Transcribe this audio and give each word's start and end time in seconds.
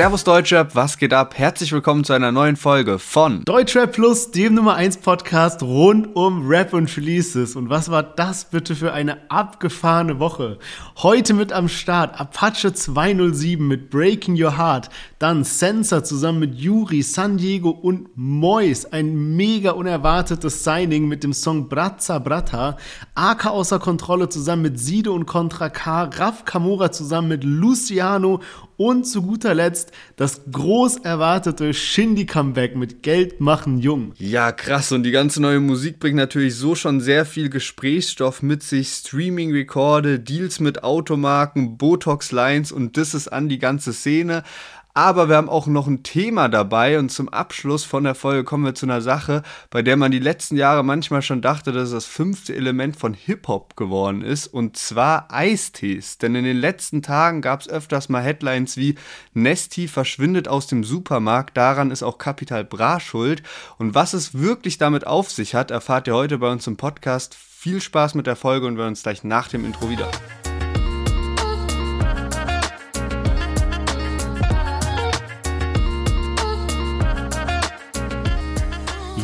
Servus 0.00 0.24
Deutschrap, 0.24 0.74
was 0.74 0.96
geht 0.96 1.12
ab? 1.12 1.34
Herzlich 1.36 1.72
willkommen 1.72 2.04
zu 2.04 2.14
einer 2.14 2.32
neuen 2.32 2.56
Folge 2.56 2.98
von 2.98 3.44
Deutschrap 3.44 3.92
Plus, 3.92 4.30
dem 4.30 4.54
Nummer 4.54 4.74
1 4.76 4.96
Podcast 4.96 5.62
rund 5.62 6.16
um 6.16 6.48
Rap 6.48 6.72
und 6.72 6.96
Releases. 6.96 7.54
Und 7.54 7.68
was 7.68 7.90
war 7.90 8.02
das 8.02 8.46
bitte 8.46 8.74
für 8.74 8.94
eine 8.94 9.30
abgefahrene 9.30 10.18
Woche? 10.18 10.58
Heute 10.96 11.34
mit 11.34 11.52
am 11.52 11.68
Start 11.68 12.18
Apache 12.18 12.72
207 12.72 13.68
mit 13.68 13.90
Breaking 13.90 14.42
Your 14.42 14.56
Heart, 14.56 14.88
dann 15.18 15.44
Sensor 15.44 16.02
zusammen 16.02 16.38
mit 16.38 16.54
Yuri, 16.54 17.02
San 17.02 17.36
Diego 17.36 17.68
und 17.68 18.08
Mois, 18.14 18.86
ein 18.90 19.36
mega 19.36 19.72
unerwartetes 19.72 20.64
Signing 20.64 21.08
mit 21.08 21.24
dem 21.24 21.34
Song 21.34 21.68
Brazza 21.68 22.18
Brata, 22.20 22.78
AK 23.14 23.48
außer 23.48 23.78
Kontrolle 23.78 24.30
zusammen 24.30 24.62
mit 24.62 24.80
Sido 24.80 25.12
und 25.12 25.26
Contra 25.26 25.68
K, 25.68 26.04
Raf 26.04 26.46
Kamora 26.46 26.90
zusammen 26.90 27.28
mit 27.28 27.44
Luciano 27.44 28.40
und 28.80 29.04
zu 29.04 29.20
guter 29.20 29.52
Letzt 29.52 29.92
das 30.16 30.40
groß 30.50 31.00
erwartete 31.04 31.74
Shindy-Comeback 31.74 32.76
mit 32.76 33.02
Geld 33.02 33.38
machen 33.38 33.78
jung. 33.78 34.14
Ja, 34.16 34.52
krass. 34.52 34.90
Und 34.90 35.02
die 35.02 35.10
ganze 35.10 35.42
neue 35.42 35.60
Musik 35.60 36.00
bringt 36.00 36.16
natürlich 36.16 36.54
so 36.54 36.74
schon 36.74 37.02
sehr 37.02 37.26
viel 37.26 37.50
Gesprächsstoff 37.50 38.42
mit 38.42 38.62
sich. 38.62 38.88
Streaming-Rekorde, 38.88 40.18
Deals 40.18 40.60
mit 40.60 40.82
Automarken, 40.82 41.76
Botox-Lines 41.76 42.72
und 42.72 42.96
das 42.96 43.12
ist 43.12 43.28
an 43.28 43.50
die 43.50 43.58
ganze 43.58 43.92
Szene. 43.92 44.44
Aber 44.94 45.28
wir 45.28 45.36
haben 45.36 45.48
auch 45.48 45.66
noch 45.66 45.86
ein 45.86 46.02
Thema 46.02 46.48
dabei 46.48 46.98
und 46.98 47.10
zum 47.10 47.28
Abschluss 47.28 47.84
von 47.84 48.04
der 48.04 48.14
Folge 48.14 48.44
kommen 48.44 48.64
wir 48.64 48.74
zu 48.74 48.86
einer 48.86 49.00
Sache, 49.00 49.42
bei 49.70 49.82
der 49.82 49.96
man 49.96 50.10
die 50.10 50.18
letzten 50.18 50.56
Jahre 50.56 50.82
manchmal 50.82 51.22
schon 51.22 51.42
dachte, 51.42 51.72
dass 51.72 51.84
es 51.84 51.92
das 51.92 52.06
fünfte 52.06 52.54
Element 52.54 52.96
von 52.96 53.14
Hip-Hop 53.14 53.76
geworden 53.76 54.22
ist 54.22 54.48
und 54.48 54.76
zwar 54.76 55.32
Eistees. 55.32 56.18
Denn 56.18 56.34
in 56.34 56.44
den 56.44 56.56
letzten 56.56 57.02
Tagen 57.02 57.40
gab 57.40 57.60
es 57.60 57.68
öfters 57.68 58.08
mal 58.08 58.22
Headlines 58.22 58.76
wie 58.76 58.96
Nesti 59.32 59.86
verschwindet 59.86 60.48
aus 60.48 60.66
dem 60.66 60.82
Supermarkt, 60.82 61.56
daran 61.56 61.90
ist 61.90 62.02
auch 62.02 62.18
Capital 62.18 62.64
Bra 62.64 63.00
schuld. 63.00 63.42
Und 63.78 63.94
was 63.94 64.12
es 64.12 64.34
wirklich 64.34 64.78
damit 64.78 65.06
auf 65.06 65.30
sich 65.30 65.54
hat, 65.54 65.70
erfahrt 65.70 66.08
ihr 66.08 66.14
heute 66.14 66.38
bei 66.38 66.50
uns 66.50 66.66
im 66.66 66.76
Podcast. 66.76 67.34
Viel 67.34 67.80
Spaß 67.80 68.14
mit 68.14 68.26
der 68.26 68.36
Folge 68.36 68.66
und 68.66 68.78
wir 68.78 68.86
uns 68.86 69.02
gleich 69.02 69.22
nach 69.22 69.48
dem 69.48 69.64
Intro 69.64 69.90
wieder. 69.90 70.08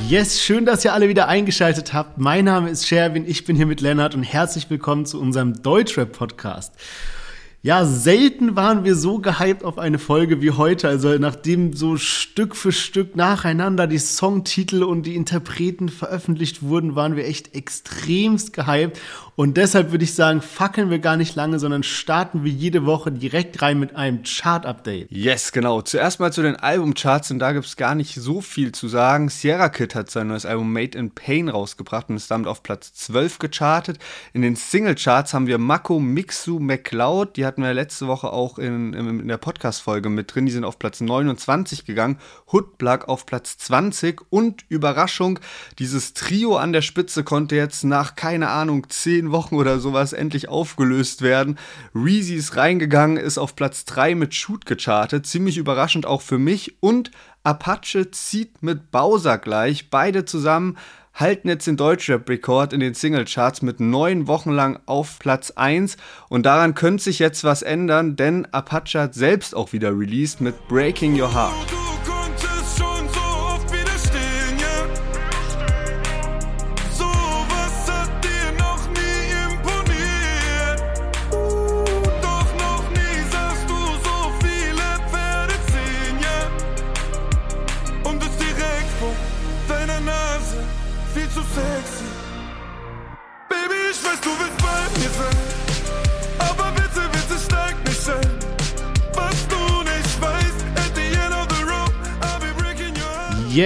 Yes, 0.08 0.40
schön, 0.40 0.64
dass 0.64 0.84
ihr 0.84 0.92
alle 0.92 1.08
wieder 1.08 1.26
eingeschaltet 1.26 1.92
habt. 1.92 2.16
Mein 2.16 2.44
Name 2.44 2.70
ist 2.70 2.86
Sherwin, 2.86 3.24
ich 3.26 3.44
bin 3.44 3.56
hier 3.56 3.66
mit 3.66 3.80
Lennart 3.80 4.14
und 4.14 4.22
herzlich 4.22 4.70
willkommen 4.70 5.04
zu 5.04 5.20
unserem 5.20 5.60
Deutschrap-Podcast. 5.60 6.72
Ja, 7.62 7.84
selten 7.84 8.54
waren 8.54 8.84
wir 8.84 8.94
so 8.94 9.18
gehypt 9.18 9.64
auf 9.64 9.78
eine 9.78 9.98
Folge 9.98 10.40
wie 10.40 10.52
heute. 10.52 10.86
Also 10.86 11.08
nachdem 11.18 11.72
so 11.72 11.96
Stück 11.96 12.54
für 12.54 12.70
Stück 12.70 13.16
nacheinander 13.16 13.88
die 13.88 13.98
Songtitel 13.98 14.84
und 14.84 15.06
die 15.06 15.16
Interpreten 15.16 15.88
veröffentlicht 15.88 16.62
wurden, 16.62 16.94
waren 16.94 17.16
wir 17.16 17.26
echt 17.26 17.56
extremst 17.56 18.52
gehypt. 18.52 19.00
Und 19.36 19.58
deshalb 19.58 19.90
würde 19.90 20.04
ich 20.04 20.14
sagen, 20.14 20.40
fackeln 20.40 20.88
wir 20.88 20.98
gar 20.98 21.18
nicht 21.18 21.34
lange, 21.34 21.58
sondern 21.58 21.82
starten 21.82 22.42
wir 22.42 22.50
jede 22.50 22.86
Woche 22.86 23.12
direkt 23.12 23.60
rein 23.60 23.78
mit 23.78 23.94
einem 23.94 24.22
Chart-Update. 24.22 25.08
Yes, 25.10 25.52
genau. 25.52 25.82
Zuerst 25.82 26.20
mal 26.20 26.32
zu 26.32 26.40
den 26.40 26.56
Albumcharts 26.56 27.30
und 27.30 27.38
da 27.38 27.52
gibt 27.52 27.66
es 27.66 27.76
gar 27.76 27.94
nicht 27.94 28.14
so 28.14 28.40
viel 28.40 28.72
zu 28.72 28.88
sagen. 28.88 29.28
Sierra 29.28 29.68
Kid 29.68 29.94
hat 29.94 30.10
sein 30.10 30.28
neues 30.28 30.46
Album 30.46 30.72
Made 30.72 30.96
in 30.96 31.10
Pain 31.10 31.50
rausgebracht 31.50 32.08
und 32.08 32.16
ist 32.16 32.30
damit 32.30 32.48
auf 32.48 32.62
Platz 32.62 32.94
12 32.94 33.38
gechartet. 33.38 33.98
In 34.32 34.40
den 34.40 34.56
Singlecharts 34.56 35.34
haben 35.34 35.46
wir 35.46 35.58
Mako, 35.58 36.00
Mixu, 36.00 36.58
McCloud, 36.58 37.36
die 37.36 37.44
hatten 37.44 37.62
wir 37.62 37.74
letzte 37.74 38.06
Woche 38.06 38.32
auch 38.32 38.58
in, 38.58 38.94
in 38.94 39.28
der 39.28 39.36
Podcast-Folge 39.36 40.08
mit 40.08 40.34
drin, 40.34 40.46
die 40.46 40.52
sind 40.52 40.64
auf 40.64 40.78
Platz 40.78 41.02
29 41.02 41.84
gegangen. 41.84 42.16
Hoodplug 42.50 43.06
auf 43.06 43.26
Platz 43.26 43.58
20 43.58 44.22
und 44.30 44.64
Überraschung, 44.70 45.40
dieses 45.78 46.14
Trio 46.14 46.56
an 46.56 46.72
der 46.72 46.80
Spitze 46.80 47.22
konnte 47.22 47.54
jetzt 47.54 47.84
nach, 47.84 48.16
keine 48.16 48.48
Ahnung, 48.48 48.88
10 48.88 49.25
zehn 49.26 49.32
Wochen 49.32 49.56
oder 49.56 49.78
sowas 49.78 50.12
endlich 50.12 50.48
aufgelöst 50.48 51.22
werden. 51.22 51.58
Reezy 51.94 52.34
ist 52.34 52.56
reingegangen, 52.56 53.16
ist 53.16 53.38
auf 53.38 53.56
Platz 53.56 53.84
3 53.84 54.14
mit 54.14 54.34
Shoot 54.34 54.66
gechartet, 54.66 55.26
ziemlich 55.26 55.58
überraschend 55.58 56.06
auch 56.06 56.22
für 56.22 56.38
mich. 56.38 56.76
Und 56.80 57.10
Apache 57.42 58.10
zieht 58.10 58.62
mit 58.62 58.90
Bowser 58.90 59.38
gleich, 59.38 59.90
beide 59.90 60.24
zusammen 60.24 60.76
halten 61.14 61.48
jetzt 61.48 61.66
den 61.66 61.78
Deutschrap-Rekord 61.78 62.74
in 62.74 62.80
den 62.80 62.92
Singlecharts 62.92 63.62
mit 63.62 63.80
neun 63.80 64.26
Wochen 64.26 64.50
lang 64.50 64.80
auf 64.84 65.18
Platz 65.18 65.50
1 65.50 65.96
und 66.28 66.44
daran 66.44 66.74
könnte 66.74 67.04
sich 67.04 67.18
jetzt 67.18 67.42
was 67.42 67.62
ändern, 67.62 68.16
denn 68.16 68.44
Apache 68.52 69.00
hat 69.00 69.14
selbst 69.14 69.54
auch 69.54 69.72
wieder 69.72 69.98
released 69.98 70.42
mit 70.42 70.68
Breaking 70.68 71.18
Your 71.18 71.32
Heart. 71.32 71.95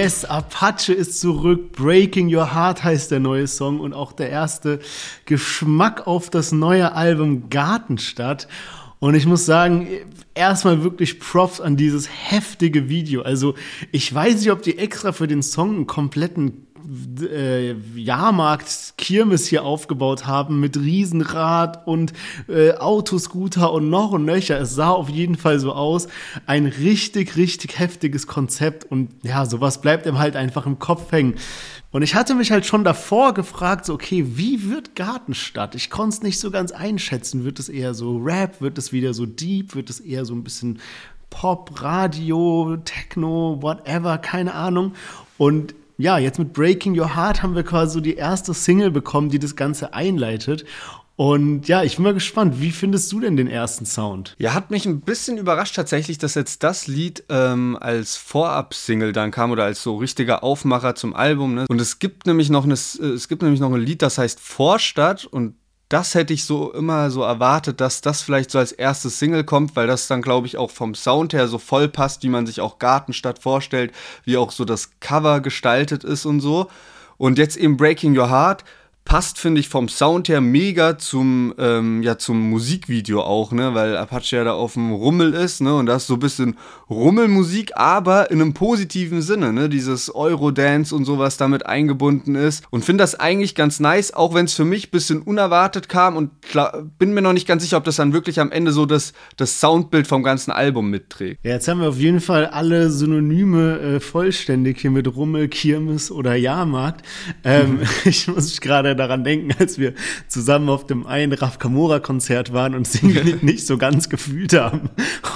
Yes, 0.01 0.25
Apache 0.25 0.93
ist 0.93 1.19
zurück. 1.19 1.73
Breaking 1.73 2.33
Your 2.33 2.55
Heart 2.55 2.83
heißt 2.83 3.11
der 3.11 3.19
neue 3.19 3.45
Song 3.45 3.79
und 3.79 3.93
auch 3.93 4.13
der 4.13 4.31
erste 4.31 4.79
Geschmack 5.25 6.07
auf 6.07 6.31
das 6.31 6.51
neue 6.51 6.93
Album 6.93 7.51
Gartenstadt. 7.51 8.47
Und 8.97 9.13
ich 9.13 9.27
muss 9.27 9.45
sagen, 9.45 9.87
erstmal 10.33 10.83
wirklich 10.83 11.19
Props 11.19 11.61
an 11.61 11.77
dieses 11.77 12.09
heftige 12.09 12.89
Video. 12.89 13.21
Also 13.21 13.53
ich 13.91 14.11
weiß 14.11 14.39
nicht, 14.39 14.51
ob 14.51 14.63
die 14.63 14.79
extra 14.79 15.11
für 15.11 15.27
den 15.27 15.43
Song 15.43 15.75
einen 15.75 15.85
kompletten 15.85 16.65
äh, 17.21 17.73
Jahrmarkt 17.95 18.93
Kirmes 18.97 19.47
hier 19.47 19.63
aufgebaut 19.63 20.25
haben 20.25 20.59
mit 20.59 20.77
Riesenrad 20.77 21.87
und 21.87 22.13
äh, 22.47 22.73
Autoscooter 22.73 23.71
und 23.71 23.89
noch 23.89 24.11
und 24.11 24.25
nöcher. 24.25 24.59
Es 24.59 24.75
sah 24.75 24.89
auf 24.89 25.09
jeden 25.09 25.35
Fall 25.35 25.59
so 25.59 25.73
aus. 25.73 26.07
Ein 26.45 26.65
richtig, 26.65 27.35
richtig 27.35 27.79
heftiges 27.79 28.27
Konzept 28.27 28.85
und 28.85 29.09
ja, 29.23 29.45
sowas 29.45 29.81
bleibt 29.81 30.05
ihm 30.05 30.19
halt 30.19 30.35
einfach 30.35 30.65
im 30.65 30.79
Kopf 30.79 31.11
hängen. 31.11 31.35
Und 31.91 32.03
ich 32.03 32.15
hatte 32.15 32.35
mich 32.35 32.51
halt 32.51 32.65
schon 32.65 32.85
davor 32.85 33.33
gefragt, 33.33 33.85
so, 33.85 33.93
okay, 33.93 34.25
wie 34.37 34.69
wird 34.69 34.95
Gartenstadt? 34.95 35.75
Ich 35.75 35.89
konnte 35.89 36.15
es 36.15 36.23
nicht 36.23 36.39
so 36.39 36.49
ganz 36.49 36.71
einschätzen. 36.71 37.43
Wird 37.43 37.59
es 37.59 37.67
eher 37.67 37.93
so 37.93 38.17
Rap? 38.17 38.61
Wird 38.61 38.77
es 38.77 38.93
wieder 38.93 39.13
so 39.13 39.25
Deep? 39.25 39.75
Wird 39.75 39.89
es 39.89 39.99
eher 39.99 40.23
so 40.23 40.33
ein 40.33 40.43
bisschen 40.43 40.79
Pop, 41.29 41.81
Radio, 41.81 42.77
Techno, 42.85 43.57
whatever, 43.61 44.17
keine 44.19 44.53
Ahnung. 44.53 44.93
Und 45.37 45.73
ja, 46.01 46.17
jetzt 46.17 46.39
mit 46.39 46.53
Breaking 46.53 46.99
Your 46.99 47.15
Heart 47.15 47.43
haben 47.43 47.55
wir 47.55 47.63
quasi 47.63 47.93
so 47.93 47.99
die 48.01 48.15
erste 48.15 48.53
Single 48.53 48.91
bekommen, 48.91 49.29
die 49.29 49.39
das 49.39 49.55
Ganze 49.55 49.93
einleitet. 49.93 50.65
Und 51.15 51.67
ja, 51.67 51.83
ich 51.83 51.97
bin 51.97 52.03
mal 52.03 52.15
gespannt, 52.15 52.59
wie 52.59 52.71
findest 52.71 53.11
du 53.11 53.19
denn 53.19 53.37
den 53.37 53.47
ersten 53.47 53.85
Sound? 53.85 54.35
Ja, 54.39 54.55
hat 54.55 54.71
mich 54.71 54.87
ein 54.87 55.01
bisschen 55.01 55.37
überrascht 55.37 55.75
tatsächlich, 55.75 56.17
dass 56.17 56.33
jetzt 56.33 56.63
das 56.63 56.87
Lied 56.87 57.23
ähm, 57.29 57.77
als 57.79 58.17
Vorab-Single 58.17 59.13
dann 59.13 59.29
kam 59.29 59.51
oder 59.51 59.65
als 59.65 59.83
so 59.83 59.97
richtiger 59.97 60.43
Aufmacher 60.43 60.95
zum 60.95 61.15
Album. 61.15 61.53
Ne? 61.53 61.65
Und 61.69 61.79
es 61.79 61.99
gibt 61.99 62.25
nämlich 62.25 62.49
noch 62.49 62.63
eine, 62.63 62.73
es 62.73 63.27
gibt 63.27 63.43
nämlich 63.43 63.59
noch 63.59 63.71
ein 63.71 63.79
Lied, 63.79 64.01
das 64.01 64.17
heißt 64.17 64.39
Vorstadt 64.39 65.25
und 65.25 65.53
das 65.91 66.15
hätte 66.15 66.33
ich 66.33 66.45
so 66.45 66.71
immer 66.71 67.11
so 67.11 67.21
erwartet, 67.21 67.81
dass 67.81 67.99
das 67.99 68.21
vielleicht 68.21 68.49
so 68.49 68.59
als 68.59 68.71
erstes 68.71 69.19
Single 69.19 69.43
kommt, 69.43 69.75
weil 69.75 69.87
das 69.87 70.07
dann, 70.07 70.21
glaube 70.21 70.47
ich, 70.47 70.57
auch 70.57 70.71
vom 70.71 70.95
Sound 70.95 71.33
her 71.33 71.49
so 71.49 71.57
voll 71.57 71.89
passt, 71.89 72.23
wie 72.23 72.29
man 72.29 72.45
sich 72.45 72.61
auch 72.61 72.79
Gartenstadt 72.79 73.39
vorstellt, 73.39 73.91
wie 74.23 74.37
auch 74.37 74.51
so 74.51 74.63
das 74.63 74.91
Cover 75.01 75.41
gestaltet 75.41 76.05
ist 76.05 76.25
und 76.25 76.39
so. 76.39 76.67
Und 77.17 77.37
jetzt 77.37 77.57
eben 77.57 77.75
Breaking 77.75 78.17
Your 78.17 78.29
Heart 78.29 78.63
passt, 79.05 79.39
finde 79.39 79.59
ich, 79.59 79.67
vom 79.67 79.89
Sound 79.89 80.29
her 80.29 80.41
mega 80.41 80.97
zum, 80.97 81.53
ähm, 81.57 82.01
ja, 82.03 82.17
zum 82.17 82.49
Musikvideo 82.49 83.21
auch, 83.21 83.51
ne, 83.51 83.73
weil 83.73 83.97
Apache 83.97 84.37
ja 84.37 84.43
da 84.43 84.53
auf 84.53 84.73
dem 84.73 84.91
Rummel 84.91 85.33
ist, 85.33 85.61
ne, 85.61 85.75
und 85.75 85.87
da 85.87 85.97
ist 85.97 86.07
so 86.07 86.13
ein 86.13 86.19
bisschen 86.19 86.57
Rummelmusik, 86.89 87.75
aber 87.75 88.31
in 88.31 88.41
einem 88.41 88.53
positiven 88.53 89.21
Sinne, 89.21 89.53
ne, 89.53 89.69
dieses 89.69 90.13
Eurodance 90.13 90.95
und 90.95 91.05
sowas 91.05 91.37
damit 91.37 91.65
eingebunden 91.65 92.35
ist 92.35 92.63
und 92.69 92.85
finde 92.85 93.03
das 93.03 93.15
eigentlich 93.19 93.55
ganz 93.55 93.79
nice, 93.79 94.13
auch 94.13 94.33
wenn 94.33 94.45
es 94.45 94.53
für 94.53 94.65
mich 94.65 94.87
ein 94.87 94.91
bisschen 94.91 95.21
unerwartet 95.21 95.89
kam 95.89 96.15
und 96.15 96.41
klar, 96.41 96.83
bin 96.97 97.13
mir 97.13 97.21
noch 97.21 97.33
nicht 97.33 97.47
ganz 97.47 97.63
sicher, 97.63 97.77
ob 97.77 97.83
das 97.83 97.97
dann 97.97 98.13
wirklich 98.13 98.39
am 98.39 98.51
Ende 98.51 98.71
so 98.71 98.85
das, 98.85 99.13
das 99.35 99.59
Soundbild 99.59 100.07
vom 100.07 100.23
ganzen 100.23 100.51
Album 100.51 100.89
mitträgt. 100.89 101.39
Ja, 101.43 101.51
jetzt 101.51 101.67
haben 101.67 101.81
wir 101.81 101.89
auf 101.89 101.97
jeden 101.97 102.21
Fall 102.21 102.45
alle 102.45 102.89
Synonyme 102.89 103.79
äh, 103.79 103.99
vollständig 103.99 104.79
hier 104.79 104.91
mit 104.91 105.13
Rummel, 105.15 105.47
Kirmes 105.47 106.11
oder 106.11 106.35
Jahrmarkt. 106.35 107.05
Ähm, 107.43 107.79
ich 108.05 108.27
muss 108.27 108.45
mich 108.45 108.61
gerade 108.61 108.95
daran 109.01 109.23
denken, 109.23 109.53
als 109.59 109.77
wir 109.77 109.93
zusammen 110.27 110.69
auf 110.69 110.85
dem 110.87 111.05
einen 111.05 111.33
Raf 111.33 111.59
Kamora-Konzert 111.59 112.53
waren 112.53 112.75
und 112.75 112.87
Single 112.87 113.39
nicht 113.41 113.65
so 113.65 113.77
ganz 113.77 114.09
gefühlt 114.09 114.53
haben. 114.53 114.89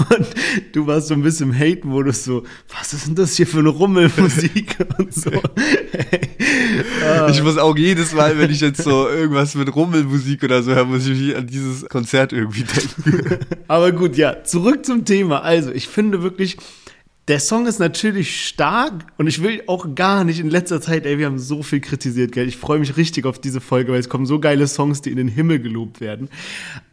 Und 0.10 0.28
du 0.74 0.88
warst 0.88 1.08
so 1.08 1.14
ein 1.14 1.22
bisschen 1.22 1.50
im 1.50 1.60
Hate-Modus, 1.60 2.24
so, 2.24 2.44
was 2.78 2.94
ist 2.94 3.08
denn 3.08 3.16
das 3.16 3.36
hier 3.36 3.48
für 3.48 3.60
eine 3.60 3.70
Rummelmusik 3.70 4.78
und 4.98 5.14
so. 5.14 5.32
ich 7.30 7.44
muss 7.44 7.58
auch 7.58 7.78
jedes 7.78 8.14
Mal, 8.14 8.38
wenn 8.38 8.52
ich 8.52 8.62
jetzt 8.62 8.84
so 8.84 9.08
irgendwas 9.08 9.56
mit 9.56 9.76
Rummelmusik 9.76 10.44
oder 10.44 10.64
so 10.64 10.74
höre, 10.74 10.86
muss 10.86 11.08
ich 11.08 11.20
mich 11.20 11.36
an 11.36 11.48
dieses 11.48 11.88
Konzert 11.90 12.34
irgendwie 12.34 12.64
denken. 12.64 13.46
Aber 13.68 13.92
gut, 13.92 14.18
ja, 14.18 14.44
zurück 14.44 14.86
zum 14.86 15.06
Thema. 15.06 15.42
Also, 15.42 15.72
ich 15.72 15.88
finde 15.88 16.22
wirklich, 16.22 16.58
der 17.27 17.39
Song 17.39 17.66
ist 17.66 17.80
natürlich 17.80 18.45
stark 18.45 19.07
und 19.18 19.25
ich 19.25 19.42
will 19.42 19.63
auch 19.66 19.95
gar 19.95 20.24
nicht 20.24 20.39
in 20.39 20.50
letzter 20.50 20.80
Zeit, 20.80 21.07
ey, 21.07 21.18
wir 21.18 21.25
haben 21.25 21.39
so 21.39 21.63
viel 21.63 21.80
kritisiert, 21.80 22.31
gell? 22.31 22.48
Ich 22.48 22.57
freue 22.57 22.77
mich 22.77 22.98
richtig 22.98 23.25
auf 23.25 23.39
diese 23.39 23.62
Folge, 23.62 23.92
weil 23.92 24.00
es 24.00 24.10
kommen 24.10 24.27
so 24.27 24.39
geile 24.39 24.68
Songs, 24.68 25.01
die 25.01 25.10
in 25.10 25.18
den 25.18 25.27
Himmel 25.27 25.60
gelobt 25.60 26.01
werden. 26.01 26.30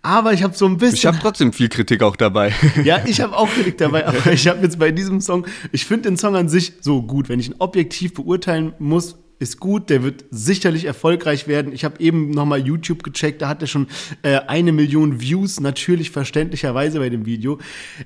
Aber 0.00 0.32
ich 0.32 0.42
habe 0.42 0.54
so 0.54 0.64
ein 0.64 0.78
bisschen. 0.78 0.94
Ich 0.94 1.06
habe 1.06 1.18
trotzdem 1.20 1.52
viel 1.52 1.68
Kritik 1.68 2.02
auch 2.02 2.16
dabei. 2.16 2.52
Ja, 2.84 3.04
ich 3.04 3.20
habe 3.20 3.36
auch 3.36 3.48
Kritik 3.48 3.76
dabei, 3.78 4.06
aber 4.06 4.32
ich 4.32 4.48
habe 4.48 4.62
jetzt 4.62 4.78
bei 4.78 4.90
diesem 4.90 5.20
Song, 5.20 5.46
ich 5.70 5.84
finde 5.84 6.08
den 6.08 6.16
Song 6.16 6.34
an 6.34 6.48
sich 6.48 6.72
so 6.80 7.02
gut. 7.02 7.28
Wenn 7.28 7.38
ich 7.38 7.48
ihn 7.48 7.54
objektiv 7.58 8.14
beurteilen 8.14 8.72
muss, 8.78 9.16
ist 9.42 9.60
gut, 9.60 9.90
der 9.90 10.02
wird 10.02 10.24
sicherlich 10.30 10.84
erfolgreich 10.84 11.48
werden. 11.48 11.72
Ich 11.72 11.84
habe 11.84 12.00
eben 12.00 12.30
nochmal 12.30 12.64
YouTube 12.64 13.02
gecheckt, 13.02 13.42
da 13.42 13.48
hat 13.48 13.60
er 13.60 13.66
schon 13.66 13.88
äh, 14.22 14.38
eine 14.46 14.72
Million 14.72 15.20
Views, 15.20 15.60
natürlich 15.60 16.10
verständlicherweise 16.10 17.00
bei 17.00 17.10
dem 17.10 17.26
Video. 17.26 17.58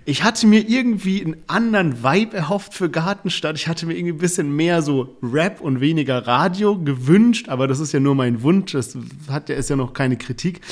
Ich 0.06 0.24
hatte 0.24 0.46
mir 0.46 0.68
irgendwie 0.68 1.22
einen 1.22 1.36
anderen 1.46 2.02
Vibe 2.02 2.36
erhofft 2.36 2.72
für 2.74 2.88
Gartenstadt. 2.88 3.56
Ich 3.56 3.68
hatte 3.68 3.86
mir 3.86 3.94
irgendwie 3.96 4.14
ein 4.14 4.18
bisschen 4.18 4.56
mehr 4.56 4.80
so 4.80 5.16
Rap 5.22 5.60
und 5.60 5.80
weniger 5.80 6.26
Radio 6.26 6.78
gewünscht, 6.78 7.48
aber 7.50 7.68
das 7.68 7.80
ist 7.80 7.92
ja 7.92 8.00
nur 8.00 8.14
mein 8.14 8.42
Wunsch, 8.42 8.72
das 8.72 8.96
hat 9.28 9.50
ist 9.50 9.70
ja 9.70 9.76
noch 9.76 9.92
keine 9.92 10.16
Kritik. 10.16 10.62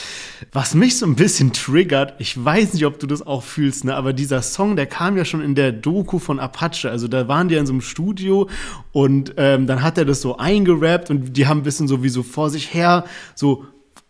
Was 0.53 0.75
mich 0.75 0.99
so 0.99 1.07
ein 1.07 1.15
bisschen 1.15 1.53
triggert, 1.53 2.15
ich 2.19 2.43
weiß 2.43 2.73
nicht, 2.73 2.87
ob 2.87 2.99
du 2.99 3.07
das 3.07 3.21
auch 3.21 3.43
fühlst, 3.43 3.85
ne, 3.85 3.95
aber 3.95 4.15
dieser 4.15 4.41
Song, 4.41 4.77
der 4.77 4.87
kam 4.87 5.17
ja 5.19 5.27
schon 5.27 5.43
in 5.43 5.55
der 5.55 5.73
Doku 5.73 6.19
von 6.19 6.41
Apache, 6.41 6.91
also 6.91 7.07
da 7.07 7.29
waren 7.29 7.49
die 7.49 7.55
in 7.55 7.67
so 7.67 7.73
einem 7.73 7.83
Studio 7.83 8.49
und 8.93 9.35
ähm, 9.37 9.67
dann 9.67 9.83
hat 9.83 9.99
er 9.99 10.07
das 10.07 10.23
so 10.23 10.39
ein 10.39 10.54
eingerappt 10.55 11.11
und 11.11 11.37
die 11.37 11.47
haben 11.47 11.61
ein 11.61 11.65
bisschen 11.65 11.89
so 11.89 12.03
wie 12.03 12.09
so 12.09 12.23
vor 12.23 12.51
sich 12.51 12.75
her 12.75 13.05
so 13.35 13.65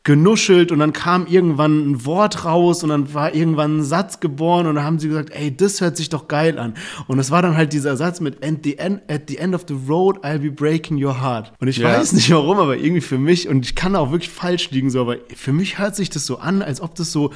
genuschelt 0.04 0.70
und 0.70 0.80
dann 0.80 0.92
kam 0.92 1.26
irgendwann 1.26 1.92
ein 1.92 2.04
Wort 2.04 2.44
raus 2.44 2.82
und 2.82 2.90
dann 2.90 3.14
war 3.14 3.34
irgendwann 3.34 3.78
ein 3.78 3.82
Satz 3.82 4.20
geboren 4.20 4.66
und 4.66 4.74
dann 4.74 4.84
haben 4.84 4.98
sie 4.98 5.08
gesagt, 5.08 5.30
ey, 5.30 5.56
das 5.56 5.80
hört 5.80 5.96
sich 5.96 6.10
doch 6.10 6.28
geil 6.28 6.58
an. 6.58 6.74
Und 7.06 7.18
es 7.18 7.30
war 7.30 7.40
dann 7.40 7.56
halt 7.56 7.72
dieser 7.72 7.96
Satz 7.96 8.20
mit 8.20 8.44
at 8.44 8.58
the 8.64 8.76
end, 8.76 9.00
at 9.10 9.22
the 9.28 9.38
end 9.38 9.54
of 9.54 9.64
the 9.66 9.74
road 9.88 10.18
I'll 10.22 10.38
be 10.38 10.50
breaking 10.50 11.02
your 11.02 11.22
heart. 11.22 11.54
Und 11.58 11.68
ich 11.68 11.78
ja. 11.78 11.88
weiß 11.88 12.12
nicht 12.12 12.30
warum, 12.30 12.58
aber 12.58 12.76
irgendwie 12.76 13.00
für 13.00 13.16
mich 13.16 13.48
und 13.48 13.64
ich 13.64 13.74
kann 13.74 13.96
auch 13.96 14.10
wirklich 14.10 14.30
falsch 14.30 14.70
liegen 14.70 14.90
so, 14.90 15.00
aber 15.00 15.16
für 15.34 15.54
mich 15.54 15.78
hört 15.78 15.96
sich 15.96 16.10
das 16.10 16.26
so 16.26 16.36
an, 16.36 16.60
als 16.60 16.82
ob 16.82 16.94
das 16.96 17.10
so 17.10 17.32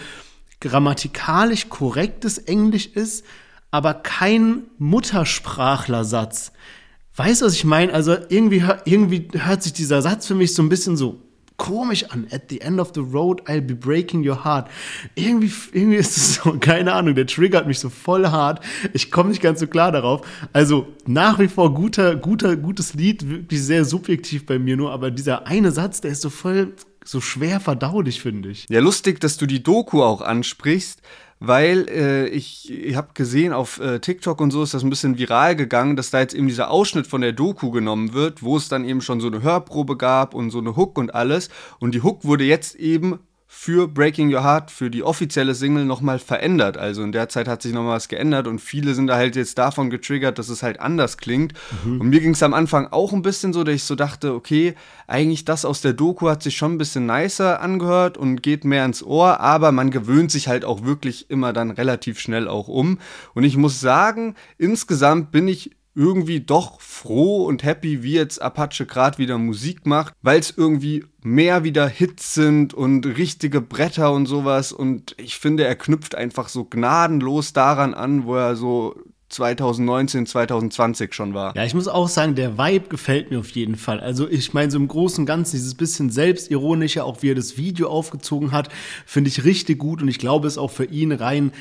grammatikalisch 0.61 1.71
korrektes 1.71 2.37
Englisch 2.37 2.87
ist, 2.87 3.25
aber 3.71 3.95
kein 3.95 4.65
Muttersprachlersatz. 4.79 6.53
Weißt 7.19 7.43
du, 7.43 7.47
was 7.47 7.55
ich 7.55 7.65
meine? 7.65 7.93
Also 7.93 8.17
irgendwie, 8.29 8.63
irgendwie 8.85 9.27
hört 9.33 9.65
sich 9.65 9.73
dieser 9.73 10.03
Satz 10.03 10.29
für 10.29 10.37
mich 10.37 10.55
so 10.55 10.63
ein 10.63 10.69
bisschen 10.69 10.97
so 10.97 11.19
komisch 11.57 12.05
an. 12.11 12.29
At 12.31 12.43
the 12.49 12.61
end 12.61 12.79
of 12.79 12.93
the 12.95 13.01
road, 13.01 13.43
I'll 13.49 13.61
be 13.61 13.75
breaking 13.75 14.25
your 14.25 14.45
heart. 14.45 14.69
Irgendwie, 15.17 15.51
irgendwie 15.73 15.97
ist 15.97 16.17
es 16.17 16.35
so, 16.37 16.53
keine 16.61 16.93
Ahnung, 16.93 17.17
der 17.17 17.27
triggert 17.27 17.67
mich 17.67 17.81
so 17.81 17.91
voll 17.91 18.29
hart. 18.29 18.65
Ich 18.93 19.11
komme 19.11 19.31
nicht 19.31 19.43
ganz 19.43 19.59
so 19.59 19.67
klar 19.67 19.91
darauf. 19.91 20.25
Also 20.53 20.87
nach 21.07 21.41
wie 21.41 21.49
vor 21.49 21.75
guter, 21.75 22.15
guter, 22.15 22.57
gutes 22.57 22.95
Lied, 22.95 23.29
wirklich 23.29 23.65
sehr 23.65 23.85
subjektiv 23.85 24.47
bei 24.47 24.61
mir 24.61 24.77
nur, 24.77 24.93
aber 24.93 25.11
dieser 25.11 25.45
eine 25.49 25.73
Satz, 25.73 26.01
der 26.01 26.13
ist 26.13 26.23
so 26.23 26.31
voll, 26.31 26.75
so 27.05 27.21
schwer 27.21 27.59
verdaulich, 27.59 28.23
finde 28.23 28.51
ich. 28.51 28.67
Ja, 28.71 28.79
lustig, 28.79 29.19
dass 29.21 29.39
du 29.39 29.47
die 29.47 29.65
Doku 29.65 30.05
auch 30.05 30.21
ansprichst, 30.21 31.03
weil 31.41 31.89
äh, 31.89 32.27
ich, 32.29 32.73
ich 32.73 32.97
habe 32.97 33.09
gesehen, 33.15 33.53
auf 33.53 33.81
äh, 33.81 34.01
TikTok 34.01 34.41
und 34.41 34.51
so 34.51 34.63
ist 34.63 34.75
das 34.75 34.83
ein 34.83 34.91
bisschen 34.91 35.19
viral 35.19 35.55
gegangen, 35.57 35.97
dass 35.97 36.11
da 36.11 36.21
jetzt 36.21 36.35
eben 36.35 36.49
dieser 36.49 36.71
Ausschnitt 36.71 37.07
von 37.07 37.21
der 37.21 37.33
Doku 37.33 37.71
genommen 37.71 38.13
wird, 38.13 38.43
wo 38.43 38.57
es 38.57 38.69
dann 38.69 38.85
eben 38.85 39.01
schon 39.01 39.21
so 39.21 39.29
eine 39.29 39.43
Hörprobe 39.43 39.97
gab 39.97 40.35
und 40.35 40.51
so 40.51 40.59
eine 40.59 40.77
Hook 40.77 40.99
und 40.99 41.15
alles. 41.15 41.49
Und 41.79 41.95
die 41.95 42.03
Hook 42.03 42.25
wurde 42.25 42.45
jetzt 42.45 42.75
eben 42.77 43.21
für 43.51 43.89
Breaking 43.89 44.33
Your 44.33 44.45
Heart, 44.45 44.71
für 44.71 44.91
die 44.91 45.03
offizielle 45.03 45.55
Single 45.55 45.87
nochmal 45.87 46.19
verändert. 46.19 46.77
Also 46.77 47.03
in 47.03 47.13
der 47.13 47.31
Zeit 47.31 47.49
hat 47.49 47.63
sich 47.63 47.73
nochmal 47.73 47.97
was 47.97 48.09
geändert 48.09 48.47
und 48.47 48.61
viele 48.61 48.95
sind 48.95 49.07
da 49.07 49.17
halt 49.17 49.37
jetzt 49.37 49.57
davon 49.57 49.89
getriggert, 49.89 50.39
dass 50.39 50.51
es 50.51 50.63
halt 50.63 50.81
anders 50.81 51.17
klingt. 51.17 51.55
Mhm. 51.83 52.03
Und 52.03 52.11
mir 52.11 52.21
ging 52.21 52.35
es 52.35 52.43
am 52.43 52.53
Anfang 52.53 52.89
auch 52.89 53.15
ein 53.15 53.23
bisschen 53.23 53.55
so, 53.55 53.65
dass 53.65 53.75
ich 53.75 53.85
so 53.85 53.95
dachte, 53.95 54.35
okay, 54.35 54.75
eigentlich 55.07 55.47
das 55.47 55.65
aus 55.65 55.81
der 55.81 55.95
Doku 55.95 56.29
hat 56.29 56.43
sich 56.43 56.59
schon 56.59 56.75
ein 56.75 56.79
bisschen 56.79 57.07
nicer 57.07 57.63
angehört 57.63 58.19
und 58.19 58.43
geht 58.43 58.67
mehr 58.67 58.85
ins 58.85 59.03
Ohr, 59.03 59.41
aber 59.41 59.73
man 59.73 59.91
gewöhnt 59.91 60.31
sich 60.31 60.47
halt 60.47 60.67
auch 60.67 60.85
wirklich 60.85 61.31
immer 61.31 61.55
dann 61.55 61.71
relativ 61.71 62.21
schnell 62.21 62.49
auch 62.49 62.69
um. 62.69 62.99
Und 63.33 63.45
ich 63.45 63.57
muss 63.57 63.81
sagen, 63.81 64.35
insgesamt 64.59 65.33
bin 65.33 65.49
ich 65.49 65.78
irgendwie 65.99 66.39
doch 66.39 66.81
froh 66.81 67.45
und 67.45 67.65
happy, 67.65 68.05
wie 68.05 68.13
jetzt 68.13 68.41
Apache 68.41 68.87
gerade 68.87 69.19
wieder 69.19 69.37
Musik 69.37 69.85
macht, 69.85 70.15
weil 70.23 70.39
es 70.39 70.55
irgendwie 70.57 71.05
mehr 71.23 71.65
wieder 71.65 71.89
Hits 71.89 72.35
sind 72.35 72.73
und 72.73 73.05
richtige 73.05 73.61
Bretter 73.61 74.13
und 74.13 74.27
sowas. 74.27 74.71
Und 74.71 75.17
ich 75.19 75.39
finde, 75.39 75.65
er 75.65 75.75
knüpft 75.75 76.15
einfach 76.15 76.49
so 76.49 76.65
gnadenlos 76.65 77.53
daran 77.53 77.95
an, 77.95 78.25
wo 78.27 78.37
er 78.37 78.55
so 78.55 78.95
2019, 79.31 80.27
2020 80.27 81.13
schon 81.13 81.35
war. 81.35 81.55
Ja, 81.55 81.65
ich 81.65 81.75
muss 81.75 81.87
auch 81.87 82.09
sagen, 82.09 82.35
der 82.35 82.57
Vibe 82.57 82.89
gefällt 82.89 83.31
mir 83.31 83.41
auf 83.41 83.51
jeden 83.51 83.77
Fall. 83.77 84.01
Also 84.01 84.29
ich 84.29 84.55
meine, 84.55 84.71
so 84.71 84.79
im 84.79 84.89
Großen 84.89 85.23
und 85.23 85.27
Ganzen, 85.27 85.57
dieses 85.57 85.75
bisschen 85.75 86.11
selbstironische, 86.11 87.05
auch 87.05 87.23
wie 87.23 87.31
er 87.31 87.35
das 87.35 87.59
Video 87.59 87.89
aufgezogen 87.89 88.53
hat, 88.53 88.69
finde 89.05 89.29
ich 89.29 89.45
richtig 89.45 89.79
gut 89.79 90.01
und 90.01 90.09
ich 90.09 90.19
glaube, 90.19 90.47
es 90.47 90.55
ist 90.55 90.59
auch 90.59 90.71
für 90.71 90.87
ihn 90.87 91.13
rein 91.13 91.53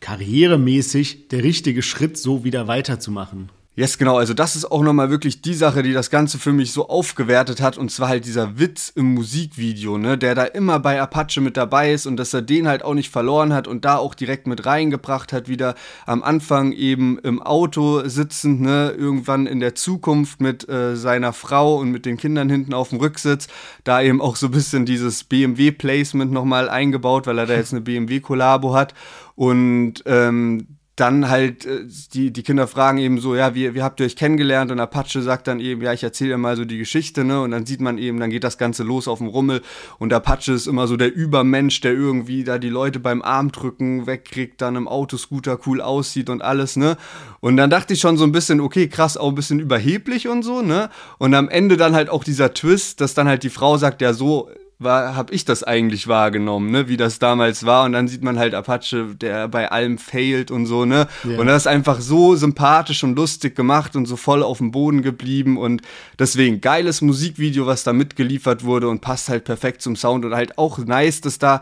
karrieremäßig 0.00 1.28
der 1.28 1.44
richtige 1.44 1.82
Schritt, 1.82 2.16
so 2.16 2.44
wieder 2.44 2.66
weiterzumachen. 2.66 3.50
Yes, 3.76 3.98
genau. 3.98 4.18
Also 4.18 4.34
das 4.34 4.56
ist 4.56 4.70
auch 4.70 4.82
nochmal 4.82 5.10
wirklich 5.10 5.42
die 5.42 5.54
Sache, 5.54 5.84
die 5.84 5.92
das 5.92 6.10
Ganze 6.10 6.38
für 6.38 6.52
mich 6.52 6.72
so 6.72 6.88
aufgewertet 6.88 7.62
hat. 7.62 7.78
Und 7.78 7.92
zwar 7.92 8.08
halt 8.08 8.26
dieser 8.26 8.58
Witz 8.58 8.92
im 8.92 9.14
Musikvideo, 9.14 9.96
ne, 9.96 10.18
der 10.18 10.34
da 10.34 10.42
immer 10.42 10.80
bei 10.80 11.00
Apache 11.00 11.40
mit 11.40 11.56
dabei 11.56 11.92
ist 11.92 12.04
und 12.06 12.16
dass 12.16 12.34
er 12.34 12.42
den 12.42 12.66
halt 12.66 12.84
auch 12.84 12.94
nicht 12.94 13.10
verloren 13.10 13.52
hat 13.52 13.68
und 13.68 13.84
da 13.84 13.96
auch 13.96 14.16
direkt 14.16 14.48
mit 14.48 14.66
reingebracht 14.66 15.32
hat, 15.32 15.48
wieder 15.48 15.76
am 16.04 16.24
Anfang 16.24 16.72
eben 16.72 17.20
im 17.20 17.40
Auto 17.40 18.06
sitzend, 18.08 18.60
ne, 18.60 18.90
irgendwann 18.90 19.46
in 19.46 19.60
der 19.60 19.76
Zukunft 19.76 20.40
mit 20.40 20.68
äh, 20.68 20.96
seiner 20.96 21.32
Frau 21.32 21.76
und 21.76 21.92
mit 21.92 22.06
den 22.06 22.16
Kindern 22.16 22.50
hinten 22.50 22.74
auf 22.74 22.88
dem 22.88 22.98
Rücksitz, 22.98 23.46
da 23.84 24.02
eben 24.02 24.20
auch 24.20 24.34
so 24.34 24.46
ein 24.48 24.52
bisschen 24.52 24.84
dieses 24.84 25.22
BMW-Placement 25.22 26.32
nochmal 26.32 26.68
eingebaut, 26.68 27.28
weil 27.28 27.38
er 27.38 27.46
da 27.46 27.54
jetzt 27.54 27.72
eine 27.72 27.82
BMW-Kollabo 27.82 28.74
hat. 28.74 28.94
Und 29.36 30.02
ähm, 30.06 30.66
dann 31.00 31.28
halt 31.28 31.64
äh, 31.64 31.86
die, 32.12 32.30
die 32.30 32.42
Kinder 32.42 32.66
fragen 32.66 32.98
eben 32.98 33.20
so, 33.20 33.34
ja, 33.34 33.54
wie, 33.54 33.74
wie 33.74 33.82
habt 33.82 34.00
ihr 34.00 34.06
euch 34.06 34.16
kennengelernt? 34.16 34.70
Und 34.70 34.80
Apache 34.80 35.22
sagt 35.22 35.46
dann 35.46 35.58
eben, 35.58 35.82
ja, 35.82 35.92
ich 35.92 36.02
erzähle 36.02 36.36
mal 36.36 36.56
so 36.56 36.64
die 36.64 36.78
Geschichte, 36.78 37.24
ne? 37.24 37.40
Und 37.40 37.52
dann 37.52 37.64
sieht 37.64 37.80
man 37.80 37.96
eben, 37.98 38.20
dann 38.20 38.30
geht 38.30 38.44
das 38.44 38.58
Ganze 38.58 38.82
los 38.82 39.08
auf 39.08 39.18
dem 39.18 39.28
Rummel 39.28 39.62
und 39.98 40.12
Apache 40.12 40.52
ist 40.52 40.66
immer 40.66 40.86
so 40.86 40.96
der 40.96 41.14
Übermensch, 41.14 41.80
der 41.80 41.92
irgendwie 41.92 42.44
da 42.44 42.58
die 42.58 42.68
Leute 42.68 43.00
beim 43.00 43.22
Armdrücken 43.22 44.06
wegkriegt, 44.06 44.60
dann 44.60 44.76
im 44.76 44.88
Autoscooter 44.88 45.58
cool 45.66 45.80
aussieht 45.80 46.28
und 46.28 46.42
alles, 46.42 46.76
ne? 46.76 46.96
Und 47.40 47.56
dann 47.56 47.70
dachte 47.70 47.94
ich 47.94 48.00
schon 48.00 48.18
so 48.18 48.24
ein 48.24 48.32
bisschen, 48.32 48.60
okay, 48.60 48.88
krass, 48.88 49.16
auch 49.16 49.28
ein 49.28 49.34
bisschen 49.34 49.60
überheblich 49.60 50.28
und 50.28 50.42
so, 50.42 50.60
ne? 50.60 50.90
Und 51.18 51.34
am 51.34 51.48
Ende 51.48 51.76
dann 51.76 51.94
halt 51.94 52.10
auch 52.10 52.24
dieser 52.24 52.52
Twist, 52.52 53.00
dass 53.00 53.14
dann 53.14 53.26
halt 53.26 53.42
die 53.42 53.50
Frau 53.50 53.78
sagt, 53.78 54.02
ja, 54.02 54.12
so 54.12 54.50
habe 54.82 55.34
ich 55.34 55.44
das 55.44 55.62
eigentlich 55.62 56.08
wahrgenommen, 56.08 56.70
ne, 56.70 56.88
wie 56.88 56.96
das 56.96 57.18
damals 57.18 57.66
war. 57.66 57.84
Und 57.84 57.92
dann 57.92 58.08
sieht 58.08 58.22
man 58.22 58.38
halt 58.38 58.54
Apache, 58.54 59.14
der 59.14 59.48
bei 59.48 59.70
allem 59.70 59.98
failt 59.98 60.50
und 60.50 60.66
so, 60.66 60.84
ne. 60.84 61.06
Ja. 61.24 61.38
Und 61.38 61.46
das 61.46 61.62
ist 61.62 61.66
einfach 61.66 62.00
so 62.00 62.36
sympathisch 62.36 63.04
und 63.04 63.16
lustig 63.16 63.54
gemacht 63.54 63.96
und 63.96 64.06
so 64.06 64.16
voll 64.16 64.42
auf 64.42 64.58
dem 64.58 64.70
Boden 64.70 65.02
geblieben. 65.02 65.58
Und 65.58 65.82
deswegen 66.18 66.60
geiles 66.60 67.02
Musikvideo, 67.02 67.66
was 67.66 67.84
da 67.84 67.92
mitgeliefert 67.92 68.64
wurde 68.64 68.88
und 68.88 69.00
passt 69.00 69.28
halt 69.28 69.44
perfekt 69.44 69.82
zum 69.82 69.96
Sound 69.96 70.24
und 70.24 70.34
halt 70.34 70.58
auch 70.58 70.78
nice, 70.78 71.20
dass 71.20 71.38
da 71.38 71.60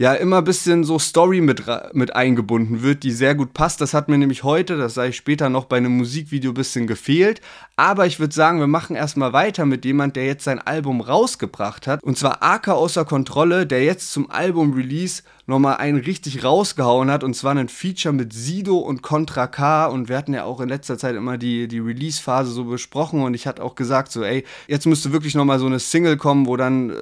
ja 0.00 0.14
immer 0.14 0.38
ein 0.38 0.44
bisschen 0.44 0.82
so 0.82 0.98
Story 0.98 1.42
mit, 1.42 1.64
mit 1.92 2.16
eingebunden 2.16 2.80
wird, 2.80 3.02
die 3.02 3.10
sehr 3.10 3.34
gut 3.34 3.52
passt. 3.52 3.82
Das 3.82 3.92
hat 3.92 4.08
mir 4.08 4.16
nämlich 4.16 4.44
heute, 4.44 4.78
das 4.78 4.94
sage 4.94 5.10
ich 5.10 5.16
später 5.16 5.50
noch, 5.50 5.66
bei 5.66 5.76
einem 5.76 5.94
Musikvideo 5.98 6.52
ein 6.52 6.54
bisschen 6.54 6.86
gefehlt. 6.86 7.42
Aber 7.76 8.06
ich 8.06 8.18
würde 8.18 8.34
sagen, 8.34 8.60
wir 8.60 8.66
machen 8.66 8.96
erstmal 8.96 9.34
weiter 9.34 9.66
mit 9.66 9.84
jemand, 9.84 10.16
der 10.16 10.24
jetzt 10.24 10.44
sein 10.44 10.58
Album 10.58 11.02
rausgebracht 11.02 11.86
hat. 11.86 12.02
Und 12.02 12.16
zwar 12.16 12.42
AK 12.42 12.68
außer 12.68 13.04
Kontrolle, 13.04 13.66
der 13.66 13.84
jetzt 13.84 14.10
zum 14.10 14.30
Album-Release 14.30 15.22
nochmal 15.44 15.76
einen 15.76 15.98
richtig 15.98 16.44
rausgehauen 16.44 17.10
hat. 17.10 17.22
Und 17.22 17.34
zwar 17.34 17.54
ein 17.54 17.68
Feature 17.68 18.14
mit 18.14 18.32
Sido 18.32 18.78
und 18.78 19.02
Contra 19.02 19.48
K. 19.48 19.84
Und 19.84 20.08
wir 20.08 20.16
hatten 20.16 20.32
ja 20.32 20.44
auch 20.44 20.62
in 20.62 20.70
letzter 20.70 20.96
Zeit 20.96 21.14
immer 21.14 21.36
die, 21.36 21.68
die 21.68 21.78
Release-Phase 21.78 22.50
so 22.50 22.64
besprochen. 22.64 23.22
Und 23.22 23.34
ich 23.34 23.46
hatte 23.46 23.62
auch 23.62 23.74
gesagt, 23.74 24.12
so, 24.12 24.22
ey, 24.22 24.46
jetzt 24.66 24.86
müsste 24.86 25.12
wirklich 25.12 25.34
nochmal 25.34 25.58
so 25.58 25.66
eine 25.66 25.78
Single 25.78 26.16
kommen, 26.16 26.46
wo 26.46 26.56
dann 26.56 26.88
äh, 26.88 26.94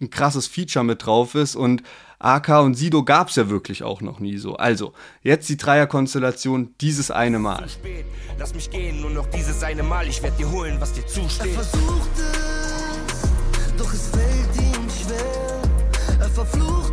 ein 0.00 0.10
krasses 0.10 0.46
Feature 0.46 0.84
mit 0.84 1.04
drauf 1.04 1.34
ist. 1.34 1.56
Und 1.56 1.82
AK 2.18 2.48
und 2.62 2.74
Sido 2.74 3.04
gab 3.04 3.28
es 3.28 3.36
ja 3.36 3.48
wirklich 3.48 3.82
auch 3.82 4.00
noch 4.00 4.20
nie 4.20 4.38
so. 4.38 4.56
Also, 4.56 4.92
jetzt 5.22 5.48
die 5.48 5.56
Dreierkonstellation, 5.56 6.74
dieses 6.80 7.10
eine 7.10 7.38
Mal. 7.38 7.66
Lass 8.38 8.54
mich 8.54 8.70
gehen, 8.70 9.00
nur 9.00 9.10
noch 9.10 9.26
dieses 9.26 9.62
eine 9.62 9.82
Mal. 9.82 10.06
Ich 10.08 10.22
werd 10.22 10.38
dir 10.38 10.50
holen, 10.50 10.80
was 10.80 10.92
dir 10.92 11.06
zusteht. 11.06 11.54
Er 11.54 11.62
versucht 11.62 12.10
es, 12.18 13.76
doch 13.76 13.92
es 13.92 14.08
fällt 14.08 14.56
ihm 14.56 14.88
schwer. 14.90 15.62
Er 16.20 16.30
verflucht 16.30 16.83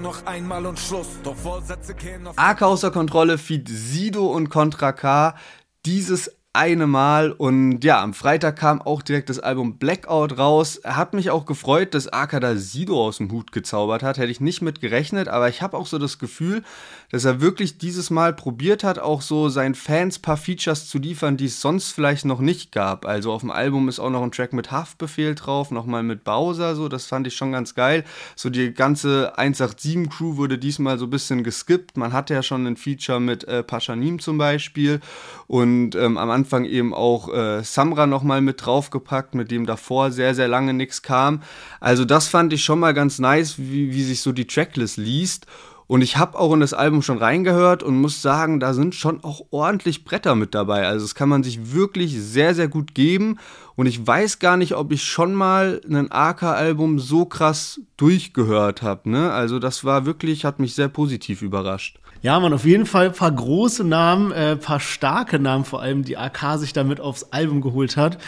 noch 0.00 0.24
einmal 0.26 0.64
und 0.64 0.78
Schluss. 0.78 1.08
Doch 1.22 1.36
Vorsätze 1.36 1.94
gehen 1.94 2.26
auf. 2.26 2.34
AK 2.36 2.62
außer 2.62 2.90
Kontrolle, 2.90 3.36
Feed 3.36 3.68
Sido 3.68 4.26
und 4.26 4.48
Contra 4.48 4.92
K. 4.92 5.34
Dieses 5.84 6.30
eine 6.54 6.86
Mal. 6.86 7.32
Und 7.32 7.84
ja, 7.84 8.02
am 8.02 8.14
Freitag 8.14 8.56
kam 8.56 8.80
auch 8.80 9.02
direkt 9.02 9.28
das 9.28 9.38
Album 9.38 9.78
Blackout 9.78 10.38
raus. 10.38 10.80
Hat 10.84 11.14
mich 11.14 11.30
auch 11.30 11.46
gefreut, 11.46 11.94
dass 11.94 12.08
Akada 12.08 12.56
Sido 12.56 13.04
aus 13.04 13.18
dem 13.18 13.30
Hut 13.30 13.52
gezaubert 13.52 14.02
hat. 14.02 14.18
Hätte 14.18 14.32
ich 14.32 14.40
nicht 14.40 14.62
mit 14.62 14.80
gerechnet, 14.80 15.28
aber 15.28 15.48
ich 15.48 15.62
habe 15.62 15.76
auch 15.76 15.86
so 15.86 15.98
das 15.98 16.18
Gefühl, 16.18 16.64
dass 17.10 17.24
er 17.24 17.40
wirklich 17.40 17.78
dieses 17.78 18.10
Mal 18.10 18.32
probiert 18.32 18.84
hat, 18.84 18.98
auch 18.98 19.22
so 19.22 19.48
seinen 19.48 19.74
Fans 19.74 20.18
paar 20.18 20.36
Features 20.36 20.88
zu 20.88 20.98
liefern, 20.98 21.36
die 21.36 21.46
es 21.46 21.60
sonst 21.60 21.92
vielleicht 21.92 22.24
noch 22.24 22.40
nicht 22.40 22.72
gab. 22.72 23.06
Also 23.06 23.32
auf 23.32 23.40
dem 23.40 23.50
Album 23.50 23.88
ist 23.88 23.98
auch 23.98 24.10
noch 24.10 24.22
ein 24.22 24.32
Track 24.32 24.52
mit 24.52 24.70
Haftbefehl 24.70 25.34
drauf, 25.34 25.70
nochmal 25.70 26.02
mit 26.02 26.24
Bowser, 26.24 26.74
so, 26.74 26.88
das 26.88 27.06
fand 27.06 27.26
ich 27.26 27.34
schon 27.36 27.52
ganz 27.52 27.74
geil. 27.74 28.04
So 28.36 28.50
die 28.50 28.74
ganze 28.74 29.38
187 29.38 30.10
Crew 30.10 30.36
wurde 30.36 30.58
diesmal 30.58 30.98
so 30.98 31.06
ein 31.06 31.10
bisschen 31.10 31.44
geskippt. 31.44 31.96
Man 31.96 32.12
hatte 32.12 32.34
ja 32.34 32.42
schon 32.42 32.66
ein 32.66 32.76
Feature 32.76 33.20
mit 33.20 33.44
äh, 33.44 33.62
Paschanim 33.62 34.18
zum 34.18 34.36
Beispiel 34.36 35.00
und 35.46 35.94
ähm, 35.94 36.18
am 36.18 36.30
Anfang 36.30 36.64
eben 36.66 36.92
auch 36.92 37.32
äh, 37.32 37.62
Samra 37.62 38.06
nochmal 38.06 38.42
mit 38.42 38.64
draufgepackt, 38.64 39.34
mit 39.34 39.50
dem 39.50 39.64
davor 39.64 40.10
sehr, 40.10 40.34
sehr 40.34 40.48
lange 40.48 40.74
nichts 40.74 41.02
kam. 41.02 41.42
Also 41.80 42.04
das 42.04 42.28
fand 42.28 42.52
ich 42.52 42.64
schon 42.64 42.80
mal 42.80 42.92
ganz 42.92 43.18
nice, 43.18 43.54
wie, 43.58 43.92
wie 43.92 44.02
sich 44.02 44.20
so 44.20 44.32
die 44.32 44.46
Tracklist 44.46 44.98
liest. 44.98 45.46
Und 45.88 46.02
ich 46.02 46.18
habe 46.18 46.38
auch 46.38 46.52
in 46.52 46.60
das 46.60 46.74
Album 46.74 47.00
schon 47.00 47.16
reingehört 47.16 47.82
und 47.82 47.98
muss 47.98 48.20
sagen, 48.20 48.60
da 48.60 48.74
sind 48.74 48.94
schon 48.94 49.24
auch 49.24 49.40
ordentlich 49.50 50.04
Bretter 50.04 50.34
mit 50.34 50.54
dabei. 50.54 50.86
Also 50.86 51.06
das 51.06 51.14
kann 51.14 51.30
man 51.30 51.42
sich 51.42 51.72
wirklich 51.72 52.14
sehr, 52.20 52.54
sehr 52.54 52.68
gut 52.68 52.94
geben. 52.94 53.38
Und 53.74 53.86
ich 53.86 54.06
weiß 54.06 54.38
gar 54.38 54.58
nicht, 54.58 54.74
ob 54.74 54.92
ich 54.92 55.02
schon 55.02 55.32
mal 55.32 55.80
ein 55.88 56.12
AK-Album 56.12 56.98
so 56.98 57.24
krass 57.24 57.80
durchgehört 57.96 58.82
habe. 58.82 59.08
Ne? 59.08 59.32
Also 59.32 59.58
das 59.58 59.82
war 59.82 60.04
wirklich, 60.04 60.44
hat 60.44 60.58
mich 60.58 60.74
sehr 60.74 60.88
positiv 60.88 61.40
überrascht. 61.40 61.98
Ja, 62.20 62.38
man, 62.40 62.52
auf 62.52 62.64
jeden 62.64 62.84
Fall 62.84 63.06
ein 63.06 63.12
paar 63.12 63.30
große 63.30 63.84
Namen, 63.84 64.32
äh, 64.32 64.56
paar 64.56 64.80
starke 64.80 65.38
Namen 65.38 65.64
vor 65.64 65.80
allem, 65.80 66.02
die 66.02 66.16
AK 66.16 66.58
sich 66.58 66.72
damit 66.72 67.00
aufs 67.00 67.28
Album 67.30 67.60
geholt 67.60 67.96
hat. 67.96 68.18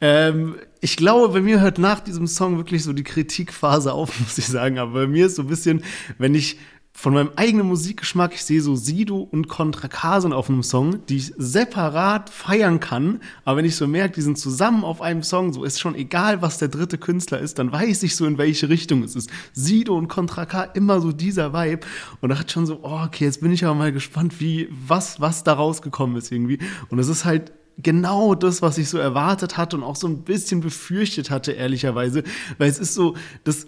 Ähm, 0.00 0.56
ich 0.80 0.96
glaube, 0.96 1.28
bei 1.32 1.40
mir 1.42 1.60
hört 1.60 1.78
nach 1.78 2.00
diesem 2.00 2.26
Song 2.26 2.56
wirklich 2.56 2.82
so 2.82 2.94
die 2.94 3.04
Kritikphase 3.04 3.92
auf, 3.92 4.18
muss 4.20 4.38
ich 4.38 4.46
sagen. 4.46 4.78
Aber 4.78 4.92
bei 4.92 5.06
mir 5.06 5.26
ist 5.26 5.36
so 5.36 5.42
ein 5.42 5.48
bisschen, 5.48 5.84
wenn 6.18 6.34
ich 6.34 6.58
von 6.96 7.12
meinem 7.12 7.30
eigenen 7.34 7.66
Musikgeschmack, 7.66 8.34
ich 8.34 8.44
sehe 8.44 8.62
so 8.62 8.76
Sido 8.76 9.28
und 9.30 9.48
Contra 9.48 9.88
Kasen 9.88 10.32
auf 10.32 10.48
einem 10.48 10.62
Song, 10.62 11.04
die 11.06 11.16
ich 11.16 11.34
separat 11.36 12.30
feiern 12.30 12.78
kann, 12.78 13.20
aber 13.44 13.58
wenn 13.58 13.64
ich 13.64 13.74
so 13.74 13.88
merke, 13.88 14.14
die 14.14 14.22
sind 14.22 14.38
zusammen 14.38 14.84
auf 14.84 15.02
einem 15.02 15.24
Song, 15.24 15.52
so 15.52 15.64
ist 15.64 15.80
schon 15.80 15.96
egal, 15.96 16.40
was 16.40 16.58
der 16.58 16.68
dritte 16.68 16.96
Künstler 16.96 17.40
ist, 17.40 17.58
dann 17.58 17.72
weiß 17.72 18.04
ich 18.04 18.14
so, 18.14 18.24
in 18.26 18.38
welche 18.38 18.68
Richtung 18.68 19.02
es 19.02 19.16
ist. 19.16 19.28
Sido 19.52 19.98
und 19.98 20.06
Contra 20.06 20.46
K, 20.46 20.62
immer 20.62 21.00
so 21.00 21.10
dieser 21.10 21.52
Vibe. 21.52 21.84
Und 22.20 22.28
da 22.28 22.38
hat 22.38 22.52
schon 22.52 22.64
so, 22.64 22.78
oh, 22.82 23.00
okay, 23.04 23.24
jetzt 23.24 23.40
bin 23.40 23.50
ich 23.50 23.64
aber 23.64 23.74
mal 23.74 23.92
gespannt, 23.92 24.40
wie, 24.40 24.68
was, 24.86 25.20
was 25.20 25.42
da 25.42 25.54
rausgekommen 25.54 26.16
ist 26.16 26.30
irgendwie. 26.30 26.60
Und 26.90 27.00
es 27.00 27.08
ist 27.08 27.24
halt 27.24 27.52
genau 27.76 28.36
das, 28.36 28.62
was 28.62 28.78
ich 28.78 28.88
so 28.88 28.98
erwartet 28.98 29.56
hatte 29.56 29.76
und 29.76 29.82
auch 29.82 29.96
so 29.96 30.06
ein 30.06 30.22
bisschen 30.22 30.60
befürchtet 30.60 31.30
hatte, 31.30 31.52
ehrlicherweise, 31.52 32.22
weil 32.58 32.70
es 32.70 32.78
ist 32.78 32.94
so, 32.94 33.16
das 33.42 33.66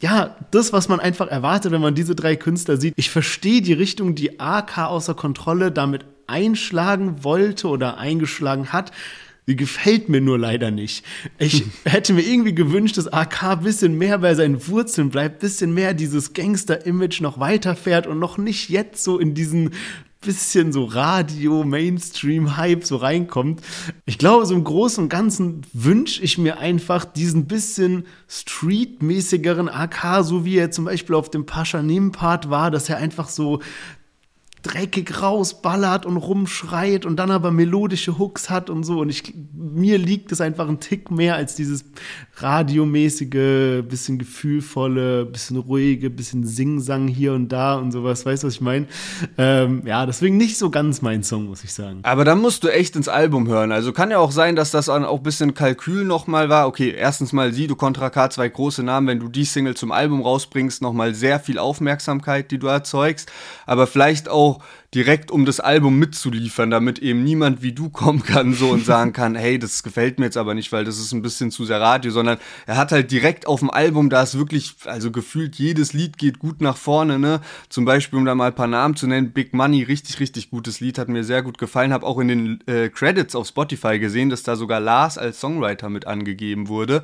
ja, 0.00 0.36
das, 0.50 0.72
was 0.72 0.88
man 0.88 0.98
einfach 0.98 1.28
erwartet, 1.28 1.72
wenn 1.72 1.80
man 1.80 1.94
diese 1.94 2.14
drei 2.14 2.34
Künstler 2.34 2.78
sieht. 2.78 2.94
Ich 2.96 3.10
verstehe 3.10 3.60
die 3.60 3.74
Richtung, 3.74 4.14
die 4.14 4.40
AK 4.40 4.78
außer 4.78 5.14
Kontrolle 5.14 5.70
damit 5.70 6.06
einschlagen 6.26 7.22
wollte 7.22 7.68
oder 7.68 7.98
eingeschlagen 7.98 8.72
hat. 8.72 8.92
Die 9.46 9.56
gefällt 9.56 10.08
mir 10.08 10.20
nur 10.20 10.38
leider 10.38 10.70
nicht. 10.70 11.04
Ich 11.38 11.64
hätte 11.84 12.14
mir 12.14 12.22
irgendwie 12.22 12.54
gewünscht, 12.54 12.96
dass 12.96 13.12
AK 13.12 13.42
ein 13.42 13.60
bisschen 13.62 13.98
mehr 13.98 14.18
bei 14.18 14.34
seinen 14.34 14.66
Wurzeln 14.68 15.10
bleibt, 15.10 15.36
ein 15.36 15.40
bisschen 15.40 15.74
mehr 15.74 15.92
dieses 15.92 16.32
Gangster-Image 16.32 17.20
noch 17.20 17.38
weiterfährt 17.38 18.06
und 18.06 18.18
noch 18.18 18.38
nicht 18.38 18.70
jetzt 18.70 19.04
so 19.04 19.18
in 19.18 19.34
diesen 19.34 19.70
bisschen 20.20 20.70
so 20.70 20.84
Radio, 20.84 21.64
Mainstream-Hype 21.64 22.84
so 22.84 22.96
reinkommt. 22.96 23.62
Ich 24.04 24.18
glaube, 24.18 24.44
so 24.44 24.54
im 24.54 24.64
Großen 24.64 25.04
und 25.04 25.08
Ganzen 25.08 25.62
wünsche 25.72 26.22
ich 26.22 26.36
mir 26.36 26.58
einfach 26.58 27.06
diesen 27.06 27.46
bisschen 27.46 28.04
streetmäßigeren 28.28 29.70
AK, 29.70 30.22
so 30.22 30.44
wie 30.44 30.58
er 30.58 30.70
zum 30.70 30.84
Beispiel 30.84 31.14
auf 31.14 31.30
dem 31.30 31.46
Paschanim-Part 31.46 32.50
war, 32.50 32.70
dass 32.70 32.90
er 32.90 32.98
einfach 32.98 33.28
so 33.28 33.60
dreckig 34.62 35.22
rausballert 35.22 36.04
und 36.04 36.16
rumschreit 36.16 37.06
und 37.06 37.16
dann 37.16 37.30
aber 37.30 37.50
melodische 37.50 38.18
Hooks 38.18 38.50
hat 38.50 38.68
und 38.68 38.84
so. 38.84 39.00
Und 39.00 39.08
ich, 39.08 39.34
mir 39.54 39.96
liegt 39.96 40.32
es 40.32 40.40
einfach 40.40 40.68
ein 40.68 40.80
Tick 40.80 41.10
mehr 41.10 41.36
als 41.36 41.54
dieses 41.54 41.84
radiomäßige, 42.36 43.82
bisschen 43.88 44.18
gefühlvolle, 44.18 45.24
bisschen 45.24 45.56
ruhige, 45.56 46.10
bisschen 46.10 46.46
Singsang 46.46 47.08
hier 47.08 47.32
und 47.32 47.48
da 47.48 47.76
und 47.76 47.92
sowas. 47.92 48.26
Weißt 48.26 48.42
du, 48.42 48.48
was 48.48 48.54
ich 48.54 48.60
meine? 48.60 48.86
Ähm, 49.38 49.82
ja, 49.86 50.04
deswegen 50.04 50.36
nicht 50.36 50.58
so 50.58 50.70
ganz 50.70 51.00
mein 51.00 51.22
Song, 51.22 51.46
muss 51.46 51.64
ich 51.64 51.72
sagen. 51.72 52.00
Aber 52.02 52.24
dann 52.24 52.40
musst 52.40 52.64
du 52.64 52.68
echt 52.68 52.96
ins 52.96 53.08
Album 53.08 53.48
hören. 53.48 53.72
Also 53.72 53.92
kann 53.92 54.10
ja 54.10 54.18
auch 54.18 54.32
sein, 54.32 54.56
dass 54.56 54.70
das 54.70 54.88
auch 54.88 54.96
ein 54.96 55.22
bisschen 55.22 55.54
Kalkül 55.54 56.04
nochmal 56.04 56.48
war. 56.48 56.66
Okay, 56.66 56.94
erstens 56.96 57.32
mal 57.32 57.52
sie, 57.52 57.66
du 57.66 57.76
Contra 57.76 58.10
K, 58.10 58.28
zwei 58.30 58.48
große 58.48 58.82
Namen. 58.82 59.06
Wenn 59.06 59.20
du 59.20 59.28
die 59.28 59.44
Single 59.44 59.74
zum 59.74 59.92
Album 59.92 60.22
rausbringst, 60.22 60.82
nochmal 60.82 61.14
sehr 61.14 61.40
viel 61.40 61.58
Aufmerksamkeit, 61.58 62.50
die 62.50 62.58
du 62.58 62.66
erzeugst. 62.66 63.30
Aber 63.66 63.86
vielleicht 63.86 64.28
auch 64.28 64.49
auch 64.50 64.62
direkt, 64.94 65.30
um 65.30 65.44
das 65.44 65.60
Album 65.60 65.98
mitzuliefern, 65.98 66.70
damit 66.70 66.98
eben 66.98 67.22
niemand 67.22 67.62
wie 67.62 67.72
du 67.72 67.90
kommen 67.90 68.22
kann 68.24 68.54
so 68.54 68.70
und 68.70 68.84
sagen 68.84 69.12
kann, 69.12 69.36
hey, 69.36 69.58
das 69.58 69.82
gefällt 69.82 70.18
mir 70.18 70.26
jetzt 70.26 70.36
aber 70.36 70.54
nicht, 70.54 70.72
weil 70.72 70.84
das 70.84 70.98
ist 70.98 71.12
ein 71.12 71.22
bisschen 71.22 71.50
zu 71.50 71.64
sehr 71.64 71.80
Radio, 71.80 72.10
sondern 72.10 72.38
er 72.66 72.76
hat 72.76 72.90
halt 72.90 73.10
direkt 73.10 73.46
auf 73.46 73.60
dem 73.60 73.70
Album, 73.70 74.10
da 74.10 74.22
ist 74.22 74.36
wirklich, 74.36 74.74
also 74.86 75.10
gefühlt 75.10 75.56
jedes 75.56 75.92
Lied 75.92 76.18
geht 76.18 76.40
gut 76.40 76.60
nach 76.60 76.76
vorne, 76.76 77.18
ne? 77.18 77.40
Zum 77.68 77.84
Beispiel, 77.84 78.18
um 78.18 78.24
da 78.24 78.34
mal 78.34 78.48
ein 78.48 78.54
paar 78.54 78.66
Namen 78.66 78.96
zu 78.96 79.06
nennen, 79.06 79.32
Big 79.32 79.54
Money, 79.54 79.84
richtig, 79.84 80.18
richtig 80.18 80.50
gutes 80.50 80.80
Lied, 80.80 80.98
hat 80.98 81.08
mir 81.08 81.22
sehr 81.22 81.42
gut 81.42 81.58
gefallen, 81.58 81.92
habe 81.92 82.06
auch 82.06 82.18
in 82.18 82.28
den 82.28 82.60
äh, 82.66 82.88
Credits 82.88 83.36
auf 83.36 83.46
Spotify 83.46 83.98
gesehen, 83.98 84.30
dass 84.30 84.42
da 84.42 84.56
sogar 84.56 84.80
Lars 84.80 85.18
als 85.18 85.40
Songwriter 85.40 85.88
mit 85.88 86.06
angegeben 86.06 86.68
wurde 86.68 87.02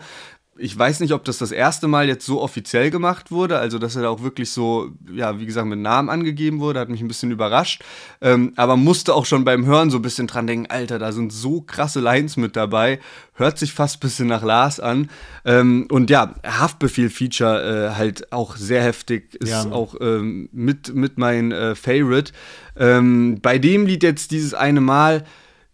ich 0.59 0.77
weiß 0.79 1.01
nicht, 1.01 1.13
ob 1.13 1.25
das 1.25 1.39
das 1.39 1.53
erste 1.53 1.89
Mal 1.89 2.09
jetzt 2.09 2.25
so 2.27 2.41
offiziell 2.41 2.91
gemacht 2.91 3.31
wurde, 3.31 3.59
also 3.59 3.79
dass 3.79 3.97
er 3.97 4.03
da 4.03 4.09
auch 4.09 4.23
wirklich 4.23 4.51
so, 4.51 4.91
ja, 5.13 5.39
wie 5.39 5.47
gesagt, 5.47 5.67
mit 5.67 5.79
Namen 5.79 6.09
angegeben 6.09 6.61
wurde, 6.61 6.81
hat 6.81 6.89
mich 6.89 7.01
ein 7.01 7.09
bisschen 7.09 7.31
überrascht, 7.31 7.83
ähm, 8.21 8.53
aber 8.57 8.77
musste 8.77 9.15
auch 9.15 9.27
schon 9.27 9.45
beim 9.45 9.67
Hören 9.67 9.91
so 9.91 9.99
ein 9.99 10.03
bisschen 10.03 10.27
dran 10.27 10.47
denken, 10.47 10.67
Alter, 10.71 10.99
da 10.99 11.13
sind 11.13 11.33
so 11.33 11.61
krasse 11.61 12.01
Lines 12.01 12.37
mit 12.37 12.57
dabei, 12.57 13.01
hört 13.35 13.59
sich 13.59 13.73
fast 13.73 13.97
ein 13.97 14.01
bisschen 14.01 14.29
nach 14.29 14.43
Lars 14.43 14.81
an 14.81 15.11
ähm, 15.45 15.87
und 15.91 16.11
ja, 16.11 16.35
Haftbefehl-Feature 16.45 17.91
äh, 17.93 17.95
halt 17.97 18.33
auch 18.33 18.57
sehr 18.57 18.83
heftig, 18.83 19.35
ist 19.35 19.51
ja. 19.51 19.71
auch 19.71 19.95
ähm, 20.01 20.49
mit, 20.53 20.95
mit 20.95 21.19
mein 21.19 21.53
äh, 21.53 21.75
Favorite. 21.75 22.33
Ähm, 22.77 23.39
bei 23.41 23.59
dem 23.59 23.87
Lied 23.87 24.03
jetzt 24.03 24.31
dieses 24.31 24.55
eine 24.55 24.81
Mal, 24.81 25.25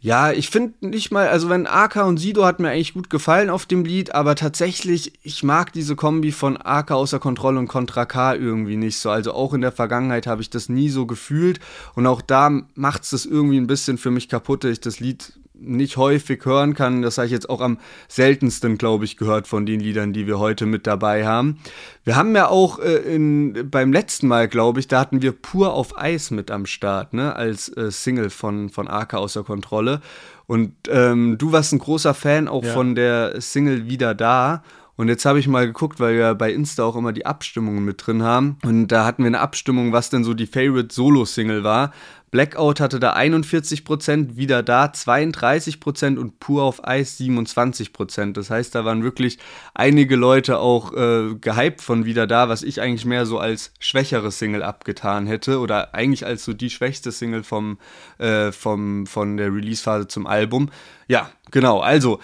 ja, 0.04 0.32
ich 0.32 0.50
finde 0.50 0.88
nicht 0.88 1.12
mal, 1.12 1.28
also 1.28 1.49
wenn 1.49 1.68
AK 1.68 2.04
und 2.04 2.16
Sido 2.16 2.44
hat 2.44 2.59
mir 2.59 2.71
eigentlich 2.71 2.94
gut 2.94 3.09
gefallen 3.09 3.50
auf 3.50 3.66
dem 3.66 3.85
Lied, 3.85 4.16
aber 4.16 4.35
tatsächlich, 4.35 5.12
ich 5.23 5.44
mag 5.44 5.73
diese 5.73 5.94
Kombi 5.94 6.32
von 6.32 6.56
AK 6.56 6.90
außer 6.90 7.21
Kontrolle 7.21 7.61
und 7.61 7.68
Contra 7.68 8.04
K 8.04 8.35
irgendwie 8.35 8.76
nicht 8.76 8.97
so. 8.99 9.11
Also 9.11 9.32
auch 9.32 9.54
in 9.54 9.61
der 9.61 9.71
Vergangenheit 9.71 10.26
habe 10.26 10.42
ich 10.42 10.50
das 10.50 10.68
nie 10.68 10.88
so 10.88 11.06
gefühlt 11.06 11.61
und 11.94 12.09
auch 12.09 12.21
da 12.21 12.50
macht 12.75 13.04
es 13.04 13.11
das 13.11 13.26
irgendwie 13.26 13.59
ein 13.59 13.68
bisschen 13.68 13.97
für 13.97 14.11
mich 14.11 14.28
kaputt, 14.28 14.64
dass 14.64 14.73
ich 14.73 14.80
das 14.80 14.99
Lied 14.99 15.35
nicht 15.64 15.97
häufig 15.97 16.45
hören 16.45 16.75
kann. 16.75 17.02
Das 17.02 17.19
habe 17.19 17.26
ich 17.26 17.33
jetzt 17.33 17.49
auch 17.49 17.61
am 17.61 17.78
seltensten, 18.09 18.78
glaube 18.78 19.04
ich, 19.04 19.16
gehört 19.16 19.47
von 19.47 19.66
den 19.66 19.81
Liedern, 19.81 20.12
die 20.12 20.26
wir 20.26 20.38
heute 20.38 20.66
mit 20.66 20.87
dabei 20.87 21.26
haben. 21.26 21.59
Wir 22.04 22.16
haben 22.16 22.35
ja 22.35 22.49
auch 22.49 22.78
äh, 22.78 22.97
in, 23.14 23.71
beim 23.71 23.92
letzten 23.92 24.28
Mal, 24.28 24.49
glaube 24.49 24.81
ich, 24.81 24.88
da 24.88 25.00
hatten 25.00 25.23
wir 25.23 25.33
Pur 25.33 25.73
auf 25.73 25.99
Eis 25.99 26.31
mit 26.31 26.50
am 26.50 26.66
Start, 26.66 27.14
ne, 27.14 27.35
als 27.37 27.69
äh, 27.76 27.90
Single 27.90 28.31
von, 28.31 28.69
von 28.69 28.88
Arca 28.88 29.19
außer 29.19 29.45
Kontrolle. 29.45 30.00
Und 30.47 30.75
ähm, 30.90 31.38
du 31.38 31.52
warst 31.52 31.73
ein 31.73 31.78
großer 31.78 32.14
Fan 32.14 32.49
auch 32.49 32.64
ja. 32.64 32.73
von 32.73 32.95
der 32.95 33.40
Single 33.40 33.87
Wieder 33.87 34.14
da. 34.14 34.62
Und 34.97 35.09
jetzt 35.09 35.25
habe 35.25 35.38
ich 35.38 35.49
mal 35.49 35.66
geguckt, 35.66 36.00
weil 36.00 36.14
wir 36.14 36.35
bei 36.35 36.52
Insta 36.52 36.85
auch 36.85 36.97
immer 36.97 37.12
die 37.12 37.25
Abstimmungen 37.25 37.85
mit 37.85 38.07
drin 38.07 38.23
haben. 38.23 38.59
Und 38.62 38.88
da 38.88 39.07
hatten 39.07 39.23
wir 39.23 39.28
eine 39.28 39.40
Abstimmung, 39.40 39.92
was 39.92 40.11
denn 40.11 40.23
so 40.23 40.35
die 40.35 40.47
Favorite 40.47 40.95
Solo-Single 40.95 41.64
war. 41.64 41.92
Blackout 42.33 42.81
hatte 42.81 42.99
da 42.99 43.15
41%, 43.15 44.37
wieder 44.37 44.62
da 44.62 44.87
32% 44.87 46.17
und 46.17 46.41
pur 46.41 46.62
auf 46.62 46.83
Eis 46.83 47.21
27%. 47.21 48.33
Das 48.33 48.49
heißt, 48.49 48.75
da 48.75 48.87
waren 48.87 49.05
wirklich 49.05 49.39
einige 49.75 50.17
Leute 50.17 50.59
auch 50.59 50.95
äh, 50.95 51.35
gehypt 51.35 51.83
von 51.83 52.07
wieder 52.07 52.27
da, 52.27 52.49
was 52.49 52.62
ich 52.62 52.81
eigentlich 52.81 53.05
mehr 53.05 53.27
so 53.27 53.39
als 53.39 53.75
schwächere 53.81 54.33
Single 54.33 54.62
abgetan 54.62 55.27
hätte 55.27 55.61
oder 55.61 55.95
eigentlich 55.95 56.25
als 56.25 56.43
so 56.43 56.55
die 56.55 56.71
schwächste 56.71 57.12
Single 57.12 57.45
vom, 57.45 57.77
äh, 58.17 58.51
vom, 58.51 59.07
von 59.07 59.37
der 59.37 59.55
Release-Phase 59.55 60.09
zum 60.09 60.27
Album. 60.27 60.71
Ja, 61.09 61.31
genau. 61.51 61.81
Also, 61.81 62.19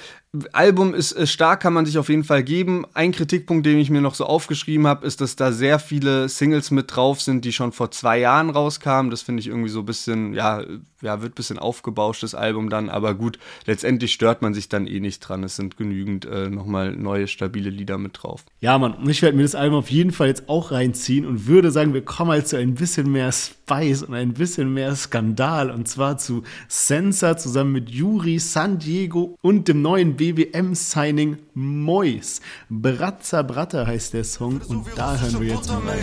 Album 0.52 0.94
ist, 0.94 1.12
ist 1.12 1.32
stark, 1.32 1.60
kann 1.60 1.72
man 1.72 1.86
sich 1.86 1.98
auf 1.98 2.08
jeden 2.08 2.24
Fall 2.24 2.42
geben. 2.42 2.84
Ein 2.94 3.12
Kritikpunkt, 3.12 3.64
den 3.64 3.78
ich 3.78 3.88
mir 3.88 4.00
noch 4.00 4.14
so 4.14 4.26
aufgeschrieben 4.26 4.86
habe, 4.86 5.06
ist, 5.06 5.20
dass 5.20 5.36
da 5.36 5.52
sehr 5.52 5.78
viele 5.78 6.28
Singles 6.28 6.70
mit 6.70 6.94
drauf 6.94 7.22
sind, 7.22 7.44
die 7.44 7.52
schon 7.52 7.72
vor 7.72 7.90
zwei 7.90 8.18
Jahren 8.18 8.50
rauskamen. 8.50 9.10
Das 9.10 9.22
finde 9.22 9.40
ich 9.40 9.46
irgendwie 9.46 9.70
so 9.70 9.80
ein 9.80 9.86
bisschen 9.86 9.98
bisschen, 9.98 10.34
ja, 10.34 10.62
ja, 11.02 11.22
wird 11.22 11.32
ein 11.32 11.34
bisschen 11.34 11.58
aufgebauscht, 11.58 12.22
das 12.22 12.34
Album 12.34 12.70
dann, 12.70 12.88
aber 12.88 13.14
gut, 13.14 13.38
letztendlich 13.66 14.12
stört 14.12 14.42
man 14.42 14.54
sich 14.54 14.68
dann 14.68 14.86
eh 14.86 15.00
nicht 15.00 15.20
dran. 15.20 15.44
Es 15.44 15.56
sind 15.56 15.76
genügend 15.76 16.24
äh, 16.24 16.50
nochmal 16.50 16.92
neue, 16.92 17.28
stabile 17.28 17.70
Lieder 17.70 17.98
mit 17.98 18.22
drauf. 18.22 18.44
Ja, 18.60 18.78
Mann, 18.78 18.94
und 18.94 19.08
ich 19.08 19.22
werde 19.22 19.36
mir 19.36 19.44
das 19.44 19.54
Album 19.54 19.78
auf 19.78 19.90
jeden 19.90 20.10
Fall 20.10 20.28
jetzt 20.28 20.48
auch 20.48 20.72
reinziehen 20.72 21.24
und 21.24 21.46
würde 21.46 21.70
sagen, 21.70 21.94
wir 21.94 22.04
kommen 22.04 22.32
halt 22.32 22.48
zu 22.48 22.56
ein 22.56 22.74
bisschen 22.74 23.12
mehr 23.12 23.30
Spice 23.30 24.02
und 24.02 24.14
ein 24.14 24.32
bisschen 24.34 24.74
mehr 24.74 24.96
Skandal 24.96 25.70
und 25.70 25.86
zwar 25.86 26.18
zu 26.18 26.42
Sensor 26.66 27.36
zusammen 27.36 27.72
mit 27.72 27.90
Yuri, 27.90 28.38
San 28.38 28.78
Diego 28.78 29.36
und 29.40 29.68
dem 29.68 29.82
neuen 29.82 30.16
BWM-Signing 30.16 31.38
Mois. 31.54 32.40
Bratza 32.70 33.42
Bratta 33.42 33.86
heißt 33.86 34.14
der 34.14 34.24
Song 34.24 34.60
und 34.68 34.86
da 34.96 35.16
hören 35.16 35.40
wir 35.40 35.54
jetzt 35.54 35.68
mal 35.68 35.78
rein. 35.78 35.98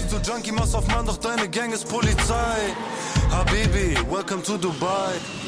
Habibi, 3.31 3.95
welcome 4.09 4.41
to 4.43 4.57
Dubai. 4.57 4.84
bud. 4.85 5.44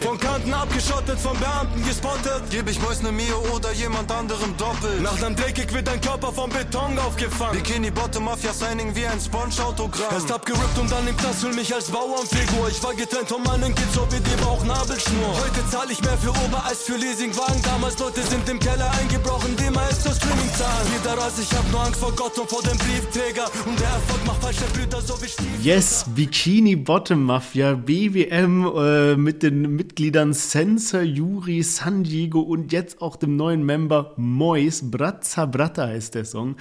Von 0.00 0.18
Kanten 0.18 0.52
abgeschottet, 0.52 1.18
von 1.18 1.36
Beamten 1.38 1.84
gespottet. 1.84 2.42
Geb 2.50 2.68
ich 2.68 2.80
Mois 2.80 3.02
ne 3.02 3.12
Mio 3.12 3.38
oder 3.54 3.72
jemand 3.72 4.10
anderem 4.12 4.56
doppelt. 4.56 5.02
Nach 5.02 5.18
nem 5.20 5.34
Drehkick 5.34 5.72
wird 5.72 5.86
dein 5.88 6.00
Körper 6.00 6.32
vom 6.32 6.50
Beton 6.50 6.98
aufgefangen. 6.98 7.60
Bikini 7.60 7.90
Bottom 7.90 8.24
Mafia 8.24 8.52
Signing 8.52 8.94
wie 8.94 9.06
ein 9.06 9.20
Sponge-Autogramm. 9.20 10.12
Erst 10.12 10.30
abgerippt 10.30 10.78
und 10.78 10.90
dann 10.90 11.06
im 11.08 11.16
Knast 11.16 11.40
fühl 11.40 11.54
mich 11.54 11.74
als 11.74 11.90
Bauernfigur. 11.90 12.68
Ich 12.70 12.82
war 12.82 12.94
getrennt 12.94 13.28
von 13.28 13.42
meinen 13.42 13.74
Kids, 13.74 13.94
so 13.94 14.06
wie 14.10 14.20
die 14.20 14.42
Bauchnabelschnur. 14.42 15.32
Heute 15.42 15.70
zahl 15.70 15.90
ich 15.90 16.00
mehr 16.02 16.18
für 16.18 16.30
Obereis 16.30 16.82
für 16.82 16.96
Leasingwagen. 16.96 17.62
Damals 17.62 17.98
Leute 17.98 18.22
sind 18.22 18.48
im 18.48 18.58
Keller 18.58 18.90
eingebrochen, 19.00 19.56
mal 19.72 19.90
zur 19.90 20.12
Streaming 20.12 20.52
zahlen. 20.56 20.86
Jeder 20.96 21.18
Rass, 21.18 21.38
ich 21.38 21.50
hab 21.52 21.70
nur 21.70 21.80
Angst 21.82 22.00
vor 22.00 22.12
Gott 22.12 22.38
und 22.38 22.48
vor 22.48 22.62
dem 22.62 22.76
Briefträger. 22.78 23.46
Und 23.64 23.78
der 23.78 23.88
Erfolg 23.88 24.26
macht 24.26 24.42
falsche 24.42 24.64
Brüder, 24.72 25.00
so 25.00 25.20
wie 25.22 25.28
Stiefel. 25.28 25.60
Yes, 25.62 26.04
Bikini 26.14 26.76
Bottom 26.76 27.24
Mafia, 27.24 27.74
BWM 27.74 28.66
äh, 28.66 29.16
mit 29.16 29.42
den 29.42 29.76
mit 29.76 29.85
Mitgliedern 29.86 30.32
Sensor, 30.32 31.02
Yuri, 31.02 31.62
San 31.62 32.02
Diego 32.02 32.40
und 32.40 32.72
jetzt 32.72 33.00
auch 33.00 33.14
dem 33.14 33.36
neuen 33.36 33.64
Member 33.64 34.14
Mois. 34.16 34.82
Brazza 34.82 35.46
Bratta 35.46 35.86
heißt 35.86 36.16
der 36.16 36.24
Song. 36.24 36.56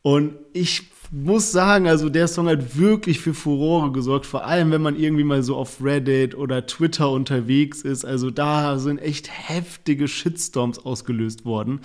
Und 0.00 0.32
ich 0.54 0.84
muss 1.10 1.52
sagen, 1.52 1.86
also 1.86 2.08
der 2.08 2.28
Song 2.28 2.48
hat 2.48 2.78
wirklich 2.78 3.20
für 3.20 3.34
Furore 3.34 3.92
gesorgt, 3.92 4.24
vor 4.24 4.46
allem 4.46 4.70
wenn 4.70 4.80
man 4.80 4.98
irgendwie 4.98 5.22
mal 5.22 5.42
so 5.42 5.54
auf 5.54 5.84
Reddit 5.84 6.34
oder 6.34 6.64
Twitter 6.64 7.10
unterwegs 7.10 7.82
ist. 7.82 8.06
Also 8.06 8.30
da 8.30 8.78
sind 8.78 9.00
echt 9.00 9.28
heftige 9.30 10.08
Shitstorms 10.08 10.78
ausgelöst 10.78 11.44
worden. 11.44 11.80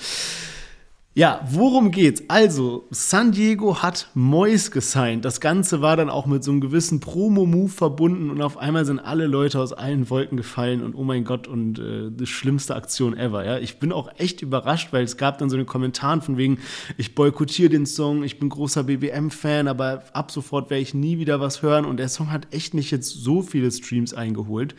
Ja, 1.14 1.46
worum 1.52 1.92
geht's? 1.92 2.24
Also, 2.30 2.88
San 2.90 3.34
Diego 3.34 3.82
hat 3.82 4.10
Mois 4.14 4.72
gesigned. 4.72 5.26
Das 5.26 5.42
Ganze 5.42 5.82
war 5.82 5.98
dann 5.98 6.10
auch 6.10 6.26
mit 6.26 6.42
so 6.42 6.52
einem 6.52 6.62
gewissen 6.62 7.02
Promo-Move 7.02 7.68
verbunden 7.68 8.30
und 8.30 8.42
auf 8.42 8.58
einmal 8.58 8.86
sind 8.86 9.00
alle 9.00 9.28
Leute 9.28 9.60
aus 9.60 9.74
allen 9.74 10.10
Wolken 10.10 10.38
gefallen 10.38 10.82
und 10.82 10.96
oh 10.96 11.04
mein 11.04 11.26
Gott 11.26 11.50
und 11.50 11.80
äh, 11.80 12.10
die 12.12 12.26
schlimmste 12.26 12.78
Aktion 12.78 13.18
ever. 13.18 13.44
Ja, 13.44 13.58
ich 13.58 13.78
bin 13.78 13.92
auch 13.92 14.10
echt 14.20 14.42
überrascht, 14.42 14.94
weil 14.94 15.04
es 15.04 15.18
gab 15.18 15.38
dann 15.38 15.50
so 15.50 15.58
einen 15.58 15.66
Kommentar 15.66 16.22
von 16.22 16.38
wegen, 16.38 16.60
ich 16.98 17.14
boykottiere 17.14 17.70
den 17.70 17.86
Song, 17.86 18.24
ich 18.24 18.40
bin 18.40 18.48
großer 18.48 18.86
BBM-Fan, 18.86 19.68
aber 19.68 20.04
ab 20.14 20.32
sofort 20.32 20.70
werde 20.70 20.82
ich 20.82 20.94
nie 20.94 21.20
wieder 21.20 21.42
was 21.42 21.62
hören 21.62 21.84
und 21.84 21.98
der 21.98 22.08
Song 22.08 22.32
hat 22.32 22.48
echt 22.52 22.74
nicht 22.74 22.90
jetzt 22.90 23.10
so 23.10 23.42
viele 23.42 23.70
Streams 23.70 24.14
eingeholt. 24.14 24.76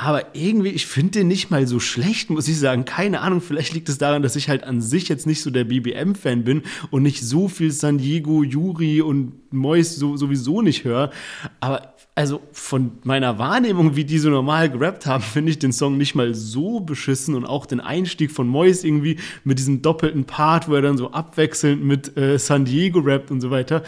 Aber 0.00 0.26
irgendwie, 0.32 0.68
ich 0.68 0.86
finde 0.86 1.10
den 1.10 1.26
nicht 1.26 1.50
mal 1.50 1.66
so 1.66 1.80
schlecht, 1.80 2.30
muss 2.30 2.46
ich 2.46 2.56
sagen. 2.56 2.84
Keine 2.84 3.20
Ahnung, 3.20 3.40
vielleicht 3.40 3.74
liegt 3.74 3.88
es 3.88 3.98
daran, 3.98 4.22
dass 4.22 4.36
ich 4.36 4.48
halt 4.48 4.62
an 4.62 4.80
sich 4.80 5.08
jetzt 5.08 5.26
nicht 5.26 5.42
so 5.42 5.50
der 5.50 5.64
BBM-Fan 5.64 6.44
bin 6.44 6.62
und 6.92 7.02
nicht 7.02 7.20
so 7.20 7.48
viel 7.48 7.72
San 7.72 7.98
Diego, 7.98 8.44
Yuri 8.44 9.00
und 9.00 9.32
Mois 9.52 9.96
so, 9.96 10.16
sowieso 10.16 10.62
nicht 10.62 10.84
höre. 10.84 11.10
Aber 11.58 11.94
also 12.14 12.40
von 12.52 12.92
meiner 13.02 13.40
Wahrnehmung, 13.40 13.96
wie 13.96 14.04
die 14.04 14.18
so 14.18 14.30
normal 14.30 14.70
gerappt 14.70 15.06
haben, 15.06 15.24
finde 15.24 15.50
ich 15.50 15.58
den 15.58 15.72
Song 15.72 15.96
nicht 15.96 16.14
mal 16.14 16.32
so 16.32 16.78
beschissen 16.78 17.34
und 17.34 17.44
auch 17.44 17.66
den 17.66 17.80
Einstieg 17.80 18.30
von 18.30 18.46
Mois 18.46 18.84
irgendwie 18.84 19.18
mit 19.42 19.58
diesem 19.58 19.82
doppelten 19.82 20.26
Part, 20.26 20.68
wo 20.68 20.76
er 20.76 20.82
dann 20.82 20.96
so 20.96 21.10
abwechselnd 21.10 21.82
mit 21.82 22.16
äh, 22.16 22.38
San 22.38 22.64
Diego 22.64 23.00
rappt 23.00 23.32
und 23.32 23.40
so 23.40 23.50
weiter. 23.50 23.82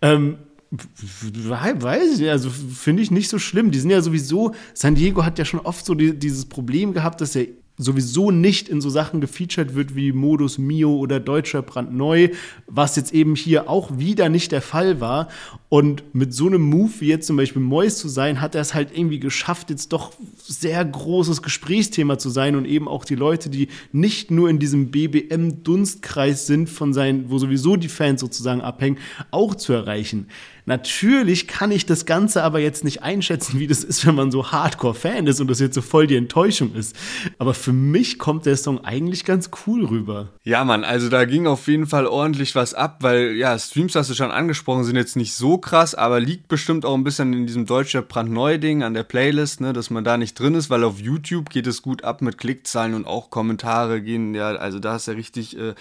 Ähm, 0.00 0.38
Weiß 0.72 2.14
ich 2.14 2.20
nicht, 2.20 2.30
also 2.30 2.48
finde 2.48 3.02
ich 3.02 3.10
nicht 3.10 3.28
so 3.28 3.38
schlimm. 3.38 3.70
Die 3.70 3.78
sind 3.78 3.90
ja 3.90 4.00
sowieso, 4.00 4.54
San 4.72 4.94
Diego 4.94 5.24
hat 5.24 5.38
ja 5.38 5.44
schon 5.44 5.60
oft 5.60 5.84
so 5.84 5.94
die, 5.94 6.18
dieses 6.18 6.46
Problem 6.46 6.94
gehabt, 6.94 7.20
dass 7.20 7.36
er 7.36 7.46
sowieso 7.76 8.30
nicht 8.30 8.68
in 8.68 8.80
so 8.80 8.90
Sachen 8.90 9.20
gefeatured 9.20 9.74
wird 9.74 9.96
wie 9.96 10.12
Modus 10.12 10.58
Mio 10.58 10.94
oder 10.96 11.20
Deutscher 11.20 11.62
brandneu, 11.62 12.28
was 12.66 12.96
jetzt 12.96 13.12
eben 13.12 13.34
hier 13.34 13.68
auch 13.68 13.98
wieder 13.98 14.28
nicht 14.28 14.52
der 14.52 14.62
Fall 14.62 15.00
war. 15.00 15.28
Und 15.72 16.14
mit 16.14 16.34
so 16.34 16.48
einem 16.48 16.60
Move 16.60 16.90
wie 16.98 17.06
jetzt 17.06 17.26
zum 17.26 17.38
Beispiel 17.38 17.62
Mois 17.62 17.96
zu 17.96 18.06
sein, 18.06 18.42
hat 18.42 18.54
er 18.54 18.60
es 18.60 18.74
halt 18.74 18.90
irgendwie 18.94 19.18
geschafft, 19.18 19.70
jetzt 19.70 19.94
doch 19.94 20.12
sehr 20.36 20.84
großes 20.84 21.40
Gesprächsthema 21.40 22.18
zu 22.18 22.28
sein 22.28 22.56
und 22.56 22.66
eben 22.66 22.86
auch 22.86 23.06
die 23.06 23.14
Leute, 23.14 23.48
die 23.48 23.68
nicht 23.90 24.30
nur 24.30 24.50
in 24.50 24.58
diesem 24.58 24.90
BBM-Dunstkreis 24.90 26.46
sind, 26.46 26.68
von 26.68 26.92
seinen, 26.92 27.30
wo 27.30 27.38
sowieso 27.38 27.76
die 27.76 27.88
Fans 27.88 28.20
sozusagen 28.20 28.60
abhängen, 28.60 28.98
auch 29.30 29.54
zu 29.54 29.72
erreichen. 29.72 30.26
Natürlich 30.64 31.48
kann 31.48 31.72
ich 31.72 31.86
das 31.86 32.06
Ganze 32.06 32.44
aber 32.44 32.60
jetzt 32.60 32.84
nicht 32.84 33.02
einschätzen, 33.02 33.58
wie 33.58 33.66
das 33.66 33.82
ist, 33.82 34.06
wenn 34.06 34.14
man 34.14 34.30
so 34.30 34.52
Hardcore-Fan 34.52 35.26
ist 35.26 35.40
und 35.40 35.48
das 35.50 35.58
jetzt 35.58 35.74
so 35.74 35.82
voll 35.82 36.06
die 36.06 36.14
Enttäuschung 36.16 36.74
ist. 36.74 36.94
Aber 37.38 37.52
für 37.52 37.72
mich 37.72 38.18
kommt 38.18 38.46
der 38.46 38.56
Song 38.56 38.84
eigentlich 38.84 39.24
ganz 39.24 39.50
cool 39.66 39.84
rüber. 39.84 40.28
Ja, 40.44 40.64
Mann, 40.64 40.84
also 40.84 41.08
da 41.08 41.24
ging 41.24 41.48
auf 41.48 41.66
jeden 41.66 41.86
Fall 41.86 42.06
ordentlich 42.06 42.54
was 42.54 42.74
ab, 42.74 42.98
weil 43.00 43.32
ja, 43.32 43.58
Streams 43.58 43.96
hast 43.96 44.10
du 44.10 44.14
schon 44.14 44.30
angesprochen, 44.30 44.84
sind 44.84 44.96
jetzt 44.96 45.16
nicht 45.16 45.34
so 45.34 45.58
krass, 45.62 45.94
aber 45.94 46.20
liegt 46.20 46.48
bestimmt 46.48 46.84
auch 46.84 46.94
ein 46.94 47.04
bisschen 47.04 47.32
in 47.32 47.46
diesem 47.46 47.64
deutscher 47.66 48.02
brandneu-Ding 48.02 48.82
an 48.82 48.94
der 48.94 49.04
Playlist, 49.04 49.62
ne, 49.62 49.72
dass 49.72 49.90
man 49.90 50.04
da 50.04 50.18
nicht 50.18 50.38
drin 50.38 50.54
ist, 50.54 50.70
weil 50.70 50.84
auf 50.84 51.00
YouTube 51.00 51.48
geht 51.50 51.66
es 51.66 51.82
gut 51.82 52.04
ab 52.04 52.20
mit 52.20 52.38
Klickzahlen 52.38 52.94
und 52.94 53.06
auch 53.06 53.30
Kommentare 53.30 54.02
gehen, 54.02 54.34
ja, 54.34 54.50
also 54.50 54.78
da 54.78 54.96
ist 54.96 55.06
ja 55.06 55.14
richtig, 55.14 55.58
äh, 55.58 55.74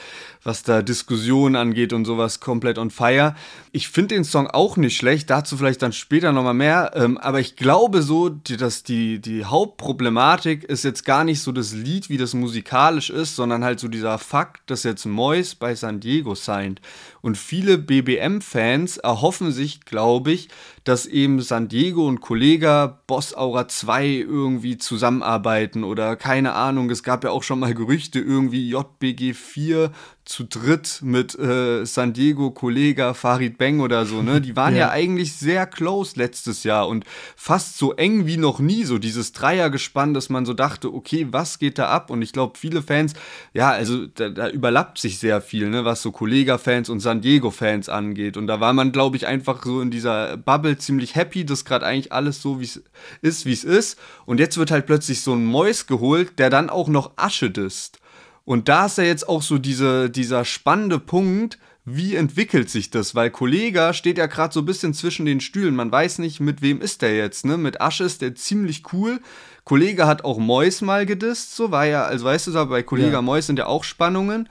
was 0.44 0.64
da 0.64 0.82
Diskussionen 0.82 1.56
angeht 1.56 1.92
und 1.92 2.06
sowas 2.06 2.40
komplett 2.40 2.78
on 2.78 2.90
fire. 2.90 3.36
Ich 3.74 3.90
finde 3.90 4.16
den 4.16 4.24
Song 4.24 4.48
auch 4.48 4.62
auch 4.62 4.78
nicht 4.78 4.96
schlecht, 4.96 5.32
dazu 5.32 5.58
vielleicht 5.58 5.82
dann 5.82 5.92
später 5.92 6.32
nochmal 6.32 6.54
mehr. 6.54 6.92
Ähm, 6.94 7.18
aber 7.18 7.40
ich 7.40 7.56
glaube 7.56 8.04
so, 8.04 8.30
die, 8.30 8.58
dass 8.58 8.84
die, 8.84 9.20
die 9.20 9.44
Hauptproblematik 9.44 10.64
ist 10.66 10.84
jetzt 10.84 11.04
gar 11.04 11.24
nicht 11.24 11.42
so 11.42 11.52
das 11.52 11.74
Lied, 11.74 12.08
wie 12.10 12.18
das 12.18 12.36
musikalisch 12.36 13.10
ist, 13.10 13.36
sondern 13.36 13.64
halt 13.64 13.80
so 13.80 13.88
dieser 13.88 14.20
Fakt, 14.20 14.70
dass 14.70 14.84
jetzt 14.84 15.06
Mois 15.06 15.56
bei 15.56 15.74
San 15.74 16.00
Diego 16.00 16.36
signed. 16.36 16.80
Und 17.22 17.40
viele 17.40 17.80
BBM-Fans 17.80 18.98
erhoffen 18.98 19.52
sich, 19.52 19.71
glaube 19.80 20.32
ich, 20.32 20.50
dass 20.84 21.06
eben 21.06 21.42
San 21.42 21.68
Diego 21.68 22.08
und 22.08 22.22
Kollega 22.22 23.02
Boss 23.08 23.36
Aura 23.36 23.68
2 23.68 24.08
irgendwie 24.08 24.78
zusammenarbeiten 24.78 25.84
oder 25.84 26.16
keine 26.16 26.54
Ahnung. 26.54 26.90
Es 26.90 27.04
gab 27.04 27.24
ja 27.24 27.32
auch 27.32 27.44
schon 27.44 27.60
mal 27.60 27.74
Gerüchte, 27.74 28.20
irgendwie 28.20 28.70
JBG 28.70 29.34
4 29.34 29.92
zu 30.24 30.44
dritt 30.44 31.00
mit 31.04 31.38
äh, 31.38 31.84
San 31.86 32.14
Diego, 32.14 32.52
Kollega, 32.52 33.14
Farid 33.14 33.58
Beng 33.58 33.80
oder 33.80 34.06
so, 34.06 34.22
ne? 34.22 34.40
Die 34.40 34.56
waren 34.56 34.74
ja. 34.76 34.88
ja. 34.88 34.90
eigentlich 34.92 35.34
sehr 35.34 35.66
close 35.66 36.18
letztes 36.18 36.64
Jahr 36.64 36.88
und 36.88 37.06
fast 37.36 37.78
so 37.78 37.94
eng 37.94 38.26
wie 38.28 38.38
noch 38.38 38.60
nie, 38.60 38.84
so 38.84 38.98
dieses 38.98 39.34
Dreiergespann, 39.34 40.14
dass 40.14 40.30
man 40.30 40.46
so 40.46 40.54
dachte, 40.54 40.94
okay, 40.94 41.28
was 41.32 41.60
geht 41.60 41.80
da 41.80 41.90
ab? 41.90 42.12
Und 42.12 42.22
ich 42.22 42.34
glaube, 42.34 42.58
viele 42.58 42.82
Fans, 42.82 43.14
ja, 43.54 43.72
also 43.72 44.06
da, 44.08 44.30
da, 44.30 44.50
überlappt 44.50 45.00
sich 45.00 45.18
sehr 45.18 45.42
viel, 45.42 45.70
ne, 45.70 45.86
was 45.86 46.02
so 46.02 46.12
Kollega-Fans 46.12 46.90
und 46.90 47.00
San 47.00 47.22
Diego-Fans 47.22 47.90
angeht. 47.90 48.38
Und 48.38 48.48
da 48.48 48.60
war 48.60 48.74
man, 48.74 48.92
glaube 48.92 49.18
ich, 49.18 49.28
einfach 49.28 49.66
so 49.66 49.82
in 49.82 49.92
dieser 49.92 50.38
Bubble 50.38 50.71
ziemlich 50.78 51.16
happy, 51.16 51.46
dass 51.46 51.66
gerade 51.66 51.86
eigentlich 51.86 52.12
alles 52.12 52.42
so 52.42 52.60
wie 52.60 52.66
es 52.66 52.82
ist, 53.22 53.46
wie 53.46 53.54
es 53.54 53.64
ist. 53.64 53.98
Und 54.26 54.40
jetzt 54.40 54.58
wird 54.58 54.72
halt 54.72 54.86
plötzlich 54.86 55.22
so 55.22 55.34
ein 55.34 55.46
Mäus 55.46 55.88
geholt, 55.88 56.40
der 56.40 56.50
dann 56.50 56.70
auch 56.70 56.88
noch 56.88 57.12
Asche 57.18 57.50
disst. 57.50 58.00
Und 58.46 58.70
da 58.70 58.88
ist 58.88 58.98
ja 58.98 59.04
jetzt 59.04 59.28
auch 59.30 59.42
so 59.42 59.58
diese, 59.58 60.10
dieser 60.10 60.46
spannende 60.46 61.00
Punkt, 61.00 61.58
wie 61.84 62.16
entwickelt 62.16 62.70
sich 62.70 62.92
das? 62.92 63.16
Weil 63.16 63.32
Kollega 63.32 63.94
steht 63.94 64.18
ja 64.18 64.28
gerade 64.28 64.54
so 64.54 64.62
ein 64.62 64.66
bisschen 64.66 64.94
zwischen 64.94 65.26
den 65.26 65.42
Stühlen. 65.42 65.76
Man 65.76 65.92
weiß 65.92 66.20
nicht, 66.20 66.40
mit 66.40 66.62
wem 66.62 66.80
ist 66.80 67.02
der 67.02 67.16
jetzt, 67.16 67.46
ne? 67.46 67.58
Mit 67.58 67.82
Asche 67.82 68.04
ist 68.04 68.22
der 68.22 68.36
ziemlich 68.36 68.84
cool. 68.94 69.20
Kollege 69.64 70.06
hat 70.06 70.24
auch 70.24 70.38
Mois 70.38 70.82
mal 70.82 71.06
gedisst, 71.06 71.56
so 71.56 71.72
war 71.72 71.86
ja, 71.86 72.04
also 72.04 72.26
weißt 72.26 72.48
du, 72.48 72.66
bei 72.66 72.84
Kollega 72.84 73.14
ja. 73.14 73.22
Mois 73.22 73.48
sind 73.48 73.60
ja 73.60 73.68
auch 73.68 73.84
Spannungen. 73.84 74.50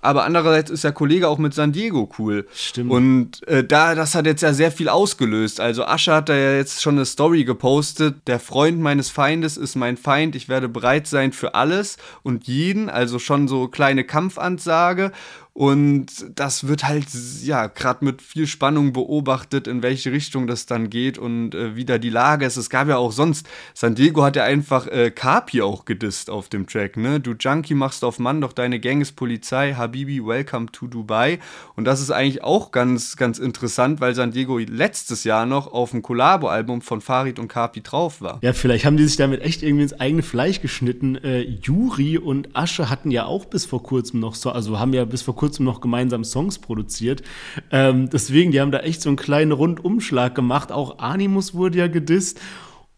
Aber 0.00 0.24
andererseits 0.24 0.70
ist 0.70 0.84
der 0.84 0.92
Kollege 0.92 1.28
auch 1.28 1.38
mit 1.38 1.54
San 1.54 1.72
Diego 1.72 2.08
cool. 2.18 2.46
Stimmt. 2.54 2.90
Und 2.90 3.48
äh, 3.48 3.64
da, 3.64 3.96
das 3.96 4.14
hat 4.14 4.26
jetzt 4.26 4.42
ja 4.42 4.52
sehr 4.52 4.70
viel 4.70 4.88
ausgelöst. 4.88 5.60
Also 5.60 5.84
Asche 5.84 6.14
hat 6.14 6.28
da 6.28 6.34
ja 6.36 6.54
jetzt 6.54 6.82
schon 6.82 6.94
eine 6.94 7.04
Story 7.04 7.44
gepostet. 7.44 8.16
Der 8.28 8.38
Freund 8.38 8.80
meines 8.80 9.10
Feindes 9.10 9.56
ist 9.56 9.74
mein 9.74 9.96
Feind. 9.96 10.36
Ich 10.36 10.48
werde 10.48 10.68
bereit 10.68 11.08
sein 11.08 11.32
für 11.32 11.54
alles 11.54 11.96
und 12.22 12.46
jeden. 12.46 12.88
Also 12.90 13.18
schon 13.18 13.48
so 13.48 13.66
kleine 13.66 14.04
Kampfansage. 14.04 15.10
Und 15.58 16.06
das 16.36 16.68
wird 16.68 16.84
halt, 16.84 17.06
ja, 17.42 17.66
gerade 17.66 18.04
mit 18.04 18.22
viel 18.22 18.46
Spannung 18.46 18.92
beobachtet, 18.92 19.66
in 19.66 19.82
welche 19.82 20.12
Richtung 20.12 20.46
das 20.46 20.66
dann 20.66 20.88
geht 20.88 21.18
und 21.18 21.52
äh, 21.52 21.74
wie 21.74 21.84
da 21.84 21.98
die 21.98 22.10
Lage 22.10 22.46
ist. 22.46 22.56
Es 22.56 22.70
gab 22.70 22.86
ja 22.86 22.96
auch 22.96 23.10
sonst, 23.10 23.44
San 23.74 23.96
Diego 23.96 24.22
hat 24.22 24.36
ja 24.36 24.44
einfach 24.44 24.86
äh, 24.86 25.10
Kapi 25.10 25.62
auch 25.62 25.84
gedisst 25.84 26.30
auf 26.30 26.48
dem 26.48 26.68
Track, 26.68 26.96
ne? 26.96 27.18
Du 27.18 27.32
Junkie 27.32 27.74
machst 27.74 28.04
auf 28.04 28.20
Mann, 28.20 28.40
doch 28.40 28.52
deine 28.52 28.78
Gang 28.78 29.02
ist 29.02 29.16
Polizei, 29.16 29.74
Habibi, 29.74 30.24
welcome 30.24 30.66
to 30.70 30.86
Dubai. 30.86 31.40
Und 31.74 31.86
das 31.86 32.00
ist 32.00 32.12
eigentlich 32.12 32.44
auch 32.44 32.70
ganz, 32.70 33.16
ganz 33.16 33.40
interessant, 33.40 34.00
weil 34.00 34.14
San 34.14 34.30
Diego 34.30 34.58
letztes 34.58 35.24
Jahr 35.24 35.44
noch 35.44 35.66
auf 35.72 35.90
dem 35.90 36.02
Collabo-Album 36.02 36.82
von 36.82 37.00
Farid 37.00 37.40
und 37.40 37.48
Kapi 37.48 37.80
drauf 37.80 38.20
war. 38.20 38.38
Ja, 38.42 38.52
vielleicht 38.52 38.84
haben 38.84 38.96
die 38.96 39.06
sich 39.06 39.16
damit 39.16 39.42
echt 39.42 39.64
irgendwie 39.64 39.82
ins 39.82 39.98
eigene 39.98 40.22
Fleisch 40.22 40.60
geschnitten. 40.60 41.16
Äh, 41.16 41.40
Juri 41.40 42.16
und 42.16 42.54
Asche 42.54 42.88
hatten 42.88 43.10
ja 43.10 43.24
auch 43.24 43.46
bis 43.46 43.64
vor 43.64 43.82
kurzem 43.82 44.20
noch 44.20 44.36
so, 44.36 44.52
also 44.52 44.78
haben 44.78 44.92
ja 44.92 45.04
bis 45.04 45.22
vor 45.22 45.34
kurzem 45.34 45.47
kurzem 45.48 45.64
noch 45.64 45.80
gemeinsam 45.80 46.24
Songs 46.24 46.58
produziert. 46.58 47.22
Ähm, 47.70 48.10
deswegen, 48.10 48.52
die 48.52 48.60
haben 48.60 48.70
da 48.70 48.80
echt 48.80 49.00
so 49.00 49.08
einen 49.08 49.16
kleinen 49.16 49.52
Rundumschlag 49.52 50.34
gemacht. 50.34 50.70
Auch 50.70 50.98
Animus 50.98 51.54
wurde 51.54 51.78
ja 51.78 51.86
gedisst. 51.86 52.38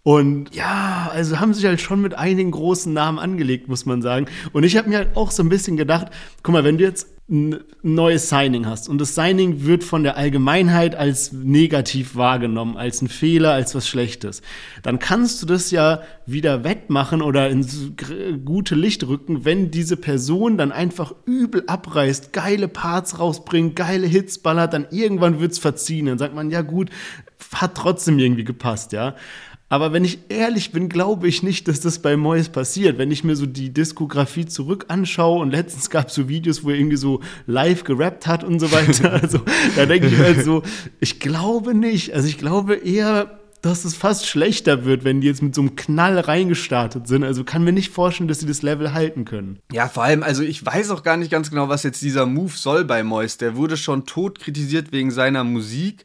Und 0.02 0.52
ja, 0.52 1.10
also 1.12 1.38
haben 1.38 1.54
sich 1.54 1.64
halt 1.64 1.80
schon 1.80 2.00
mit 2.00 2.14
einigen 2.14 2.50
großen 2.50 2.92
Namen 2.92 3.20
angelegt, 3.20 3.68
muss 3.68 3.86
man 3.86 4.02
sagen. 4.02 4.26
Und 4.52 4.64
ich 4.64 4.76
habe 4.76 4.88
mir 4.88 4.96
halt 4.96 5.16
auch 5.16 5.30
so 5.30 5.44
ein 5.44 5.48
bisschen 5.48 5.76
gedacht, 5.76 6.08
guck 6.42 6.52
mal, 6.54 6.64
wenn 6.64 6.78
du 6.78 6.82
jetzt 6.84 7.06
ein 7.30 7.60
neues 7.82 8.28
Signing 8.28 8.66
hast 8.66 8.88
und 8.88 9.00
das 9.00 9.14
Signing 9.14 9.64
wird 9.64 9.84
von 9.84 10.02
der 10.02 10.16
Allgemeinheit 10.16 10.96
als 10.96 11.32
negativ 11.32 12.16
wahrgenommen, 12.16 12.76
als 12.76 13.02
ein 13.02 13.08
Fehler, 13.08 13.52
als 13.52 13.74
was 13.74 13.88
Schlechtes, 13.88 14.42
dann 14.82 14.98
kannst 14.98 15.40
du 15.40 15.46
das 15.46 15.70
ja 15.70 16.02
wieder 16.26 16.64
wettmachen 16.64 17.22
oder 17.22 17.48
ins 17.48 17.92
gute 18.44 18.74
Licht 18.74 19.06
rücken, 19.06 19.44
wenn 19.44 19.70
diese 19.70 19.96
Person 19.96 20.58
dann 20.58 20.72
einfach 20.72 21.14
übel 21.24 21.62
abreißt, 21.66 22.32
geile 22.32 22.68
Parts 22.68 23.18
rausbringt, 23.18 23.76
geile 23.76 24.06
Hits 24.06 24.38
ballert, 24.38 24.72
dann 24.72 24.86
irgendwann 24.90 25.40
wird's 25.40 25.58
verziehen. 25.58 26.06
Dann 26.06 26.18
sagt 26.18 26.34
man, 26.34 26.50
ja 26.50 26.62
gut, 26.62 26.90
hat 27.54 27.76
trotzdem 27.76 28.18
irgendwie 28.18 28.44
gepasst, 28.44 28.92
ja. 28.92 29.14
Aber 29.70 29.92
wenn 29.92 30.04
ich 30.04 30.18
ehrlich 30.28 30.72
bin, 30.72 30.88
glaube 30.88 31.28
ich 31.28 31.44
nicht, 31.44 31.68
dass 31.68 31.78
das 31.78 32.00
bei 32.00 32.16
Mois 32.16 32.48
passiert. 32.50 32.98
Wenn 32.98 33.12
ich 33.12 33.22
mir 33.22 33.36
so 33.36 33.46
die 33.46 33.72
Diskografie 33.72 34.44
zurück 34.44 34.86
anschaue 34.88 35.40
und 35.40 35.52
letztens 35.52 35.90
gab 35.90 36.08
es 36.08 36.14
so 36.14 36.28
Videos, 36.28 36.64
wo 36.64 36.70
er 36.70 36.76
irgendwie 36.76 36.96
so 36.96 37.20
live 37.46 37.84
gerappt 37.84 38.26
hat 38.26 38.42
und 38.42 38.58
so 38.58 38.70
weiter. 38.72 38.90
Also 39.20 39.40
da 39.76 39.86
denke 39.86 40.08
ich 40.08 40.18
halt 40.18 40.44
so, 40.44 40.62
ich 40.98 41.20
glaube 41.20 41.74
nicht. 41.74 42.14
Also 42.14 42.26
ich 42.26 42.38
glaube 42.38 42.74
eher, 42.74 43.38
dass 43.62 43.84
es 43.84 43.94
fast 43.94 44.26
schlechter 44.26 44.84
wird, 44.84 45.04
wenn 45.04 45.20
die 45.20 45.28
jetzt 45.28 45.42
mit 45.42 45.54
so 45.54 45.60
einem 45.60 45.76
Knall 45.76 46.18
reingestartet 46.18 47.06
sind. 47.06 47.22
Also 47.22 47.44
kann 47.44 47.62
mir 47.62 47.72
nicht 47.72 47.90
vorstellen, 47.90 48.28
dass 48.28 48.40
sie 48.40 48.46
das 48.46 48.62
Level 48.62 48.92
halten 48.92 49.24
können. 49.24 49.60
Ja, 49.72 49.88
vor 49.88 50.02
allem, 50.02 50.22
also 50.24 50.42
ich 50.42 50.64
weiß 50.64 50.90
auch 50.90 51.04
gar 51.04 51.16
nicht 51.16 51.30
ganz 51.30 51.50
genau, 51.50 51.68
was 51.68 51.84
jetzt 51.84 52.02
dieser 52.02 52.26
Move 52.26 52.52
soll 52.56 52.84
bei 52.84 53.04
Mois. 53.04 53.36
Der 53.38 53.56
wurde 53.56 53.76
schon 53.76 54.04
tot 54.06 54.40
kritisiert 54.40 54.90
wegen 54.90 55.10
seiner 55.12 55.44
Musik, 55.44 56.04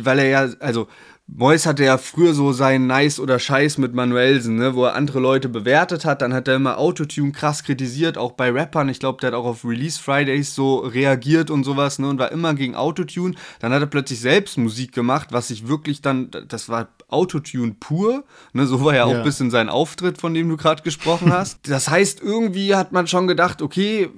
weil 0.00 0.20
er 0.20 0.28
ja, 0.28 0.48
also 0.60 0.88
Mois 1.26 1.66
hatte 1.66 1.84
ja 1.84 1.98
früher 1.98 2.34
so 2.34 2.52
seinen 2.52 2.86
Nice 2.86 3.18
oder 3.18 3.38
Scheiß 3.38 3.78
mit 3.78 3.94
Manuelsen, 3.94 4.56
ne, 4.56 4.74
wo 4.74 4.84
er 4.84 4.94
andere 4.94 5.20
Leute 5.20 5.48
bewertet 5.48 6.04
hat. 6.04 6.20
Dann 6.20 6.34
hat 6.34 6.48
er 6.48 6.56
immer 6.56 6.78
Autotune 6.78 7.32
krass 7.32 7.64
kritisiert, 7.64 8.18
auch 8.18 8.32
bei 8.32 8.50
Rappern. 8.50 8.88
Ich 8.88 8.98
glaube, 8.98 9.20
der 9.20 9.28
hat 9.28 9.34
auch 9.34 9.46
auf 9.46 9.64
Release 9.64 10.00
Fridays 10.00 10.54
so 10.54 10.78
reagiert 10.78 11.50
und 11.50 11.64
sowas, 11.64 11.98
ne, 11.98 12.08
und 12.08 12.18
war 12.18 12.32
immer 12.32 12.54
gegen 12.54 12.74
Autotune. 12.74 13.34
Dann 13.60 13.72
hat 13.72 13.80
er 13.80 13.86
plötzlich 13.86 14.20
selbst 14.20 14.58
Musik 14.58 14.92
gemacht, 14.92 15.28
was 15.30 15.48
sich 15.48 15.68
wirklich 15.68 16.02
dann, 16.02 16.30
das 16.48 16.68
war 16.68 16.88
Autotune 17.12 17.74
pur, 17.78 18.24
ne, 18.52 18.66
so 18.66 18.84
war 18.84 18.94
ja 18.94 19.04
auch 19.04 19.12
ja. 19.12 19.18
ein 19.18 19.24
bisschen 19.24 19.50
sein 19.50 19.68
Auftritt, 19.68 20.18
von 20.18 20.34
dem 20.34 20.48
du 20.48 20.56
gerade 20.56 20.82
gesprochen 20.82 21.32
hast. 21.32 21.68
Das 21.68 21.88
heißt, 21.88 22.20
irgendwie 22.22 22.74
hat 22.74 22.92
man 22.92 23.06
schon 23.06 23.26
gedacht, 23.26 23.62
okay, 23.62 24.10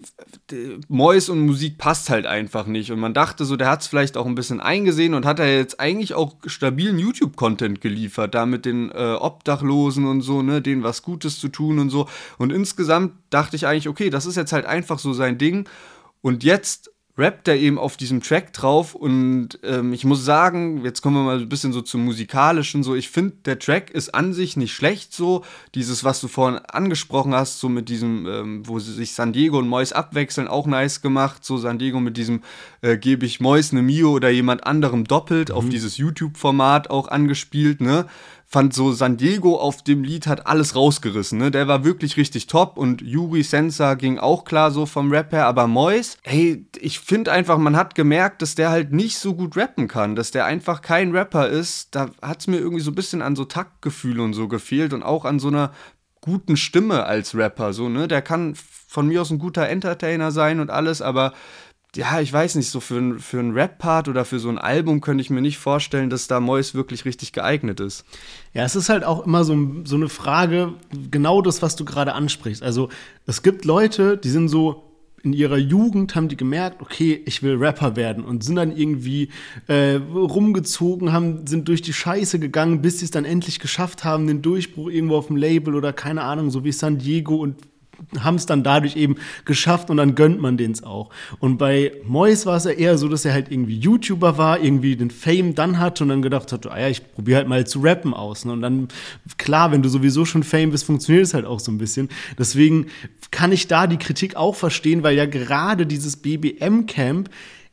Mois 0.89 1.29
und 1.29 1.41
Musik 1.41 1.79
passt 1.79 2.11
halt 2.11 2.27
einfach 2.27 2.67
nicht. 2.67 2.91
Und 2.93 3.01
man 3.01 3.15
dachte 3.15 3.45
so, 3.45 3.57
der 3.57 3.69
hat 3.69 3.83
es 3.83 3.87
vielleicht 3.87 4.17
auch 4.17 4.27
ein 4.27 4.35
bisschen 4.35 4.61
eingesehen 4.61 5.15
und 5.15 5.27
hat 5.27 5.39
er 5.39 5.57
jetzt 5.57 5.81
eigentlich 5.81 6.15
auch 6.15 6.37
stabilen 6.47 6.99
YouTube-Content 6.99 7.81
geliefert, 7.81 8.35
da 8.35 8.47
mit 8.47 8.65
den 8.65 8.91
äh, 8.91 9.17
Obdachlosen 9.19 10.07
und 10.07 10.21
so, 10.23 10.43
ne, 10.43 10.63
denen 10.63 10.83
was 10.83 11.03
Gutes 11.03 11.41
zu 11.41 11.49
tun 11.49 11.79
und 11.79 11.91
so. 11.91 12.09
Und 12.39 12.53
insgesamt 12.53 13.13
dachte 13.31 13.57
ich 13.57 13.67
eigentlich, 13.67 13.89
okay, 13.89 14.11
das 14.11 14.27
ist 14.27 14.37
jetzt 14.37 14.53
halt 14.53 14.67
einfach 14.67 14.99
so 14.99 15.13
sein 15.13 15.39
Ding. 15.39 15.69
Und 16.21 16.45
jetzt 16.45 16.94
rappt 17.17 17.47
er 17.47 17.57
eben 17.57 17.79
auf 17.79 17.97
diesem 17.97 18.21
Track 18.23 18.53
drauf 18.53 18.95
und 18.95 19.61
ähm, 19.63 19.93
ich 19.93 20.05
muss 20.05 20.25
sagen, 20.25 20.85
jetzt 20.85 21.01
kommen 21.01 21.17
wir 21.17 21.23
mal 21.23 21.39
ein 21.39 21.49
bisschen 21.49 21.73
so 21.73 21.81
zum 21.81 22.05
musikalischen, 22.05 22.83
so 22.83 22.97
ich 22.97 23.09
finde, 23.09 23.37
der 23.45 23.61
Track 23.61 23.91
ist 23.91 24.15
an 24.15 24.33
sich 24.33 24.57
nicht 24.57 24.73
schlecht 24.73 25.15
so, 25.15 25.45
dieses, 25.77 26.03
was 26.03 26.21
du 26.21 26.27
vorhin 26.27 26.59
angesprochen 26.59 27.33
hast, 27.33 27.61
so 27.61 27.69
mit 27.69 27.89
diesem, 27.89 28.27
ähm, 28.27 28.63
wo 28.67 28.81
sich 28.81 29.13
San 29.13 29.33
Diego 29.33 29.59
und 29.59 29.69
Mois 29.69 29.93
abwechseln, 29.93 30.49
auch 30.49 30.67
nice 30.67 31.03
gemacht, 31.03 31.45
so 31.45 31.57
San 31.57 31.79
Diego 31.79 32.01
mit 32.01 32.17
diesem, 32.17 32.43
äh, 32.81 32.97
gebe 32.97 33.27
ich 33.27 33.39
Mois 33.39 33.71
eine 33.71 33.83
Mio 33.83 34.11
oder 34.11 34.31
jemand 34.31 34.67
anderem 34.67 35.05
doppelt, 35.05 35.51
mhm. 35.51 35.55
auf 35.55 35.69
dieses 35.69 35.97
YouTube-Format 35.97 36.91
auch 36.91 37.07
angespielt, 37.07 37.81
ne, 37.81 38.07
fand 38.47 38.73
so 38.73 38.93
San 38.93 39.17
Diego 39.17 39.57
auf 39.57 39.83
dem 39.83 40.05
Lied 40.05 40.27
hat 40.27 40.47
alles 40.47 40.77
rausgerissen, 40.77 41.39
ne? 41.39 41.51
Der 41.51 41.67
war 41.67 41.85
wirklich 41.85 42.17
richtig 42.17 42.47
top 42.47 42.77
und 42.77 43.03
Yuri 43.03 43.43
Sensa 43.43 43.95
ging 43.95 44.19
auch 44.19 44.45
klar 44.45 44.71
so 44.71 44.87
vom 44.87 45.11
Rap 45.11 45.33
her, 45.33 45.47
aber 45.47 45.67
Mois, 45.67 46.17
hey, 46.23 46.67
ich 46.79 47.01
finde 47.01 47.33
einfach, 47.33 47.59
man 47.59 47.77
hat 47.77 47.95
gemerkt, 47.95 48.43
dass 48.43 48.55
der 48.55 48.71
halt 48.71 48.93
nicht 48.93 49.19
so 49.19 49.35
gut 49.35 49.57
rappen 49.57 49.89
kann, 49.89 50.15
dass 50.15 50.31
der 50.31 50.45
einfach 50.45 50.83
kein 50.83 51.11
Rapper 51.13 51.49
ist. 51.49 51.95
Da 51.95 52.11
hat 52.23 52.41
es 52.41 52.47
mir 52.47 52.59
irgendwie 52.59 52.83
so 52.83 52.91
ein 52.91 52.95
bisschen 52.95 53.23
an 53.23 53.37
so 53.37 53.45
Taktgefühl 53.45 54.21
und 54.21 54.35
so 54.35 54.49
gefehlt 54.49 54.93
und 54.93 55.03
auch 55.03 55.25
an 55.25 55.39
so 55.39 55.49
einer 55.49 55.73
guten 56.21 56.57
Stimme 56.57 57.05
als 57.05 57.35
Rapper, 57.35 57.73
so, 57.73 57.89
ne? 57.89 58.09
Der 58.09 58.23
kann 58.23 58.55
von 58.55 59.09
mir 59.09 59.21
aus 59.21 59.31
ein 59.31 59.39
guter 59.39 59.69
Entertainer 59.69 60.31
sein 60.31 60.61
und 60.61 60.71
alles, 60.71 61.03
aber 61.03 61.33
ja, 61.97 62.21
ich 62.21 62.33
weiß 62.33 62.57
nicht, 62.57 62.71
so 62.71 62.81
für, 62.81 63.19
für 63.19 63.39
einen 63.39 63.53
Rap-Part 63.53 64.09
oder 64.09 64.25
für 64.25 64.39
so 64.39 64.49
ein 64.49 64.59
Album 64.59 65.01
könnte 65.01 65.23
ich 65.23 65.31
mir 65.31 65.41
nicht 65.41 65.59
vorstellen, 65.59 66.11
dass 66.11 66.27
da 66.27 66.41
Mois 66.41 66.75
wirklich 66.75 67.05
richtig 67.05 67.33
geeignet 67.33 67.81
ist. 67.81 68.05
Ja, 68.53 68.65
es 68.65 68.77
ist 68.77 68.89
halt 68.89 69.05
auch 69.05 69.27
immer 69.27 69.45
so, 69.45 69.57
so 69.85 69.97
eine 69.97 70.09
Frage, 70.09 70.75
genau 71.11 71.43
das, 71.43 71.63
was 71.63 71.77
du 71.77 71.85
gerade 71.85 72.15
ansprichst. 72.15 72.63
Also, 72.63 72.89
es 73.27 73.43
gibt 73.43 73.65
Leute, 73.65 74.17
die 74.17 74.31
sind 74.31 74.49
so 74.49 74.91
in 75.25 75.33
ihrer 75.33 75.57
Jugend 75.57 76.15
haben 76.15 76.29
die 76.29 76.37
gemerkt, 76.37 76.83
okay, 76.83 77.23
ich 77.25 77.43
will 77.43 77.57
Rapper 77.57 77.97
werden 77.97 78.25
und 78.25 78.45
sind 78.45 78.57
dann 78.57 78.77
irgendwie 78.77 79.31
äh, 79.69 79.95
rumgezogen, 79.95 81.13
haben, 81.13 81.47
sind 81.47 81.67
durch 81.67 81.81
die 81.81 81.95
Scheiße 81.95 82.39
gegangen, 82.39 82.83
bis 82.83 82.99
sie 82.99 83.07
es 83.07 83.11
dann 83.11 83.25
endlich 83.25 83.59
geschafft 83.59 84.05
haben, 84.05 84.27
den 84.27 84.43
Durchbruch 84.43 84.91
irgendwo 84.91 85.17
auf 85.17 85.29
dem 85.29 85.37
Label 85.37 85.75
oder 85.77 85.95
keine 85.95 86.23
Ahnung, 86.23 86.51
so 86.51 86.63
wie 86.63 86.73
San 86.73 86.99
Diego 86.99 87.37
und 87.37 87.57
haben 88.21 88.37
es 88.37 88.47
dann 88.47 88.63
dadurch 88.63 88.97
eben 88.97 89.17
geschafft 89.45 89.91
und 89.91 89.97
dann 89.97 90.15
gönnt 90.15 90.41
man 90.41 90.57
den's 90.57 90.83
auch. 90.83 91.11
Und 91.39 91.59
bei 91.59 91.93
Mois 92.05 92.47
war 92.47 92.57
es 92.57 92.65
ja 92.65 92.73
eher 92.73 92.99
so, 92.99 93.09
dass 93.09 93.25
er 93.25 93.33
halt 93.33 93.51
irgendwie 93.51 93.79
YouTuber 93.79 94.39
war, 94.39 94.61
irgendwie 94.61 94.97
den 94.97 95.11
Fame 95.11 95.55
dann 95.55 95.79
hatte 95.79 96.05
und 96.05 96.11
dann 96.11 96.23
gedacht 96.23 96.53
hat, 96.53 96.67
ah 96.67 96.79
ja, 96.79 96.89
ich 96.89 97.13
probiere 97.13 97.39
halt 97.39 97.49
mal 97.49 97.67
zu 97.67 97.81
rappen 97.81 98.15
aus. 98.15 98.45
Ne? 98.45 98.53
Und 98.53 98.63
dann, 98.63 98.89
klar, 99.39 99.73
wenn 99.73 99.83
du 99.83 99.89
sowieso 99.89 100.25
schon 100.25 100.43
Fame 100.43 100.71
bist, 100.71 100.85
funktioniert 100.85 101.25
es 101.25 101.35
halt 101.35 101.45
auch 101.45 101.61
so 101.61 101.73
ein 101.73 101.79
bisschen. 101.79 102.09
Deswegen 102.39 102.87
kann 103.31 103.53
ich 103.53 103.67
da 103.67 103.87
die 103.87 103.99
Kritik 103.99 104.37
auch 104.37 104.55
verstehen, 104.55 105.03
weil 105.03 105.17
ja 105.17 105.27
gerade 105.27 105.87
dieses 105.87 106.17
BBM-Camp 106.17 107.29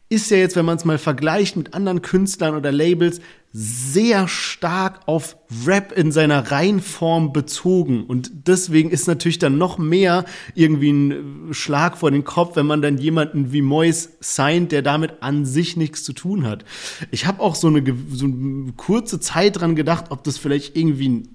ist 0.09 0.29
ja 0.29 0.37
jetzt, 0.37 0.57
wenn 0.57 0.65
man 0.65 0.75
es 0.75 0.83
mal 0.83 0.97
vergleicht 0.97 1.55
mit 1.55 1.73
anderen 1.73 2.01
Künstlern 2.01 2.55
oder 2.55 2.71
Labels, 2.71 3.21
sehr 3.53 4.29
stark 4.29 5.01
auf 5.07 5.35
Rap 5.65 5.91
in 5.91 6.13
seiner 6.13 6.51
Reihenform 6.51 7.33
bezogen. 7.33 8.05
Und 8.05 8.31
deswegen 8.47 8.89
ist 8.89 9.07
natürlich 9.07 9.39
dann 9.39 9.57
noch 9.57 9.77
mehr 9.77 10.23
irgendwie 10.55 10.91
ein 10.91 11.49
Schlag 11.51 11.97
vor 11.97 12.11
den 12.11 12.23
Kopf, 12.23 12.55
wenn 12.55 12.65
man 12.65 12.81
dann 12.81 12.97
jemanden 12.97 13.51
wie 13.51 13.61
Mois 13.61 14.09
signed, 14.21 14.71
der 14.71 14.81
damit 14.81 15.21
an 15.21 15.45
sich 15.45 15.75
nichts 15.75 16.05
zu 16.05 16.13
tun 16.13 16.45
hat. 16.45 16.63
Ich 17.11 17.25
habe 17.25 17.41
auch 17.41 17.55
so 17.55 17.67
eine, 17.67 17.83
so 18.09 18.25
eine 18.25 18.71
kurze 18.77 19.19
Zeit 19.19 19.59
dran 19.59 19.75
gedacht, 19.75 20.05
ob 20.09 20.23
das 20.23 20.37
vielleicht 20.37 20.77
irgendwie 20.77 21.09
ein 21.09 21.29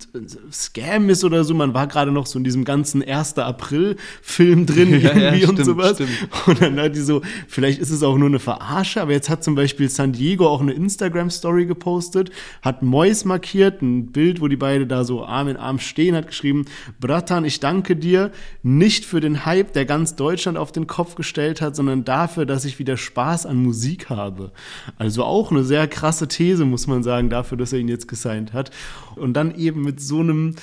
Scam 0.51 1.11
ist 1.11 1.23
oder 1.23 1.45
so. 1.45 1.53
Man 1.53 1.75
war 1.75 1.87
gerade 1.87 2.13
noch 2.13 2.25
so 2.25 2.39
in 2.39 2.45
diesem 2.45 2.65
ganzen 2.65 3.03
1. 3.07 3.37
April-Film 3.37 4.65
drin 4.65 4.91
ja, 5.01 5.11
irgendwie 5.11 5.21
ja, 5.21 5.35
stimmt, 5.37 5.59
und 5.59 5.65
sowas. 5.67 5.97
Stimmt. 5.97 6.11
Und 6.47 6.63
dann 6.63 6.81
hat 6.81 6.97
die 6.97 7.01
so, 7.01 7.21
vielleicht 7.47 7.79
ist 7.79 7.91
es 7.91 8.03
auch 8.03 8.17
nur 8.17 8.29
eine 8.29 8.39
Verarsche, 8.39 9.03
aber 9.03 9.13
jetzt 9.13 9.29
hat 9.29 9.45
zum 9.45 9.55
Beispiel 9.55 9.91
San 9.91 10.13
Diego 10.13 10.49
auch 10.49 10.63
eine 10.63 10.73
Instagram-Story 10.73 11.67
gepostet 11.67 12.06
gepostet, 12.07 12.31
hat 12.63 12.83
Mois 12.83 13.25
markiert, 13.25 13.83
ein 13.83 14.13
Bild, 14.13 14.41
wo 14.41 14.49
die 14.49 14.57
beiden 14.57 14.89
da 14.89 15.05
so 15.05 15.25
Arm 15.25 15.49
in 15.49 15.57
Arm 15.57 15.79
stehen, 15.79 16.15
hat 16.15 16.29
geschrieben, 16.29 16.67
Bratan, 17.01 17.45
ich 17.45 17.61
danke 17.61 17.97
dir 17.97 18.31
nicht 18.63 19.05
für 19.05 19.21
den 19.21 19.45
Hype, 19.45 19.73
der 19.73 19.85
ganz 19.85 20.17
Deutschland 20.17 20.59
auf 20.59 20.73
den 20.73 20.87
Kopf 20.87 21.15
gestellt 21.15 21.61
hat, 21.61 21.77
sondern 21.77 22.05
dafür, 22.05 22.47
dass 22.47 22.65
ich 22.65 22.79
wieder 22.79 22.97
Spaß 22.97 23.47
an 23.47 23.57
Musik 23.57 24.09
habe. 24.09 24.53
Also 24.99 25.25
auch 25.25 25.51
eine 25.51 25.65
sehr 25.65 25.87
krasse 25.89 26.29
These, 26.29 26.65
muss 26.65 26.87
man 26.87 27.03
sagen, 27.03 27.31
dafür, 27.31 27.59
dass 27.59 27.73
er 27.73 27.79
ihn 27.79 27.89
jetzt 27.89 28.09
gesigned 28.09 28.53
hat. 28.53 28.71
Und 29.17 29.35
dann 29.35 29.55
eben 29.55 29.83
mit 29.83 30.01
so 30.01 30.21
einem 30.21 30.55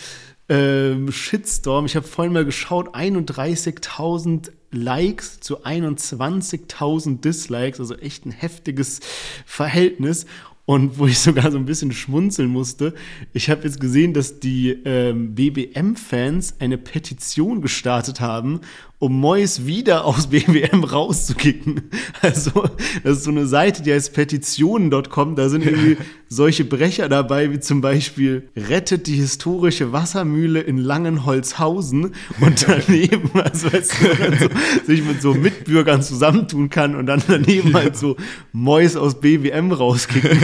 ähm, 0.50 1.12
Shitstorm. 1.12 1.86
Ich 1.86 1.96
habe 1.96 2.08
vorhin 2.08 2.34
mal 2.34 2.46
geschaut, 2.46 2.96
31.000 2.96 4.52
Likes 4.72 5.40
zu 5.40 5.64
21.000 5.64 7.22
Dislikes, 7.22 7.80
also 7.80 7.96
echt 7.96 8.26
ein 8.26 8.32
heftiges 8.32 9.00
Verhältnis. 9.46 10.26
Und 10.66 10.98
wo 10.98 11.08
ich 11.08 11.20
sogar 11.20 11.52
so 11.52 11.58
ein 11.58 11.66
bisschen 11.66 11.92
schmunzeln 11.92 12.50
musste, 12.50 12.94
ich 13.34 13.50
habe 13.50 13.64
jetzt 13.64 13.82
gesehen, 13.82 14.14
dass 14.14 14.40
die 14.40 14.70
ähm, 14.86 15.36
BBM-Fans 15.36 16.56
eine 16.60 16.78
Petition 16.78 17.62
gestartet 17.62 18.22
haben 18.22 18.62
um 19.04 19.20
Mois 19.20 19.66
wieder 19.66 20.06
aus 20.06 20.28
BWM 20.30 20.86
rauszukicken. 20.86 21.90
Also, 22.22 22.64
das 23.04 23.18
ist 23.18 23.24
so 23.26 23.32
eine 23.32 23.46
Seite, 23.48 23.84
die 23.84 23.92
heißt 23.92 24.14
petitionen.com. 24.14 25.36
Da 25.36 25.50
sind 25.50 25.66
irgendwie 25.66 25.98
solche 26.30 26.64
Brecher 26.64 27.10
dabei, 27.10 27.52
wie 27.52 27.60
zum 27.60 27.82
Beispiel 27.82 28.48
rettet 28.56 29.08
die 29.08 29.16
historische 29.16 29.92
Wassermühle 29.92 30.62
in 30.62 30.78
Langenholzhausen 30.78 32.16
und 32.40 32.66
daneben, 32.68 33.30
also 33.40 33.72
weißt 33.72 33.94
du, 34.02 34.06
so, 34.40 34.50
sich 34.88 35.04
mit 35.04 35.22
so 35.22 35.34
Mitbürgern 35.34 36.02
zusammentun 36.02 36.70
kann 36.70 36.96
und 36.96 37.06
dann 37.06 37.22
daneben 37.28 37.74
halt 37.74 37.98
so 37.98 38.16
Mois 38.54 38.96
aus 38.96 39.20
BWM 39.20 39.72
rauskicken. 39.74 40.40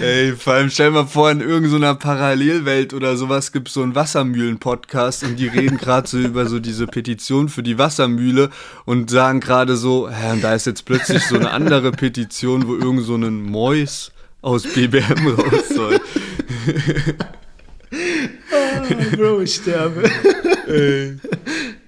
Ey, 0.00 0.32
vor 0.32 0.54
allem 0.54 0.70
stell 0.70 0.90
mal 0.90 1.06
vor, 1.06 1.30
in 1.30 1.40
irgendeiner 1.40 1.94
Parallelwelt 1.94 2.94
oder 2.94 3.16
sowas 3.16 3.52
gibt 3.52 3.68
es 3.68 3.74
so 3.74 3.82
einen 3.82 3.94
Wassermühlen-Podcast 3.94 5.24
und 5.24 5.38
die 5.38 5.46
reden 5.46 5.76
gerade 5.76 6.08
so 6.08 6.18
über 6.18 6.46
so 6.46 6.58
diese 6.58 6.86
Petition 7.10 7.48
für 7.48 7.64
die 7.64 7.76
Wassermühle 7.76 8.50
und 8.84 9.10
sagen 9.10 9.40
gerade 9.40 9.76
so, 9.76 10.08
hä, 10.08 10.32
und 10.32 10.44
da 10.44 10.54
ist 10.54 10.66
jetzt 10.66 10.84
plötzlich 10.84 11.24
so 11.24 11.34
eine 11.34 11.50
andere 11.50 11.90
Petition, 12.04 12.68
wo 12.68 12.76
irgend 12.76 13.04
so 13.04 13.16
ein 13.16 13.42
Mois 13.42 14.12
aus 14.42 14.62
BBM 14.62 15.26
raus 15.26 15.68
soll. 15.74 16.00
oh, 18.52 19.16
Bro, 19.16 19.40
ich 19.40 19.56
sterbe. 19.56 20.08
Ey. 20.68 21.16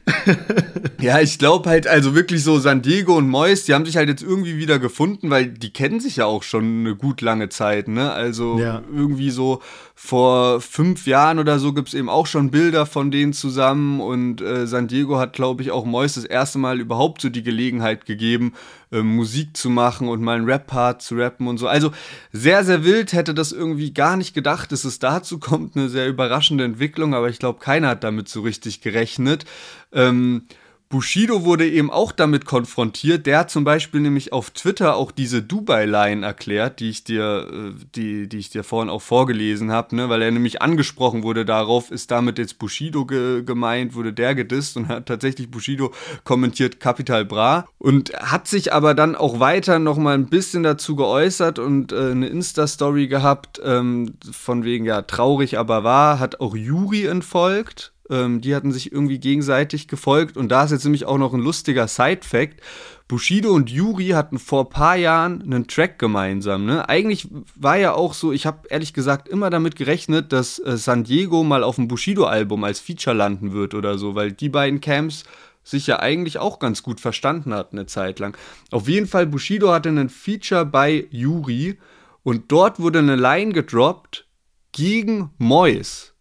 ja, 1.02 1.20
ich 1.20 1.38
glaube 1.38 1.68
halt, 1.68 1.86
also 1.86 2.14
wirklich 2.14 2.42
so 2.42 2.58
San 2.58 2.82
Diego 2.82 3.16
und 3.16 3.28
Mois, 3.28 3.64
die 3.66 3.74
haben 3.74 3.84
sich 3.84 3.96
halt 3.96 4.08
jetzt 4.08 4.22
irgendwie 4.22 4.56
wieder 4.56 4.78
gefunden, 4.78 5.30
weil 5.30 5.48
die 5.48 5.72
kennen 5.72 6.00
sich 6.00 6.16
ja 6.16 6.26
auch 6.26 6.42
schon 6.42 6.80
eine 6.80 6.96
gut 6.96 7.20
lange 7.20 7.48
Zeit, 7.48 7.88
ne? 7.88 8.12
Also 8.12 8.58
ja. 8.58 8.82
irgendwie 8.92 9.30
so 9.30 9.60
vor 9.94 10.60
fünf 10.60 11.06
Jahren 11.06 11.38
oder 11.38 11.58
so 11.58 11.72
gibt 11.72 11.88
es 11.88 11.94
eben 11.94 12.08
auch 12.08 12.26
schon 12.26 12.50
Bilder 12.50 12.86
von 12.86 13.10
denen 13.10 13.32
zusammen 13.32 14.00
und 14.00 14.40
äh, 14.40 14.66
San 14.66 14.88
Diego 14.88 15.18
hat, 15.18 15.32
glaube 15.32 15.62
ich, 15.62 15.70
auch 15.70 15.84
Mois 15.84 16.14
das 16.14 16.24
erste 16.24 16.58
Mal 16.58 16.80
überhaupt 16.80 17.20
so 17.20 17.28
die 17.28 17.44
Gelegenheit 17.44 18.04
gegeben, 18.04 18.54
äh, 18.90 19.02
Musik 19.02 19.56
zu 19.56 19.70
machen 19.70 20.08
und 20.08 20.20
mal 20.20 20.36
einen 20.36 20.44
Rap-Part 20.44 21.02
zu 21.02 21.14
rappen 21.14 21.46
und 21.46 21.58
so. 21.58 21.68
Also 21.68 21.92
sehr, 22.32 22.64
sehr 22.64 22.84
wild, 22.84 23.12
hätte 23.12 23.32
das 23.32 23.52
irgendwie 23.52 23.92
gar 23.92 24.16
nicht 24.16 24.34
gedacht, 24.34 24.72
dass 24.72 24.84
es 24.84 24.98
dazu 24.98 25.38
kommt, 25.38 25.76
eine 25.76 25.88
sehr 25.88 26.08
überraschende 26.08 26.64
Entwicklung, 26.64 27.14
aber 27.14 27.28
ich 27.28 27.38
glaube, 27.38 27.60
keiner 27.60 27.88
hat 27.88 28.02
damit 28.02 28.28
so 28.28 28.40
richtig 28.40 28.80
gerechnet. 28.80 29.44
Ähm, 29.92 30.42
Bushido 30.92 31.46
wurde 31.46 31.66
eben 31.66 31.90
auch 31.90 32.12
damit 32.12 32.44
konfrontiert. 32.44 33.24
Der 33.24 33.38
hat 33.38 33.50
zum 33.50 33.64
Beispiel 33.64 34.02
nämlich 34.02 34.34
auf 34.34 34.50
Twitter 34.50 34.94
auch 34.94 35.10
diese 35.10 35.40
Dubai-Line 35.40 36.24
erklärt, 36.24 36.80
die 36.80 36.90
ich 36.90 37.02
dir, 37.02 37.48
äh, 37.50 37.84
die, 37.94 38.28
die 38.28 38.36
ich 38.36 38.50
dir 38.50 38.62
vorhin 38.62 38.90
auch 38.90 39.00
vorgelesen 39.00 39.72
habe, 39.72 39.96
ne? 39.96 40.10
weil 40.10 40.20
er 40.20 40.30
nämlich 40.30 40.60
angesprochen 40.60 41.22
wurde 41.22 41.46
darauf, 41.46 41.90
ist 41.90 42.10
damit 42.10 42.36
jetzt 42.36 42.58
Bushido 42.58 43.06
ge 43.06 43.42
gemeint, 43.42 43.94
wurde 43.94 44.12
der 44.12 44.34
gedisst 44.34 44.76
und 44.76 44.88
hat 44.88 45.06
tatsächlich 45.06 45.50
Bushido 45.50 45.94
kommentiert 46.24 46.78
Capital 46.78 47.24
Bra 47.24 47.66
und 47.78 48.12
hat 48.12 48.46
sich 48.46 48.74
aber 48.74 48.92
dann 48.92 49.16
auch 49.16 49.40
weiter 49.40 49.78
noch 49.78 49.96
mal 49.96 50.12
ein 50.12 50.26
bisschen 50.26 50.62
dazu 50.62 50.94
geäußert 50.94 51.58
und 51.58 51.92
äh, 51.92 52.10
eine 52.10 52.26
Insta-Story 52.26 53.06
gehabt, 53.06 53.62
ähm, 53.64 54.12
von 54.30 54.62
wegen 54.64 54.84
ja 54.84 55.00
traurig 55.00 55.56
aber 55.56 55.84
wahr, 55.84 56.18
hat 56.18 56.42
auch 56.42 56.54
Juri 56.54 57.06
entfolgt 57.06 57.92
ähm, 58.12 58.42
die 58.42 58.54
hatten 58.54 58.70
sich 58.70 58.92
irgendwie 58.92 59.18
gegenseitig 59.18 59.88
gefolgt. 59.88 60.36
Und 60.36 60.50
da 60.50 60.64
ist 60.64 60.70
jetzt 60.70 60.84
nämlich 60.84 61.06
auch 61.06 61.18
noch 61.18 61.32
ein 61.32 61.40
lustiger 61.40 61.88
Side-Fact. 61.88 62.60
Bushido 63.08 63.52
und 63.52 63.70
Yuri 63.70 64.08
hatten 64.08 64.38
vor 64.38 64.64
ein 64.64 64.70
paar 64.70 64.96
Jahren 64.96 65.42
einen 65.42 65.66
Track 65.66 65.98
gemeinsam. 65.98 66.66
Ne? 66.66 66.88
Eigentlich 66.88 67.26
war 67.56 67.76
ja 67.76 67.94
auch 67.94 68.14
so, 68.14 68.32
ich 68.32 68.46
habe 68.46 68.68
ehrlich 68.68 68.92
gesagt 68.92 69.28
immer 69.28 69.50
damit 69.50 69.76
gerechnet, 69.76 70.32
dass 70.32 70.58
äh, 70.58 70.76
San 70.76 71.04
Diego 71.04 71.42
mal 71.42 71.64
auf 71.64 71.76
dem 71.76 71.88
Bushido-Album 71.88 72.62
als 72.64 72.80
Feature 72.80 73.16
landen 73.16 73.52
wird 73.52 73.74
oder 73.74 73.98
so, 73.98 74.14
weil 74.14 74.32
die 74.32 74.48
beiden 74.50 74.80
Camps 74.80 75.24
sich 75.64 75.86
ja 75.86 76.00
eigentlich 76.00 76.38
auch 76.38 76.58
ganz 76.58 76.82
gut 76.82 77.00
verstanden 77.00 77.54
hatten 77.54 77.78
eine 77.78 77.86
Zeit 77.86 78.18
lang. 78.18 78.36
Auf 78.70 78.88
jeden 78.88 79.06
Fall, 79.06 79.26
Bushido 79.26 79.72
hatte 79.72 79.88
einen 79.88 80.08
Feature 80.10 80.66
bei 80.66 81.06
Yuri 81.10 81.78
und 82.22 82.50
dort 82.50 82.80
wurde 82.80 82.98
eine 82.98 83.16
Line 83.16 83.52
gedroppt 83.52 84.26
gegen 84.72 85.30
Mois. 85.38 86.11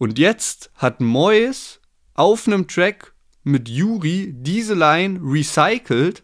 Und 0.00 0.18
jetzt 0.18 0.70
hat 0.76 1.02
Moyes 1.02 1.78
auf 2.14 2.46
einem 2.46 2.66
Track 2.66 3.12
mit 3.44 3.68
Yuri 3.68 4.32
diese 4.34 4.72
Line 4.72 5.20
recycelt 5.22 6.22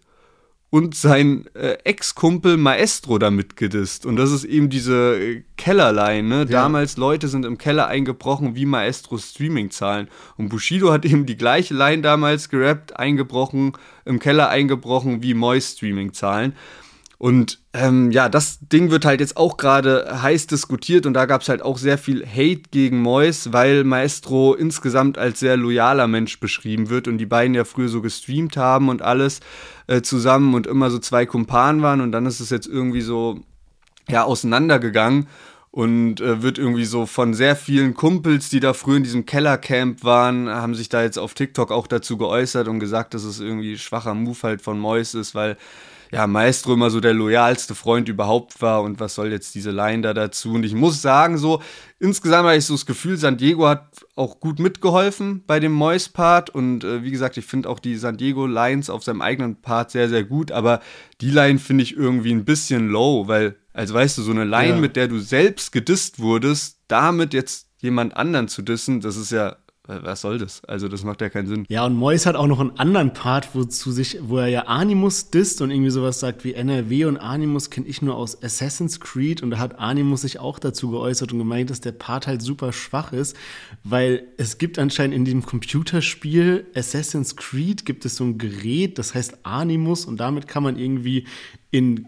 und 0.70 0.94
sein 0.94 1.44
äh, 1.52 1.76
Ex-Kumpel 1.84 2.56
Maestro 2.56 3.18
damit 3.18 3.54
gedisst. 3.58 4.06
Und 4.06 4.16
das 4.16 4.32
ist 4.32 4.44
eben 4.44 4.70
diese 4.70 5.18
äh, 5.20 5.44
Kellerline. 5.58 6.26
Ne? 6.26 6.36
Ja. 6.38 6.62
Damals 6.62 6.96
Leute 6.96 7.28
sind 7.28 7.44
im 7.44 7.58
Keller 7.58 7.86
eingebrochen 7.86 8.56
wie 8.56 8.64
Maestro 8.64 9.18
Streaming-Zahlen. 9.18 10.08
Und 10.38 10.48
Bushido 10.48 10.90
hat 10.90 11.04
eben 11.04 11.26
die 11.26 11.36
gleiche 11.36 11.74
Line 11.74 12.00
damals 12.00 12.48
gerappt, 12.48 12.98
eingebrochen, 12.98 13.74
im 14.06 14.20
Keller 14.20 14.48
eingebrochen 14.48 15.22
wie 15.22 15.34
Mois 15.34 15.72
Streaming-Zahlen. 15.72 16.54
Und 17.18 17.60
ähm, 17.72 18.10
ja, 18.10 18.28
das 18.28 18.58
Ding 18.60 18.90
wird 18.90 19.06
halt 19.06 19.20
jetzt 19.20 19.38
auch 19.38 19.56
gerade 19.56 20.22
heiß 20.22 20.48
diskutiert 20.48 21.06
und 21.06 21.14
da 21.14 21.24
gab 21.24 21.40
es 21.40 21.48
halt 21.48 21.62
auch 21.62 21.78
sehr 21.78 21.96
viel 21.96 22.26
Hate 22.26 22.68
gegen 22.70 23.00
Mois, 23.00 23.52
weil 23.52 23.84
Maestro 23.84 24.52
insgesamt 24.52 25.16
als 25.16 25.40
sehr 25.40 25.56
loyaler 25.56 26.08
Mensch 26.08 26.38
beschrieben 26.40 26.90
wird 26.90 27.08
und 27.08 27.16
die 27.16 27.26
beiden 27.26 27.54
ja 27.54 27.64
früher 27.64 27.88
so 27.88 28.02
gestreamt 28.02 28.58
haben 28.58 28.90
und 28.90 29.00
alles 29.00 29.40
äh, 29.86 30.02
zusammen 30.02 30.54
und 30.54 30.66
immer 30.66 30.90
so 30.90 30.98
zwei 30.98 31.24
Kumpanen 31.24 31.80
waren 31.80 32.02
und 32.02 32.12
dann 32.12 32.26
ist 32.26 32.40
es 32.40 32.50
jetzt 32.50 32.66
irgendwie 32.66 33.00
so 33.00 33.40
ja 34.10 34.24
auseinandergegangen 34.24 35.26
und 35.70 36.20
äh, 36.20 36.42
wird 36.42 36.58
irgendwie 36.58 36.84
so 36.84 37.06
von 37.06 37.32
sehr 37.32 37.56
vielen 37.56 37.94
Kumpels, 37.94 38.50
die 38.50 38.60
da 38.60 38.74
früher 38.74 38.98
in 38.98 39.04
diesem 39.04 39.24
Kellercamp 39.24 40.04
waren, 40.04 40.50
haben 40.50 40.74
sich 40.74 40.90
da 40.90 41.02
jetzt 41.02 41.18
auf 41.18 41.32
TikTok 41.32 41.70
auch 41.70 41.86
dazu 41.86 42.18
geäußert 42.18 42.68
und 42.68 42.78
gesagt, 42.78 43.14
dass 43.14 43.24
es 43.24 43.40
irgendwie 43.40 43.78
schwacher 43.78 44.14
Move 44.14 44.38
halt 44.42 44.60
von 44.60 44.78
Mois 44.78 45.14
ist, 45.14 45.34
weil 45.34 45.56
ja, 46.12 46.26
Maestro 46.26 46.74
immer 46.74 46.90
so 46.90 47.00
der 47.00 47.14
loyalste 47.14 47.74
Freund 47.74 48.08
überhaupt 48.08 48.62
war 48.62 48.82
und 48.82 49.00
was 49.00 49.14
soll 49.14 49.30
jetzt 49.30 49.54
diese 49.54 49.70
Line 49.70 50.02
da 50.02 50.14
dazu? 50.14 50.52
Und 50.54 50.64
ich 50.64 50.74
muss 50.74 51.02
sagen, 51.02 51.38
so, 51.38 51.62
insgesamt 51.98 52.46
habe 52.46 52.56
ich 52.56 52.64
so 52.64 52.74
das 52.74 52.86
Gefühl, 52.86 53.16
San 53.16 53.36
Diego 53.36 53.66
hat 53.66 53.88
auch 54.14 54.40
gut 54.40 54.58
mitgeholfen 54.58 55.42
bei 55.46 55.60
dem 55.60 55.72
Mois-Part 55.72 56.50
und 56.50 56.84
äh, 56.84 57.02
wie 57.02 57.10
gesagt, 57.10 57.36
ich 57.36 57.46
finde 57.46 57.68
auch 57.68 57.78
die 57.78 57.96
San 57.96 58.16
Diego-Lines 58.16 58.90
auf 58.90 59.04
seinem 59.04 59.22
eigenen 59.22 59.60
Part 59.60 59.90
sehr, 59.90 60.08
sehr 60.08 60.24
gut, 60.24 60.52
aber 60.52 60.80
die 61.20 61.30
Line 61.30 61.58
finde 61.58 61.82
ich 61.82 61.96
irgendwie 61.96 62.32
ein 62.32 62.44
bisschen 62.44 62.88
low, 62.88 63.28
weil, 63.28 63.56
also 63.72 63.94
weißt 63.94 64.18
du, 64.18 64.22
so 64.22 64.30
eine 64.30 64.44
Line, 64.44 64.74
ja. 64.74 64.80
mit 64.80 64.96
der 64.96 65.08
du 65.08 65.18
selbst 65.18 65.72
gedisst 65.72 66.18
wurdest, 66.18 66.78
damit 66.88 67.34
jetzt 67.34 67.68
jemand 67.78 68.16
anderen 68.16 68.48
zu 68.48 68.62
dissen, 68.62 69.00
das 69.00 69.16
ist 69.16 69.32
ja 69.32 69.56
was 69.86 70.20
soll 70.20 70.38
das? 70.38 70.62
Also 70.64 70.88
das 70.88 71.04
macht 71.04 71.20
ja 71.20 71.28
keinen 71.28 71.46
Sinn. 71.46 71.64
Ja, 71.68 71.84
und 71.86 71.94
Mois 71.94 72.26
hat 72.26 72.34
auch 72.36 72.46
noch 72.46 72.60
einen 72.60 72.78
anderen 72.78 73.12
Part, 73.12 73.54
wozu 73.54 73.92
sich, 73.92 74.18
wo 74.20 74.38
er 74.38 74.48
ja 74.48 74.62
Animus 74.62 75.30
disst 75.30 75.60
und 75.62 75.70
irgendwie 75.70 75.90
sowas 75.90 76.20
sagt 76.20 76.44
wie 76.44 76.54
NRW 76.54 77.04
und 77.04 77.16
Animus 77.16 77.70
kenne 77.70 77.86
ich 77.86 78.02
nur 78.02 78.16
aus 78.16 78.42
Assassin's 78.42 79.00
Creed 79.00 79.42
und 79.42 79.50
da 79.50 79.58
hat 79.58 79.78
Animus 79.78 80.22
sich 80.22 80.38
auch 80.38 80.58
dazu 80.58 80.90
geäußert 80.90 81.32
und 81.32 81.38
gemeint, 81.38 81.70
dass 81.70 81.80
der 81.80 81.92
Part 81.92 82.26
halt 82.26 82.42
super 82.42 82.72
schwach 82.72 83.12
ist, 83.12 83.36
weil 83.84 84.26
es 84.36 84.58
gibt 84.58 84.78
anscheinend 84.78 85.14
in 85.14 85.24
dem 85.24 85.44
Computerspiel 85.44 86.66
Assassin's 86.74 87.36
Creed 87.36 87.84
gibt 87.84 88.04
es 88.04 88.16
so 88.16 88.24
ein 88.24 88.38
Gerät, 88.38 88.98
das 88.98 89.14
heißt 89.14 89.38
Animus 89.44 90.04
und 90.04 90.18
damit 90.18 90.48
kann 90.48 90.62
man 90.62 90.78
irgendwie 90.78 91.26
in 91.70 92.06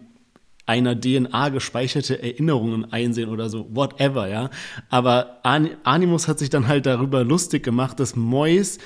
einer 0.69 0.95
DNA 0.95 1.49
gespeicherte 1.49 2.21
Erinnerungen 2.21 2.93
einsehen 2.93 3.29
oder 3.29 3.49
so, 3.49 3.67
whatever, 3.71 4.27
ja. 4.29 4.51
Aber 4.89 5.39
Animus 5.41 6.27
hat 6.27 6.37
sich 6.37 6.51
dann 6.51 6.67
halt 6.67 6.85
darüber 6.85 7.23
lustig 7.23 7.63
gemacht, 7.63 7.99
dass 7.99 8.15
Mois 8.15 8.77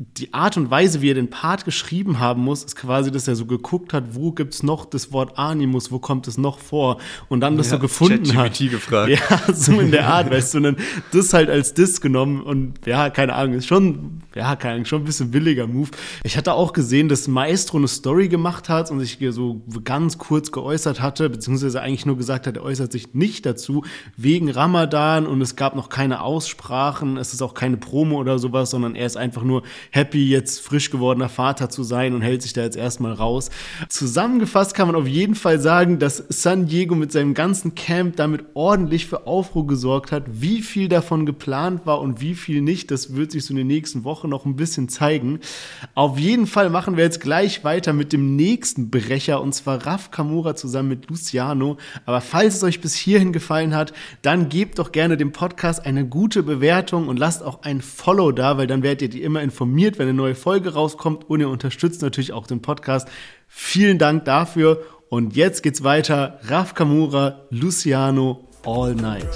die 0.00 0.32
Art 0.32 0.56
und 0.56 0.70
Weise, 0.70 1.02
wie 1.02 1.10
er 1.10 1.14
den 1.14 1.28
Part 1.28 1.64
geschrieben 1.64 2.20
haben 2.20 2.42
muss, 2.42 2.62
ist 2.62 2.76
quasi, 2.76 3.10
dass 3.10 3.26
er 3.26 3.34
so 3.34 3.46
geguckt 3.46 3.92
hat, 3.92 4.14
wo 4.14 4.30
gibt 4.30 4.54
es 4.54 4.62
noch 4.62 4.84
das 4.84 5.12
Wort 5.12 5.36
Animus, 5.36 5.90
wo 5.90 5.98
kommt 5.98 6.28
es 6.28 6.38
noch 6.38 6.60
vor 6.60 6.98
und 7.28 7.40
dann 7.40 7.56
das 7.56 7.70
ja, 7.70 7.76
so 7.76 7.78
gefunden 7.80 8.36
hat. 8.36 8.56
gefragt. 8.56 9.10
Ja, 9.10 9.52
so 9.52 9.80
in 9.80 9.90
der 9.90 10.06
Art, 10.06 10.30
weißt 10.30 10.54
du, 10.54 10.58
und 10.58 10.64
dann 10.64 10.76
das 11.10 11.32
halt 11.34 11.50
als 11.50 11.74
Diss 11.74 12.00
genommen 12.00 12.42
und 12.42 12.86
ja, 12.86 13.10
keine 13.10 13.34
Ahnung, 13.34 13.54
ist 13.54 13.66
schon, 13.66 14.22
ja, 14.36 14.54
keine 14.54 14.74
Ahnung, 14.74 14.84
schon 14.84 15.02
ein 15.02 15.04
bisschen 15.04 15.32
billiger 15.32 15.66
Move. 15.66 15.90
Ich 16.22 16.36
hatte 16.36 16.52
auch 16.52 16.72
gesehen, 16.72 17.08
dass 17.08 17.26
Maestro 17.26 17.78
eine 17.78 17.88
Story 17.88 18.28
gemacht 18.28 18.68
hat 18.68 18.92
und 18.92 19.00
sich 19.00 19.18
so 19.30 19.62
ganz 19.82 20.16
kurz 20.18 20.52
geäußert 20.52 21.02
hatte, 21.02 21.28
beziehungsweise 21.28 21.82
eigentlich 21.82 22.06
nur 22.06 22.16
gesagt 22.16 22.46
hat, 22.46 22.56
er 22.56 22.62
äußert 22.62 22.92
sich 22.92 23.14
nicht 23.14 23.44
dazu, 23.44 23.84
wegen 24.16 24.48
Ramadan 24.48 25.26
und 25.26 25.40
es 25.42 25.56
gab 25.56 25.74
noch 25.74 25.88
keine 25.88 26.20
Aussprachen, 26.20 27.16
es 27.16 27.32
ist 27.32 27.42
auch 27.42 27.54
keine 27.54 27.78
Promo 27.78 28.18
oder 28.18 28.38
sowas, 28.38 28.70
sondern 28.70 28.94
er 28.94 29.06
ist 29.06 29.16
einfach 29.16 29.42
nur 29.42 29.64
happy, 29.90 30.28
jetzt 30.28 30.60
frisch 30.60 30.90
gewordener 30.90 31.28
Vater 31.28 31.70
zu 31.70 31.82
sein 31.82 32.14
und 32.14 32.22
hält 32.22 32.42
sich 32.42 32.52
da 32.52 32.62
jetzt 32.62 32.76
erstmal 32.76 33.12
raus. 33.12 33.50
Zusammengefasst 33.88 34.74
kann 34.74 34.88
man 34.88 34.96
auf 34.96 35.06
jeden 35.06 35.34
Fall 35.34 35.60
sagen, 35.60 35.98
dass 35.98 36.22
San 36.28 36.66
Diego 36.66 36.94
mit 36.94 37.12
seinem 37.12 37.34
ganzen 37.34 37.74
Camp 37.74 38.16
damit 38.16 38.44
ordentlich 38.54 39.06
für 39.06 39.26
Aufruhr 39.26 39.66
gesorgt 39.66 40.12
hat. 40.12 40.24
Wie 40.26 40.62
viel 40.62 40.88
davon 40.88 41.26
geplant 41.26 41.86
war 41.86 42.00
und 42.00 42.20
wie 42.20 42.34
viel 42.34 42.60
nicht, 42.60 42.90
das 42.90 43.14
wird 43.14 43.32
sich 43.32 43.44
so 43.44 43.52
in 43.52 43.56
den 43.56 43.66
nächsten 43.66 44.04
Wochen 44.04 44.28
noch 44.28 44.44
ein 44.44 44.56
bisschen 44.56 44.88
zeigen. 44.88 45.40
Auf 45.94 46.18
jeden 46.18 46.46
Fall 46.46 46.70
machen 46.70 46.96
wir 46.96 47.04
jetzt 47.04 47.20
gleich 47.20 47.64
weiter 47.64 47.92
mit 47.92 48.12
dem 48.12 48.36
nächsten 48.36 48.90
Brecher 48.90 49.40
und 49.40 49.54
zwar 49.54 49.86
Raf 49.86 50.10
Kamura 50.10 50.54
zusammen 50.54 50.90
mit 50.90 51.08
Luciano. 51.08 51.78
Aber 52.06 52.20
falls 52.20 52.56
es 52.56 52.64
euch 52.64 52.80
bis 52.80 52.94
hierhin 52.94 53.32
gefallen 53.32 53.74
hat, 53.74 53.92
dann 54.22 54.48
gebt 54.48 54.78
doch 54.78 54.92
gerne 54.92 55.16
dem 55.16 55.32
Podcast 55.32 55.84
eine 55.84 56.06
gute 56.06 56.42
Bewertung 56.42 57.08
und 57.08 57.18
lasst 57.18 57.42
auch 57.42 57.62
ein 57.62 57.80
Follow 57.80 58.32
da, 58.32 58.58
weil 58.58 58.66
dann 58.66 58.82
werdet 58.82 59.02
ihr 59.02 59.08
die 59.08 59.22
immer 59.22 59.42
informiert 59.42 59.77
informiert, 59.78 59.98
wenn 59.98 60.08
eine 60.08 60.16
neue 60.16 60.34
Folge 60.34 60.74
rauskommt 60.74 61.30
und 61.30 61.40
ihr 61.40 61.48
unterstützt 61.48 62.02
natürlich 62.02 62.32
auch 62.32 62.48
den 62.48 62.60
Podcast. 62.60 63.08
Vielen 63.46 63.98
Dank 63.98 64.24
dafür 64.24 64.82
und 65.08 65.36
jetzt 65.36 65.62
geht's 65.62 65.84
weiter. 65.84 66.40
Raf 66.42 66.74
Kamura, 66.74 67.42
Luciano, 67.50 68.44
All 68.66 68.96
Night. 68.96 69.28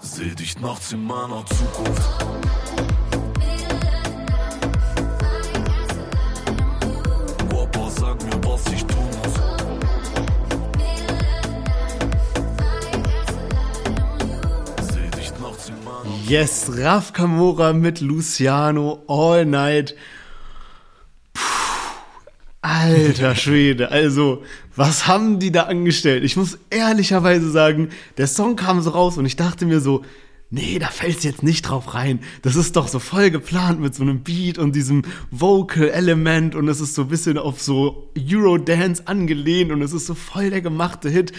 Seh 0.00 0.34
dich 0.34 0.60
nachts 0.60 0.92
in 0.92 1.04
meiner 1.04 1.44
Zukunft. 1.46 2.77
Papa, 7.88 8.00
sag 8.00 8.22
mir, 8.24 8.44
was 8.44 8.72
ich 8.72 8.84
tun 8.84 8.98
muss. 9.22 9.34
Yes, 16.26 16.70
Raf 16.76 17.12
Kamora 17.14 17.72
mit 17.72 18.00
Luciano 18.00 19.02
All 19.08 19.46
Night. 19.46 19.94
Puh, 21.32 21.40
alter 22.60 23.34
Schwede, 23.34 23.90
also, 23.90 24.42
was 24.76 25.06
haben 25.06 25.38
die 25.38 25.50
da 25.50 25.62
angestellt? 25.64 26.24
Ich 26.24 26.36
muss 26.36 26.58
ehrlicherweise 26.68 27.50
sagen, 27.50 27.88
der 28.18 28.26
Song 28.26 28.56
kam 28.56 28.82
so 28.82 28.90
raus 28.90 29.16
und 29.16 29.24
ich 29.24 29.36
dachte 29.36 29.64
mir 29.64 29.80
so, 29.80 30.04
nee, 30.50 30.78
da 30.78 30.88
fällt's 30.88 31.24
jetzt 31.24 31.42
nicht 31.42 31.62
drauf 31.62 31.94
rein. 31.94 32.20
Das 32.42 32.56
ist 32.56 32.76
doch 32.76 32.88
so 32.88 32.98
voll 32.98 33.30
geplant 33.30 33.80
mit 33.80 33.94
so 33.94 34.02
einem 34.02 34.22
Beat 34.22 34.58
und 34.58 34.74
diesem 34.74 35.02
Vocal-Element 35.30 36.54
und 36.54 36.68
es 36.68 36.80
ist 36.80 36.94
so 36.94 37.02
ein 37.02 37.08
bisschen 37.08 37.38
auf 37.38 37.60
so 37.60 38.10
Eurodance 38.18 39.06
angelehnt 39.06 39.72
und 39.72 39.82
es 39.82 39.92
ist 39.92 40.06
so 40.06 40.14
voll 40.14 40.50
der 40.50 40.62
gemachte 40.62 41.08
Hit. 41.10 41.32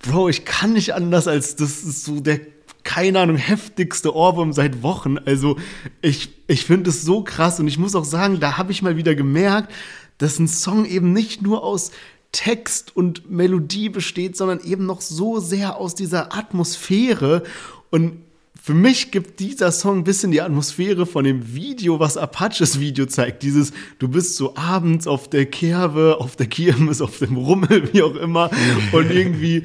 Bro, 0.00 0.28
ich 0.28 0.44
kann 0.44 0.72
nicht 0.72 0.94
anders 0.94 1.28
als 1.28 1.56
das 1.56 1.82
ist 1.82 2.04
so 2.04 2.20
der 2.20 2.40
keine 2.82 3.20
Ahnung, 3.20 3.36
heftigste 3.36 4.14
Ohrwurm 4.14 4.52
seit 4.52 4.82
Wochen. 4.82 5.18
Also 5.18 5.56
ich, 6.00 6.30
ich 6.46 6.64
finde 6.64 6.90
es 6.90 7.02
so 7.02 7.22
krass 7.22 7.60
und 7.60 7.68
ich 7.68 7.78
muss 7.78 7.94
auch 7.94 8.04
sagen, 8.04 8.40
da 8.40 8.56
habe 8.56 8.72
ich 8.72 8.80
mal 8.80 8.96
wieder 8.96 9.14
gemerkt, 9.14 9.70
dass 10.18 10.38
ein 10.38 10.48
Song 10.48 10.86
eben 10.86 11.12
nicht 11.12 11.42
nur 11.42 11.62
aus 11.62 11.90
Text 12.32 12.96
und 12.96 13.30
Melodie 13.30 13.88
besteht, 13.88 14.36
sondern 14.36 14.60
eben 14.60 14.86
noch 14.86 15.00
so 15.00 15.40
sehr 15.40 15.76
aus 15.76 15.94
dieser 15.94 16.34
Atmosphäre. 16.34 17.42
Und 17.90 18.22
für 18.62 18.74
mich 18.74 19.10
gibt 19.10 19.40
dieser 19.40 19.72
Song 19.72 19.98
ein 19.98 20.04
bisschen 20.04 20.32
die 20.32 20.42
Atmosphäre 20.42 21.06
von 21.06 21.24
dem 21.24 21.54
Video, 21.54 21.98
was 21.98 22.16
Apaches 22.16 22.78
Video 22.78 23.06
zeigt. 23.06 23.42
Dieses, 23.42 23.72
du 23.98 24.08
bist 24.08 24.36
so 24.36 24.54
abends 24.56 25.06
auf 25.06 25.28
der 25.28 25.46
Kerbe, 25.46 26.16
auf 26.20 26.36
der 26.36 26.46
Kirmes, 26.46 27.00
auf 27.00 27.18
dem 27.18 27.36
Rummel, 27.36 27.88
wie 27.92 28.02
auch 28.02 28.14
immer. 28.16 28.50
Und 28.92 29.10
irgendwie 29.10 29.64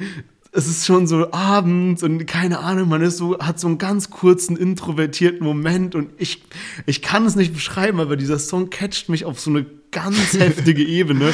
es 0.56 0.66
ist 0.66 0.86
schon 0.86 1.06
so 1.06 1.32
abends 1.32 2.02
und 2.02 2.26
keine 2.26 2.60
Ahnung, 2.60 2.88
man 2.88 3.02
ist 3.02 3.18
so, 3.18 3.38
hat 3.38 3.60
so 3.60 3.66
einen 3.66 3.76
ganz 3.76 4.08
kurzen 4.08 4.56
introvertierten 4.56 5.44
Moment 5.44 5.94
und 5.94 6.10
ich, 6.16 6.42
ich 6.86 7.02
kann 7.02 7.26
es 7.26 7.36
nicht 7.36 7.52
beschreiben, 7.52 8.00
aber 8.00 8.16
dieser 8.16 8.38
Song 8.38 8.70
catcht 8.70 9.10
mich 9.10 9.26
auf 9.26 9.38
so 9.38 9.50
eine 9.50 9.66
ganz 10.04 10.32
heftige 10.38 10.84
Ebene. 10.84 11.32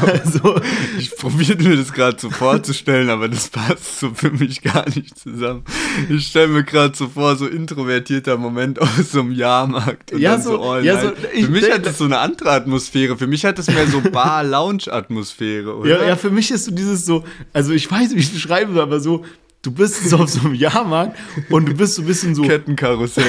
Also, 0.00 0.60
Ich 0.98 1.14
probiere 1.16 1.56
mir 1.62 1.76
das 1.76 1.92
gerade 1.92 2.16
so 2.20 2.30
vorzustellen, 2.30 3.10
aber 3.10 3.28
das 3.28 3.48
passt 3.48 3.98
so 4.00 4.14
für 4.14 4.30
mich 4.30 4.62
gar 4.62 4.88
nicht 4.88 5.18
zusammen. 5.18 5.64
Ich 6.08 6.28
stelle 6.28 6.48
mir 6.48 6.62
gerade 6.64 6.96
so 6.96 7.08
vor, 7.08 7.34
so 7.36 7.46
introvertierter 7.46 8.36
Moment 8.36 8.80
aus 8.80 9.10
so 9.12 9.20
einem 9.20 9.32
Jahrmarkt. 9.32 10.12
Und 10.12 10.20
Ja, 10.20 10.32
dann 10.34 10.42
so- 10.42 10.62
all 10.62 10.84
ja, 10.84 10.94
night. 10.94 11.16
so, 11.34 11.42
für 11.44 11.50
mich 11.50 11.62
denk- 11.62 11.74
hat 11.74 11.86
das 11.86 11.98
so 11.98 12.04
eine 12.04 12.18
andere 12.18 12.52
Atmosphäre. 12.52 13.16
Für 13.18 13.26
mich 13.26 13.44
hat 13.44 13.58
das 13.58 13.66
mehr 13.66 13.86
so 13.88 14.00
Bar-Lounge-Atmosphäre, 14.00 15.76
oder? 15.76 15.90
ja, 16.00 16.08
ja, 16.08 16.16
für 16.16 16.30
mich 16.30 16.50
ist 16.50 16.66
so 16.66 16.70
dieses 16.70 17.04
so, 17.04 17.24
also 17.52 17.72
ich 17.72 17.90
weiß, 17.90 18.00
nicht, 18.10 18.14
wie 18.14 18.20
ich 18.20 18.26
es 18.26 18.32
beschreiben 18.32 18.74
soll, 18.74 18.82
aber 18.82 19.00
so, 19.00 19.24
du 19.62 19.72
bist 19.72 20.08
so 20.08 20.18
auf 20.18 20.28
so 20.30 20.40
einem 20.40 20.54
Jahrmarkt 20.54 21.18
und 21.50 21.66
du 21.68 21.74
bist 21.74 21.94
so 21.96 22.02
ein 22.02 22.06
bisschen 22.06 22.34
so, 22.34 22.42
Kettenkarussell. 22.42 23.24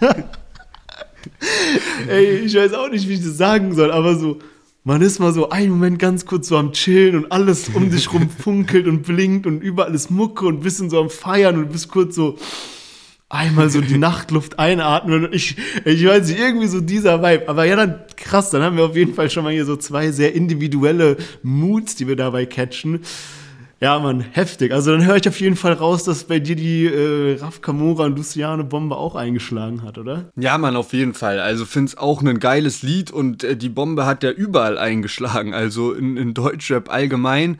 ey, 2.08 2.38
ich 2.38 2.54
weiß 2.54 2.72
auch 2.74 2.90
nicht, 2.90 3.08
wie 3.08 3.14
ich 3.14 3.24
das 3.24 3.36
sagen 3.36 3.74
soll, 3.74 3.90
aber 3.90 4.16
so, 4.16 4.38
man 4.84 5.02
ist 5.02 5.18
mal 5.18 5.32
so 5.32 5.50
einen 5.50 5.70
Moment 5.70 5.98
ganz 5.98 6.24
kurz 6.24 6.48
so 6.48 6.56
am 6.56 6.72
Chillen 6.72 7.16
und 7.16 7.32
alles 7.32 7.68
um 7.68 7.90
dich 7.90 8.12
rum 8.12 8.30
funkelt 8.38 8.86
und 8.86 9.02
blinkt 9.02 9.46
und 9.46 9.62
überall 9.62 9.94
ist 9.94 10.10
Mucke 10.10 10.46
und 10.46 10.56
ein 10.56 10.62
bisschen 10.62 10.90
so 10.90 11.00
am 11.00 11.10
Feiern 11.10 11.56
und 11.56 11.72
bist 11.72 11.88
kurz 11.88 12.14
so 12.14 12.38
einmal 13.28 13.70
so 13.70 13.80
die 13.80 13.98
Nachtluft 13.98 14.58
einatmen 14.58 15.26
und 15.26 15.34
ich, 15.34 15.56
ich 15.84 16.04
weiß 16.06 16.28
nicht, 16.28 16.40
irgendwie 16.40 16.66
so 16.66 16.80
dieser 16.80 17.22
Vibe. 17.22 17.48
Aber 17.48 17.64
ja, 17.64 17.76
dann 17.76 18.00
krass, 18.16 18.50
dann 18.50 18.62
haben 18.62 18.76
wir 18.76 18.84
auf 18.84 18.96
jeden 18.96 19.14
Fall 19.14 19.30
schon 19.30 19.44
mal 19.44 19.52
hier 19.52 19.64
so 19.64 19.76
zwei 19.76 20.10
sehr 20.10 20.34
individuelle 20.34 21.16
Moods, 21.42 21.94
die 21.96 22.08
wir 22.08 22.16
dabei 22.16 22.46
catchen. 22.46 23.00
Ja, 23.82 23.98
Mann, 23.98 24.20
heftig. 24.20 24.72
Also 24.72 24.92
dann 24.92 25.06
höre 25.06 25.16
ich 25.16 25.26
auf 25.26 25.40
jeden 25.40 25.56
Fall 25.56 25.72
raus, 25.72 26.04
dass 26.04 26.24
bei 26.24 26.38
dir 26.38 26.54
die 26.54 26.84
äh, 26.84 27.38
Raf 27.40 27.62
Kamora 27.62 28.04
und 28.04 28.16
Luciane 28.18 28.62
Bombe 28.62 28.94
auch 28.96 29.14
eingeschlagen 29.14 29.82
hat, 29.82 29.96
oder? 29.96 30.26
Ja, 30.36 30.58
Mann, 30.58 30.76
auf 30.76 30.92
jeden 30.92 31.14
Fall. 31.14 31.40
Also 31.40 31.64
find's 31.64 31.96
auch 31.96 32.20
ein 32.20 32.40
geiles 32.40 32.82
Lied 32.82 33.10
und 33.10 33.42
äh, 33.42 33.56
die 33.56 33.70
Bombe 33.70 34.04
hat 34.04 34.22
ja 34.22 34.32
überall 34.32 34.76
eingeschlagen. 34.76 35.54
Also 35.54 35.94
in, 35.94 36.18
in 36.18 36.34
Deutschrap 36.34 36.90
allgemein. 36.92 37.58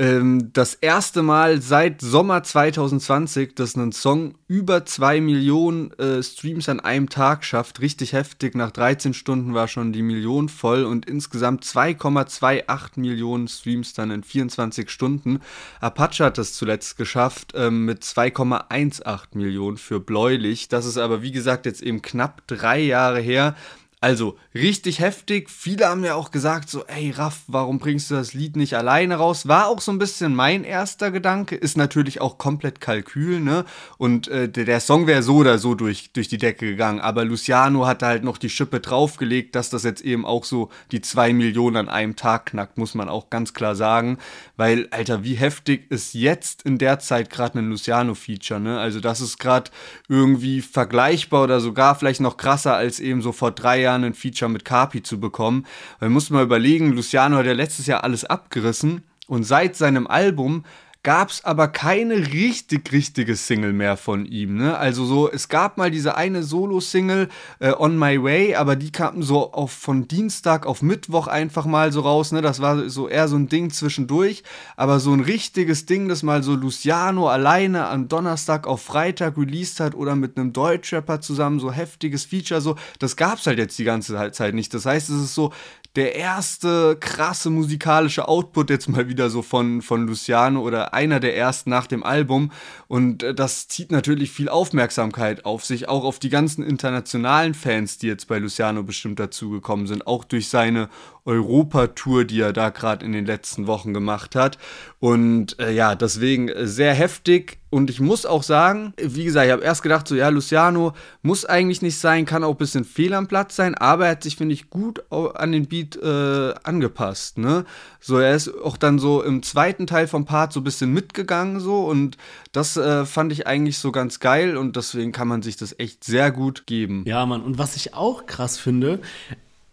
Ähm, 0.00 0.48
das 0.54 0.72
erste 0.76 1.20
Mal 1.20 1.60
seit 1.60 2.00
Sommer 2.00 2.42
2020, 2.42 3.54
dass 3.54 3.76
ein 3.76 3.92
Song 3.92 4.34
über 4.48 4.86
zwei 4.86 5.20
Millionen 5.20 5.92
äh, 5.98 6.22
Streams 6.22 6.70
an 6.70 6.80
einem 6.80 7.10
Tag 7.10 7.44
schafft. 7.44 7.82
Richtig 7.82 8.14
heftig. 8.14 8.54
Nach 8.54 8.70
13 8.70 9.12
Stunden 9.12 9.52
war 9.52 9.68
schon 9.68 9.92
die 9.92 10.00
Million 10.00 10.48
voll 10.48 10.84
und 10.84 11.04
insgesamt 11.04 11.66
2,28 11.66 12.98
Millionen 12.98 13.46
Streams 13.46 13.92
dann 13.92 14.10
in 14.10 14.22
24 14.22 14.88
Stunden. 14.88 15.40
Apache 15.82 16.24
hat 16.24 16.38
das 16.38 16.54
zuletzt 16.54 16.96
geschafft 16.96 17.52
ähm, 17.54 17.84
mit 17.84 18.02
2,18 18.02 19.36
Millionen 19.36 19.76
für 19.76 20.00
Bläulich. 20.00 20.68
Das 20.68 20.86
ist 20.86 20.96
aber 20.96 21.20
wie 21.20 21.32
gesagt 21.32 21.66
jetzt 21.66 21.82
eben 21.82 22.00
knapp 22.00 22.46
drei 22.46 22.80
Jahre 22.80 23.20
her. 23.20 23.54
Also 24.02 24.38
richtig 24.54 25.00
heftig. 25.00 25.50
Viele 25.50 25.86
haben 25.86 26.04
ja 26.04 26.14
auch 26.14 26.30
gesagt 26.30 26.70
so, 26.70 26.86
ey 26.86 27.10
Raff, 27.10 27.42
warum 27.48 27.78
bringst 27.78 28.10
du 28.10 28.14
das 28.14 28.32
Lied 28.32 28.56
nicht 28.56 28.74
alleine 28.74 29.16
raus? 29.16 29.46
War 29.46 29.68
auch 29.68 29.82
so 29.82 29.92
ein 29.92 29.98
bisschen 29.98 30.34
mein 30.34 30.64
erster 30.64 31.10
Gedanke. 31.10 31.54
Ist 31.54 31.76
natürlich 31.76 32.22
auch 32.22 32.38
komplett 32.38 32.80
Kalkül, 32.80 33.40
ne? 33.40 33.66
Und 33.98 34.26
äh, 34.28 34.48
der, 34.48 34.64
der 34.64 34.80
Song 34.80 35.06
wäre 35.06 35.22
so 35.22 35.36
oder 35.36 35.58
so 35.58 35.74
durch, 35.74 36.14
durch 36.14 36.28
die 36.28 36.38
Decke 36.38 36.64
gegangen. 36.64 37.00
Aber 37.00 37.26
Luciano 37.26 37.86
hat 37.86 38.02
halt 38.02 38.24
noch 38.24 38.38
die 38.38 38.48
Schippe 38.48 38.80
draufgelegt, 38.80 39.54
dass 39.54 39.68
das 39.68 39.82
jetzt 39.82 40.00
eben 40.00 40.24
auch 40.24 40.44
so 40.46 40.70
die 40.92 41.02
zwei 41.02 41.34
Millionen 41.34 41.76
an 41.76 41.88
einem 41.90 42.16
Tag 42.16 42.46
knackt, 42.46 42.78
muss 42.78 42.94
man 42.94 43.10
auch 43.10 43.28
ganz 43.28 43.52
klar 43.52 43.76
sagen. 43.76 44.16
Weil, 44.56 44.88
Alter, 44.92 45.24
wie 45.24 45.34
heftig 45.34 45.90
ist 45.90 46.14
jetzt 46.14 46.62
in 46.62 46.78
der 46.78 47.00
Zeit 47.00 47.28
gerade 47.28 47.58
ein 47.58 47.68
Luciano-Feature, 47.68 48.60
ne? 48.60 48.80
Also 48.80 48.98
das 48.98 49.20
ist 49.20 49.36
gerade 49.36 49.70
irgendwie 50.08 50.62
vergleichbar 50.62 51.44
oder 51.44 51.60
sogar 51.60 51.96
vielleicht 51.96 52.22
noch 52.22 52.38
krasser 52.38 52.76
als 52.76 52.98
eben 52.98 53.20
so 53.20 53.32
vor 53.32 53.50
drei 53.50 53.82
Jahren 53.82 53.89
ein 53.94 54.14
Feature 54.14 54.50
mit 54.50 54.64
Carpi 54.64 55.02
zu 55.02 55.20
bekommen. 55.20 55.66
Weil 55.98 56.10
muss 56.10 56.30
mal 56.30 56.42
überlegen, 56.42 56.92
Luciano 56.92 57.36
hat 57.36 57.46
ja 57.46 57.52
letztes 57.52 57.86
Jahr 57.86 58.04
alles 58.04 58.24
abgerissen 58.24 59.02
und 59.26 59.44
seit 59.44 59.76
seinem 59.76 60.06
Album 60.06 60.64
gab's 61.02 61.44
aber 61.44 61.68
keine 61.68 62.32
richtig, 62.32 62.92
richtige 62.92 63.34
Single 63.34 63.72
mehr 63.72 63.96
von 63.96 64.26
ihm. 64.26 64.56
Ne? 64.56 64.76
Also 64.76 65.06
so, 65.06 65.30
es 65.30 65.48
gab 65.48 65.78
mal 65.78 65.90
diese 65.90 66.14
eine 66.16 66.42
Solo-Single, 66.42 67.28
äh, 67.58 67.72
On 67.78 67.98
My 67.98 68.22
Way, 68.22 68.54
aber 68.56 68.76
die 68.76 68.92
kam 68.92 69.22
so 69.22 69.52
auf, 69.52 69.72
von 69.72 70.08
Dienstag 70.08 70.66
auf 70.66 70.82
Mittwoch 70.82 71.26
einfach 71.26 71.64
mal 71.64 71.90
so 71.90 72.02
raus. 72.02 72.32
Ne? 72.32 72.42
Das 72.42 72.60
war 72.60 72.90
so 72.90 73.08
eher 73.08 73.28
so 73.28 73.36
ein 73.36 73.48
Ding 73.48 73.70
zwischendurch. 73.70 74.42
Aber 74.76 75.00
so 75.00 75.12
ein 75.12 75.20
richtiges 75.20 75.86
Ding, 75.86 76.08
das 76.08 76.22
mal 76.22 76.42
so 76.42 76.54
Luciano 76.54 77.28
alleine 77.28 77.86
am 77.86 78.08
Donnerstag 78.08 78.66
auf 78.66 78.82
Freitag 78.82 79.38
released 79.38 79.80
hat 79.80 79.94
oder 79.94 80.16
mit 80.16 80.36
einem 80.36 80.52
Deutschrapper 80.52 81.22
zusammen, 81.22 81.60
so 81.60 81.72
heftiges 81.72 82.26
Feature, 82.26 82.60
so, 82.60 82.76
das 82.98 83.16
gab's 83.16 83.46
halt 83.46 83.58
jetzt 83.58 83.78
die 83.78 83.84
ganze 83.84 84.32
Zeit 84.32 84.54
nicht. 84.54 84.74
Das 84.74 84.84
heißt, 84.84 85.08
es 85.08 85.16
ist 85.16 85.34
so, 85.34 85.52
der 85.96 86.14
erste 86.14 86.96
krasse 87.00 87.50
musikalische 87.50 88.28
Output 88.28 88.70
jetzt 88.70 88.88
mal 88.88 89.08
wieder 89.08 89.28
so 89.28 89.42
von, 89.42 89.82
von 89.82 90.06
Luciano 90.06 90.60
oder 90.60 90.94
einer 90.94 91.18
der 91.18 91.36
ersten 91.36 91.70
nach 91.70 91.88
dem 91.88 92.04
Album. 92.04 92.52
Und 92.86 93.22
äh, 93.22 93.34
das 93.34 93.66
zieht 93.66 93.90
natürlich 93.90 94.30
viel 94.30 94.48
Aufmerksamkeit 94.48 95.44
auf 95.44 95.64
sich, 95.64 95.88
auch 95.88 96.04
auf 96.04 96.20
die 96.20 96.28
ganzen 96.28 96.62
internationalen 96.62 97.54
Fans, 97.54 97.98
die 97.98 98.06
jetzt 98.06 98.28
bei 98.28 98.38
Luciano 98.38 98.84
bestimmt 98.84 99.18
dazugekommen 99.18 99.86
sind, 99.86 100.06
auch 100.06 100.24
durch 100.24 100.48
seine 100.48 100.88
Europatour, 101.24 102.24
die 102.24 102.40
er 102.40 102.52
da 102.52 102.70
gerade 102.70 103.04
in 103.04 103.12
den 103.12 103.26
letzten 103.26 103.66
Wochen 103.66 103.94
gemacht 103.94 104.34
hat. 104.34 104.58
Und 104.98 105.58
äh, 105.58 105.72
ja, 105.72 105.94
deswegen 105.94 106.48
äh, 106.48 106.66
sehr 106.66 106.94
heftig. 106.94 107.58
Und 107.70 107.88
ich 107.88 108.00
muss 108.00 108.26
auch 108.26 108.42
sagen, 108.42 108.92
wie 109.00 109.24
gesagt, 109.24 109.46
ich 109.46 109.52
habe 109.52 109.62
erst 109.62 109.82
gedacht, 109.82 110.08
so 110.08 110.16
ja, 110.16 110.28
Luciano 110.28 110.92
muss 111.22 111.44
eigentlich 111.44 111.82
nicht 111.82 111.98
sein, 111.98 112.26
kann 112.26 112.42
auch 112.42 112.50
ein 112.50 112.58
bisschen 112.58 112.84
fehl 112.84 113.14
am 113.14 113.28
Platz 113.28 113.54
sein, 113.54 113.76
aber 113.76 114.06
er 114.06 114.12
hat 114.12 114.24
sich, 114.24 114.34
finde 114.34 114.54
ich, 114.54 114.70
gut 114.70 115.04
an 115.10 115.52
den 115.52 115.66
Beat 115.66 115.94
äh, 115.96 116.54
angepasst. 116.64 117.38
Ne? 117.38 117.64
So, 118.00 118.18
er 118.18 118.34
ist 118.34 118.52
auch 118.62 118.76
dann 118.76 118.98
so 118.98 119.22
im 119.22 119.44
zweiten 119.44 119.86
Teil 119.86 120.08
vom 120.08 120.24
Part 120.24 120.52
so 120.52 120.60
ein 120.60 120.64
bisschen 120.64 120.92
mitgegangen 120.92 121.60
so 121.60 121.84
und 121.84 122.16
das 122.50 122.76
äh, 122.76 123.06
fand 123.06 123.32
ich 123.32 123.46
eigentlich 123.46 123.78
so 123.78 123.92
ganz 123.92 124.18
geil 124.18 124.56
und 124.56 124.74
deswegen 124.74 125.12
kann 125.12 125.28
man 125.28 125.42
sich 125.42 125.56
das 125.56 125.78
echt 125.78 126.02
sehr 126.02 126.32
gut 126.32 126.66
geben. 126.66 127.04
Ja, 127.06 127.24
Mann. 127.24 127.40
Und 127.40 127.58
was 127.58 127.76
ich 127.76 127.94
auch 127.94 128.26
krass 128.26 128.58
finde, 128.58 129.00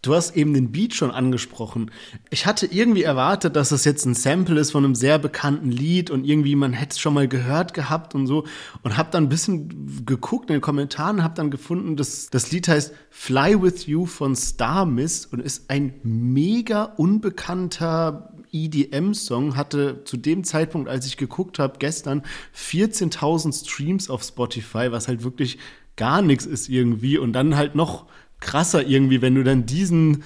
Du 0.08 0.14
hast 0.14 0.34
eben 0.38 0.54
den 0.54 0.72
Beat 0.72 0.94
schon 0.94 1.10
angesprochen. 1.10 1.90
Ich 2.30 2.46
hatte 2.46 2.64
irgendwie 2.64 3.02
erwartet, 3.02 3.56
dass 3.56 3.72
es 3.72 3.84
jetzt 3.84 4.06
ein 4.06 4.14
Sample 4.14 4.58
ist 4.58 4.70
von 4.70 4.82
einem 4.82 4.94
sehr 4.94 5.18
bekannten 5.18 5.70
Lied 5.70 6.10
und 6.10 6.24
irgendwie 6.24 6.56
man 6.56 6.72
hätte 6.72 6.92
es 6.92 6.98
schon 6.98 7.12
mal 7.12 7.28
gehört 7.28 7.74
gehabt 7.74 8.14
und 8.14 8.26
so 8.26 8.46
und 8.82 8.96
habe 8.96 9.10
dann 9.12 9.24
ein 9.24 9.28
bisschen 9.28 10.06
geguckt 10.06 10.48
in 10.48 10.54
den 10.54 10.62
Kommentaren, 10.62 11.22
habe 11.22 11.34
dann 11.34 11.50
gefunden, 11.50 11.96
dass 11.96 12.30
das 12.30 12.50
Lied 12.50 12.68
heißt 12.68 12.94
Fly 13.10 13.60
with 13.60 13.84
You 13.84 14.06
von 14.06 14.34
Star 14.34 14.86
Mist 14.86 15.30
und 15.30 15.40
ist 15.40 15.68
ein 15.68 15.92
mega 16.02 16.84
unbekannter 16.84 18.32
EDM-Song, 18.50 19.56
hatte 19.56 20.04
zu 20.04 20.16
dem 20.16 20.42
Zeitpunkt, 20.42 20.88
als 20.88 21.04
ich 21.04 21.18
geguckt 21.18 21.58
habe, 21.58 21.74
gestern 21.78 22.22
14.000 22.56 23.62
Streams 23.62 24.08
auf 24.08 24.22
Spotify, 24.22 24.90
was 24.90 25.06
halt 25.06 25.22
wirklich 25.22 25.58
gar 25.96 26.22
nichts 26.22 26.46
ist 26.46 26.70
irgendwie 26.70 27.18
und 27.18 27.34
dann 27.34 27.56
halt 27.56 27.74
noch 27.74 28.06
krasser 28.40 28.86
irgendwie, 28.86 29.22
wenn 29.22 29.34
du 29.34 29.44
dann 29.44 29.66
diesen, 29.66 30.22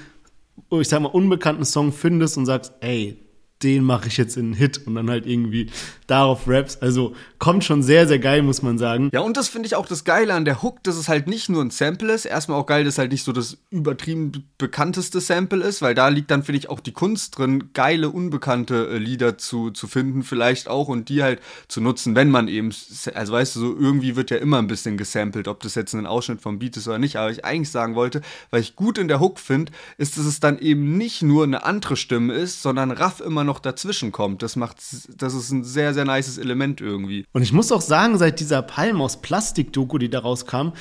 ich 0.71 0.89
sag 0.89 1.01
mal, 1.01 1.09
unbekannten 1.09 1.65
Song 1.65 1.93
findest 1.93 2.37
und 2.37 2.47
sagst, 2.47 2.73
ey, 2.81 3.19
den 3.63 3.85
mache 3.85 4.09
ich 4.09 4.17
jetzt 4.17 4.37
in 4.37 4.47
einen 4.47 4.55
Hit 4.55 4.87
und 4.87 4.95
dann 4.95 5.11
halt 5.11 5.27
irgendwie 5.27 5.71
darauf 6.07 6.47
Raps. 6.47 6.77
Also 6.77 7.15
kommt 7.39 7.65
schon 7.65 7.83
sehr, 7.83 8.07
sehr 8.07 8.19
geil, 8.19 8.43
muss 8.43 8.63
man 8.63 8.79
sagen. 8.79 9.11
Ja, 9.13 9.21
und 9.21 9.37
das 9.37 9.49
finde 9.49 9.67
ich 9.67 9.75
auch 9.75 9.87
das 9.87 10.05
Geile 10.05 10.35
an 10.35 10.45
der 10.45 10.63
Hook, 10.63 10.83
dass 10.83 10.97
es 10.97 11.09
halt 11.09 11.27
nicht 11.27 11.49
nur 11.49 11.63
ein 11.63 11.71
Sample 11.71 12.13
ist. 12.13 12.25
Erstmal 12.25 12.61
auch 12.61 12.67
geil, 12.67 12.85
dass 12.85 12.99
halt 12.99 13.13
nicht 13.13 13.25
so 13.25 13.33
das 13.33 13.59
übertrieben 13.71 14.45
bekannteste 14.59 15.21
Sample 15.21 15.63
ist, 15.65 15.83
weil 15.83 15.95
da 15.95 16.09
liegt 16.09 16.31
dann, 16.31 16.43
finde 16.43 16.59
ich, 16.59 16.69
auch 16.69 16.81
die 16.81 16.93
Kunst 16.93 17.39
drin, 17.39 17.71
geile, 17.73 18.11
unbekannte 18.11 18.89
äh, 18.89 18.99
Lieder 18.99 19.39
zu, 19.39 19.71
zu 19.71 19.87
finden, 19.87 20.23
vielleicht 20.23 20.69
auch 20.69 20.89
und 20.89 21.09
die 21.09 21.23
halt 21.23 21.41
zu 21.69 21.81
nutzen, 21.81 22.15
wenn 22.15 22.31
man 22.31 22.49
eben, 22.49 22.71
also 23.15 23.33
weißt 23.33 23.57
du, 23.57 23.61
so 23.61 23.77
irgendwie 23.77 24.15
wird 24.17 24.31
ja 24.31 24.37
immer 24.37 24.59
ein 24.59 24.67
bisschen 24.67 24.97
gesampelt, 24.97 25.49
ob 25.49 25.61
das 25.61 25.75
jetzt 25.75 25.95
ein 25.95 26.07
Ausschnitt 26.07 26.41
vom 26.41 26.59
Beat 26.59 26.77
ist 26.77 26.89
oder 26.89 26.99
nicht. 26.99 27.17
Aber 27.17 27.31
ich 27.31 27.45
eigentlich 27.45 27.71
sagen 27.71 27.95
wollte, 27.95 28.21
weil 28.51 28.61
ich 28.61 28.77
gut 28.77 28.99
in 28.99 29.09
der 29.09 29.21
Hook 29.21 29.39
finde, 29.39 29.73
ist, 29.99 30.19
dass 30.19 30.27
es 30.27 30.41
dann 30.41 30.59
eben 30.59 30.97
nicht 30.97 31.23
nur 31.23 31.45
eine 31.45 31.65
andere 31.65 31.97
Stimme 31.97 32.35
ist, 32.35 32.63
sondern 32.63 32.91
Raff 32.91 33.21
immer 33.21 33.45
noch 33.45 33.52
noch 33.53 33.61
dazwischen 33.61 34.13
kommt. 34.13 34.43
Das 34.43 34.57
macht, 34.57 34.79
das 34.79 35.35
ist 35.35 35.51
ein 35.51 35.63
sehr, 35.63 35.93
sehr 35.93 36.07
nices 36.07 36.39
Element 36.39 36.81
irgendwie. 36.81 37.27
Und 37.33 37.43
ich 37.43 37.53
muss 37.53 37.71
auch 37.71 37.83
sagen, 37.83 38.17
seit 38.17 38.41
dieser 38.41 38.63
Palm 38.63 39.03
aus 39.03 39.21
Plastik-Doku, 39.21 39.99
die 39.99 40.09
daraus 40.09 40.47
kam, 40.47 40.73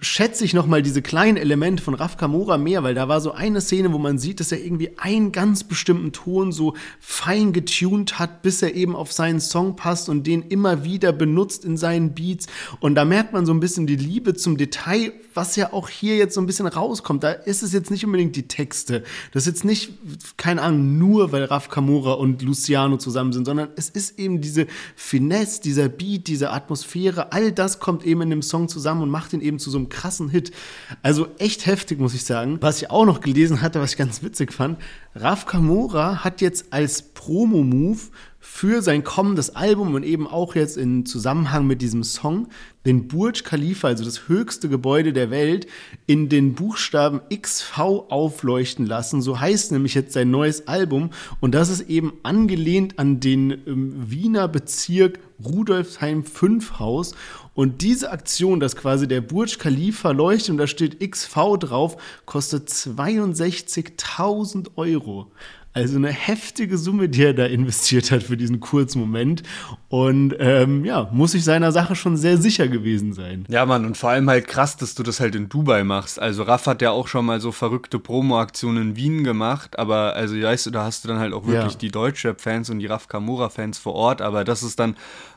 schätze 0.00 0.44
ich 0.44 0.52
noch 0.52 0.66
mal 0.66 0.82
diese 0.82 1.00
kleinen 1.00 1.38
Elemente 1.38 1.82
von 1.82 1.94
Raf 1.94 2.18
Kamora 2.18 2.58
mehr, 2.58 2.82
weil 2.82 2.94
da 2.94 3.08
war 3.08 3.22
so 3.22 3.32
eine 3.32 3.62
Szene, 3.62 3.92
wo 3.94 3.98
man 3.98 4.18
sieht, 4.18 4.40
dass 4.40 4.52
er 4.52 4.62
irgendwie 4.62 4.98
einen 4.98 5.32
ganz 5.32 5.64
bestimmten 5.64 6.12
Ton 6.12 6.52
so 6.52 6.74
fein 7.00 7.54
getuned 7.54 8.18
hat, 8.18 8.42
bis 8.42 8.60
er 8.60 8.74
eben 8.74 8.94
auf 8.94 9.12
seinen 9.12 9.40
Song 9.40 9.74
passt 9.74 10.10
und 10.10 10.26
den 10.26 10.42
immer 10.42 10.84
wieder 10.84 11.12
benutzt 11.12 11.64
in 11.64 11.78
seinen 11.78 12.14
Beats. 12.14 12.46
Und 12.80 12.94
da 12.94 13.06
merkt 13.06 13.32
man 13.32 13.46
so 13.46 13.54
ein 13.54 13.60
bisschen 13.60 13.86
die 13.86 13.96
Liebe 13.96 14.34
zum 14.34 14.58
Detail, 14.58 15.12
was 15.32 15.56
ja 15.56 15.72
auch 15.72 15.88
hier 15.88 16.16
jetzt 16.16 16.34
so 16.34 16.42
ein 16.42 16.46
bisschen 16.46 16.66
rauskommt. 16.66 17.24
Da 17.24 17.30
ist 17.30 17.62
es 17.62 17.72
jetzt 17.72 17.90
nicht 17.90 18.04
unbedingt 18.04 18.36
die 18.36 18.46
Texte. 18.46 19.02
Das 19.32 19.44
ist 19.44 19.46
jetzt 19.46 19.64
nicht, 19.64 19.92
keine 20.36 20.60
Ahnung, 20.60 20.98
nur 20.98 21.32
weil 21.32 21.44
Raf 21.44 21.70
Kamora 21.70 22.12
und 22.12 22.42
Luciano 22.42 22.98
zusammen 22.98 23.32
sind, 23.32 23.46
sondern 23.46 23.70
es 23.76 23.88
ist 23.88 24.18
eben 24.18 24.42
diese 24.42 24.66
Finesse, 24.94 25.62
dieser 25.62 25.88
Beat, 25.88 26.26
diese 26.26 26.50
Atmosphäre, 26.52 27.32
all 27.32 27.50
das 27.50 27.80
kommt 27.80 28.04
eben 28.04 28.20
in 28.20 28.30
dem 28.30 28.42
Song 28.42 28.68
zusammen 28.68 29.02
und 29.02 29.10
macht 29.10 29.32
ihn 29.32 29.40
eben 29.40 29.53
zu 29.58 29.70
so 29.70 29.78
einem 29.78 29.88
krassen 29.88 30.28
Hit. 30.28 30.52
Also 31.02 31.28
echt 31.38 31.66
heftig, 31.66 31.98
muss 31.98 32.14
ich 32.14 32.24
sagen. 32.24 32.58
Was 32.60 32.82
ich 32.82 32.90
auch 32.90 33.04
noch 33.04 33.20
gelesen 33.20 33.60
hatte, 33.60 33.80
was 33.80 33.92
ich 33.92 33.96
ganz 33.96 34.22
witzig 34.22 34.52
fand, 34.52 34.80
Raf 35.14 35.46
Kamora 35.46 36.24
hat 36.24 36.40
jetzt 36.40 36.72
als 36.72 37.02
Promo-Move 37.02 38.00
für 38.46 38.82
sein 38.82 39.04
kommendes 39.04 39.56
Album 39.56 39.94
und 39.94 40.04
eben 40.04 40.26
auch 40.26 40.54
jetzt 40.54 40.76
in 40.76 41.06
Zusammenhang 41.06 41.66
mit 41.66 41.80
diesem 41.80 42.04
Song 42.04 42.48
den 42.84 43.08
Burj 43.08 43.42
Khalifa, 43.42 43.88
also 43.88 44.04
das 44.04 44.28
höchste 44.28 44.68
Gebäude 44.68 45.14
der 45.14 45.30
Welt, 45.30 45.66
in 46.06 46.28
den 46.28 46.54
Buchstaben 46.54 47.22
XV 47.34 47.78
aufleuchten 47.78 48.84
lassen. 48.84 49.22
So 49.22 49.40
heißt 49.40 49.72
nämlich 49.72 49.94
jetzt 49.94 50.12
sein 50.12 50.30
neues 50.30 50.68
Album 50.68 51.08
und 51.40 51.54
das 51.54 51.70
ist 51.70 51.88
eben 51.88 52.12
angelehnt 52.22 52.98
an 52.98 53.18
den 53.18 53.50
ähm, 53.66 53.94
Wiener 54.10 54.46
Bezirk 54.46 55.20
Rudolfsheim 55.42 56.22
5 56.22 56.78
Haus 56.78 57.14
und 57.54 57.80
diese 57.80 58.12
Aktion, 58.12 58.60
dass 58.60 58.76
quasi 58.76 59.08
der 59.08 59.22
Burj 59.22 59.56
Khalifa 59.58 60.10
leuchtet 60.10 60.50
und 60.50 60.58
da 60.58 60.66
steht 60.66 61.00
XV 61.00 61.56
drauf, 61.58 61.96
kostet 62.26 62.68
62.000 62.68 64.72
Euro. 64.76 65.32
Also 65.74 65.96
eine 65.96 66.10
heftige 66.10 66.78
Summe, 66.78 67.08
die 67.08 67.24
er 67.24 67.34
da 67.34 67.46
investiert 67.46 68.12
hat 68.12 68.22
für 68.22 68.36
diesen 68.36 68.60
kurzen 68.60 69.00
Moment. 69.00 69.42
Und 69.88 70.36
ähm, 70.38 70.84
ja, 70.84 71.08
muss 71.12 71.32
sich 71.32 71.42
seiner 71.42 71.72
Sache 71.72 71.96
schon 71.96 72.16
sehr 72.16 72.38
sicher 72.38 72.68
gewesen 72.68 73.12
sein. 73.12 73.44
Ja, 73.48 73.66
Mann, 73.66 73.84
und 73.84 73.96
vor 73.96 74.10
allem 74.10 74.30
halt 74.30 74.46
krass, 74.46 74.76
dass 74.76 74.94
du 74.94 75.02
das 75.02 75.18
halt 75.18 75.34
in 75.34 75.48
Dubai 75.48 75.82
machst. 75.82 76.20
Also 76.20 76.44
Raff 76.44 76.68
hat 76.68 76.80
ja 76.80 76.92
auch 76.92 77.08
schon 77.08 77.26
mal 77.26 77.40
so 77.40 77.50
verrückte 77.50 77.98
Promo-Aktionen 77.98 78.90
in 78.90 78.96
Wien 78.96 79.24
gemacht, 79.24 79.76
aber 79.76 80.14
also 80.14 80.40
weißt 80.40 80.66
du, 80.66 80.70
da 80.70 80.84
hast 80.84 81.02
du 81.02 81.08
dann 81.08 81.18
halt 81.18 81.32
auch 81.32 81.44
wirklich 81.44 81.72
ja. 81.72 81.78
die 81.78 81.90
Deutschrap-Fans 81.90 82.70
und 82.70 82.78
die 82.78 82.86
Raff 82.86 83.08
Kamura-Fans 83.08 83.78
vor 83.78 83.94
Ort, 83.94 84.22
aber 84.22 84.44
das 84.44 84.62
ist 84.62 84.78
dann 84.78 84.94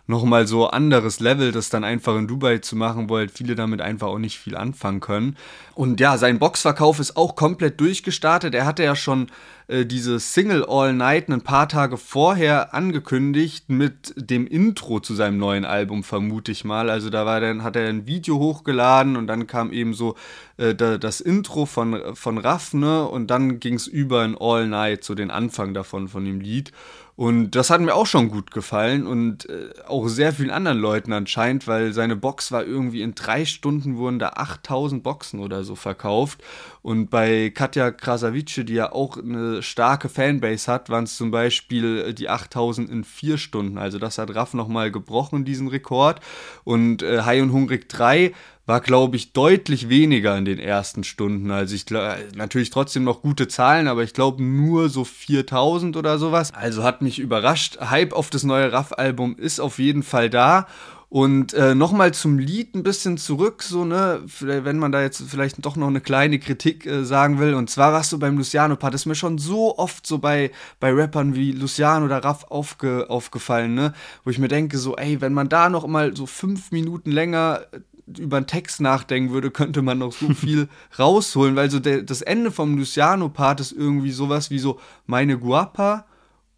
nochmal 0.07 0.47
so 0.47 0.67
anderes 0.67 1.19
Level, 1.19 1.51
das 1.51 1.69
dann 1.69 1.83
einfach 1.83 2.17
in 2.17 2.27
Dubai 2.27 2.59
zu 2.59 2.75
machen, 2.75 3.09
wo 3.09 3.17
halt 3.17 3.31
viele 3.31 3.55
damit 3.55 3.81
einfach 3.81 4.07
auch 4.07 4.19
nicht 4.19 4.39
viel 4.39 4.55
anfangen 4.55 5.01
können. 5.01 5.35
Und 5.75 5.99
ja, 5.99 6.17
sein 6.17 6.39
Boxverkauf 6.39 6.99
ist 6.99 7.17
auch 7.17 7.35
komplett 7.35 7.79
durchgestartet. 7.79 8.55
Er 8.55 8.65
hatte 8.65 8.83
ja 8.83 8.95
schon 8.95 9.27
äh, 9.67 9.85
diese 9.85 10.19
Single 10.19 10.65
All 10.67 10.93
Night 10.93 11.29
ein 11.29 11.41
paar 11.41 11.67
Tage 11.67 11.97
vorher 11.97 12.73
angekündigt 12.73 13.69
mit 13.69 14.13
dem 14.15 14.47
Intro 14.47 15.01
zu 15.01 15.13
seinem 15.13 15.37
neuen 15.37 15.65
Album, 15.65 16.03
vermute 16.03 16.53
ich 16.53 16.63
mal. 16.63 16.89
Also 16.89 17.09
da 17.09 17.25
war 17.25 17.41
dann, 17.41 17.63
hat 17.63 17.75
er 17.75 17.89
ein 17.89 18.07
Video 18.07 18.39
hochgeladen 18.39 19.17
und 19.17 19.27
dann 19.27 19.45
kam 19.45 19.73
eben 19.73 19.93
so 19.93 20.15
äh, 20.55 20.73
da, 20.73 20.97
das 20.97 21.19
Intro 21.19 21.65
von, 21.65 22.15
von 22.15 22.37
Raff, 22.37 22.73
ne? 22.73 23.05
Und 23.05 23.27
dann 23.27 23.59
ging 23.59 23.73
es 23.73 23.87
über 23.87 24.23
in 24.23 24.37
All 24.39 24.67
Night, 24.67 25.03
so 25.03 25.15
den 25.15 25.31
Anfang 25.31 25.73
davon, 25.73 26.07
von 26.07 26.23
dem 26.23 26.39
Lied. 26.39 26.71
Und 27.17 27.55
das 27.55 27.71
hat 27.71 27.81
mir 27.81 27.95
auch 27.95 28.05
schon 28.05 28.29
gut 28.29 28.51
gefallen 28.51 29.07
und 29.07 29.49
äh, 29.49 29.71
auch 29.87 30.07
sehr 30.07 30.33
vielen 30.33 30.51
anderen 30.51 30.77
Leuten 30.77 31.11
anscheinend, 31.13 31.67
weil 31.67 31.91
seine 31.91 32.15
Box 32.15 32.51
war 32.51 32.63
irgendwie 32.63 33.01
in 33.01 33.15
drei 33.15 33.43
Stunden 33.43 33.97
wurden 33.97 34.19
da 34.19 34.33
8000 34.35 35.01
Boxen 35.01 35.39
oder 35.39 35.63
so 35.63 35.73
verkauft. 35.73 36.43
Und 36.87 37.09
bei 37.09 37.49
Katja 37.49 37.91
Krasavice, 37.91 38.63
die 38.63 38.75
ja 38.75 38.93
auch 38.93 39.17
eine 39.17 39.61
starke 39.61 40.07
Fanbase 40.07 40.71
hat, 40.71 40.89
waren 40.89 41.03
es 41.03 41.17
zum 41.17 41.31
Beispiel 41.31 42.05
äh, 42.07 42.13
die 42.13 42.29
8000 42.29 42.89
in 42.89 43.03
vier 43.03 43.37
Stunden. 43.37 43.77
Also 43.77 43.99
das 43.99 44.17
hat 44.17 44.33
Raff 44.33 44.53
nochmal 44.53 44.89
gebrochen, 44.89 45.43
diesen 45.43 45.67
Rekord. 45.67 46.21
Und 46.63 47.03
äh, 47.03 47.23
High 47.23 47.41
und 47.41 47.51
Hungrig 47.51 47.89
3 47.89 48.31
war, 48.67 48.79
glaube 48.79 49.17
ich, 49.17 49.33
deutlich 49.33 49.89
weniger 49.89 50.37
in 50.37 50.45
den 50.45 50.59
ersten 50.59 51.03
Stunden. 51.03 51.51
Also 51.51 51.75
ich 51.75 51.85
glaube, 51.85 52.19
natürlich 52.35 52.69
trotzdem 52.69 53.03
noch 53.03 53.21
gute 53.21 53.49
Zahlen, 53.49 53.89
aber 53.89 54.03
ich 54.03 54.13
glaube 54.13 54.41
nur 54.41 54.87
so 54.87 55.03
4000 55.03 55.97
oder 55.97 56.17
sowas. 56.17 56.53
Also 56.53 56.83
hat 56.83 57.01
mich 57.01 57.19
überrascht. 57.19 57.79
Hype 57.81 58.13
auf 58.13 58.29
das 58.29 58.43
neue 58.43 58.71
Raff-Album 58.71 59.35
ist 59.37 59.59
auf 59.59 59.79
jeden 59.79 60.03
Fall 60.03 60.29
da. 60.29 60.67
Und 61.09 61.53
äh, 61.53 61.73
nochmal 61.73 62.13
zum 62.13 62.37
Lied 62.37 62.75
ein 62.75 62.83
bisschen 62.83 63.17
zurück, 63.17 63.63
so, 63.63 63.85
ne, 63.85 64.21
wenn 64.41 64.77
man 64.77 64.91
da 64.91 65.01
jetzt 65.01 65.23
vielleicht 65.25 65.63
doch 65.65 65.77
noch 65.77 65.87
eine 65.87 66.01
kleine 66.01 66.37
Kritik 66.37 66.85
äh, 66.85 67.05
sagen 67.05 67.39
will. 67.39 67.53
Und 67.53 67.69
zwar 67.69 67.93
was 67.93 68.09
so 68.09 68.19
beim 68.19 68.37
Luciano-Part, 68.37 68.93
ist 68.93 69.05
mir 69.05 69.15
schon 69.15 69.37
so 69.37 69.77
oft 69.77 70.05
so 70.05 70.17
bei, 70.17 70.51
bei 70.81 70.91
Rappern 70.91 71.33
wie 71.33 71.53
Luciano 71.53 72.05
oder 72.05 72.25
Raff 72.25 72.43
aufge, 72.49 73.09
aufgefallen, 73.09 73.73
ne, 73.73 73.93
wo 74.25 74.31
ich 74.31 74.39
mir 74.39 74.49
denke, 74.49 74.77
so, 74.77 74.97
ey, 74.97 75.21
wenn 75.21 75.33
man 75.33 75.47
da 75.47 75.69
noch 75.69 75.87
mal 75.87 76.13
so 76.13 76.25
fünf 76.25 76.71
Minuten 76.71 77.11
länger 77.11 77.61
über 78.17 78.37
einen 78.37 78.47
Text 78.47 78.81
nachdenken 78.81 79.31
würde, 79.31 79.49
könnte 79.49 79.81
man 79.81 79.99
noch 79.99 80.11
so 80.11 80.27
viel 80.33 80.67
rausholen, 80.99 81.55
weil 81.55 81.71
so 81.71 81.79
der, 81.79 82.03
das 82.03 82.21
Ende 82.21 82.51
vom 82.51 82.77
Luciano-Part 82.77 83.61
ist 83.61 83.71
irgendwie 83.71 84.11
sowas 84.11 84.49
wie 84.51 84.59
so 84.59 84.77
meine 85.05 85.37
Guapa 85.37 86.05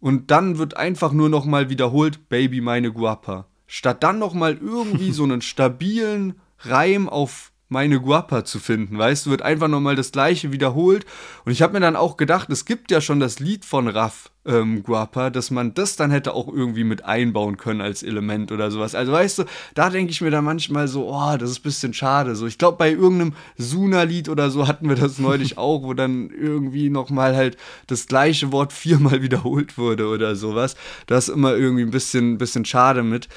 und 0.00 0.32
dann 0.32 0.58
wird 0.58 0.76
einfach 0.76 1.12
nur 1.12 1.28
noch 1.28 1.44
mal 1.44 1.70
wiederholt 1.70 2.28
Baby 2.28 2.60
meine 2.60 2.92
Guapa. 2.92 3.46
Statt 3.72 4.02
dann 4.02 4.18
noch 4.18 4.34
mal 4.34 4.58
irgendwie 4.60 5.12
so 5.12 5.22
einen 5.22 5.42
stabilen 5.42 6.40
Reim 6.58 7.08
auf 7.08 7.49
meine 7.70 8.00
Guapa 8.00 8.44
zu 8.44 8.58
finden, 8.58 8.98
weißt 8.98 9.24
du, 9.26 9.30
wird 9.30 9.42
einfach 9.42 9.68
nochmal 9.68 9.94
das 9.94 10.12
gleiche 10.12 10.52
wiederholt. 10.52 11.06
Und 11.44 11.52
ich 11.52 11.62
habe 11.62 11.74
mir 11.74 11.80
dann 11.80 11.96
auch 11.96 12.16
gedacht, 12.16 12.50
es 12.50 12.64
gibt 12.64 12.90
ja 12.90 13.00
schon 13.00 13.20
das 13.20 13.38
Lied 13.38 13.64
von 13.64 13.86
Raff 13.88 14.30
ähm, 14.44 14.82
Guapa, 14.82 15.30
dass 15.30 15.50
man 15.52 15.74
das 15.74 15.94
dann 15.94 16.10
hätte 16.10 16.34
auch 16.34 16.48
irgendwie 16.48 16.82
mit 16.82 17.04
einbauen 17.04 17.58
können 17.58 17.80
als 17.80 18.02
Element 18.02 18.50
oder 18.50 18.72
sowas. 18.72 18.96
Also 18.96 19.12
weißt 19.12 19.38
du, 19.38 19.44
da 19.74 19.88
denke 19.88 20.10
ich 20.10 20.20
mir 20.20 20.30
dann 20.30 20.44
manchmal 20.44 20.88
so, 20.88 21.08
oh, 21.08 21.36
das 21.36 21.50
ist 21.50 21.60
ein 21.60 21.62
bisschen 21.62 21.94
schade. 21.94 22.34
So, 22.34 22.46
ich 22.46 22.58
glaube, 22.58 22.78
bei 22.78 22.90
irgendeinem 22.90 23.34
Suna-Lied 23.56 24.28
oder 24.28 24.50
so 24.50 24.66
hatten 24.66 24.88
wir 24.88 24.96
das 24.96 25.18
neulich 25.18 25.56
auch, 25.58 25.82
wo 25.84 25.94
dann 25.94 26.30
irgendwie 26.30 26.90
nochmal 26.90 27.36
halt 27.36 27.56
das 27.86 28.06
gleiche 28.06 28.50
Wort 28.50 28.72
viermal 28.72 29.22
wiederholt 29.22 29.78
wurde 29.78 30.08
oder 30.08 30.34
sowas. 30.34 30.74
Das 31.06 31.28
ist 31.28 31.34
immer 31.34 31.54
irgendwie 31.54 31.82
ein 31.82 31.92
bisschen, 31.92 32.38
bisschen 32.38 32.64
schade 32.64 33.04
mit. 33.04 33.28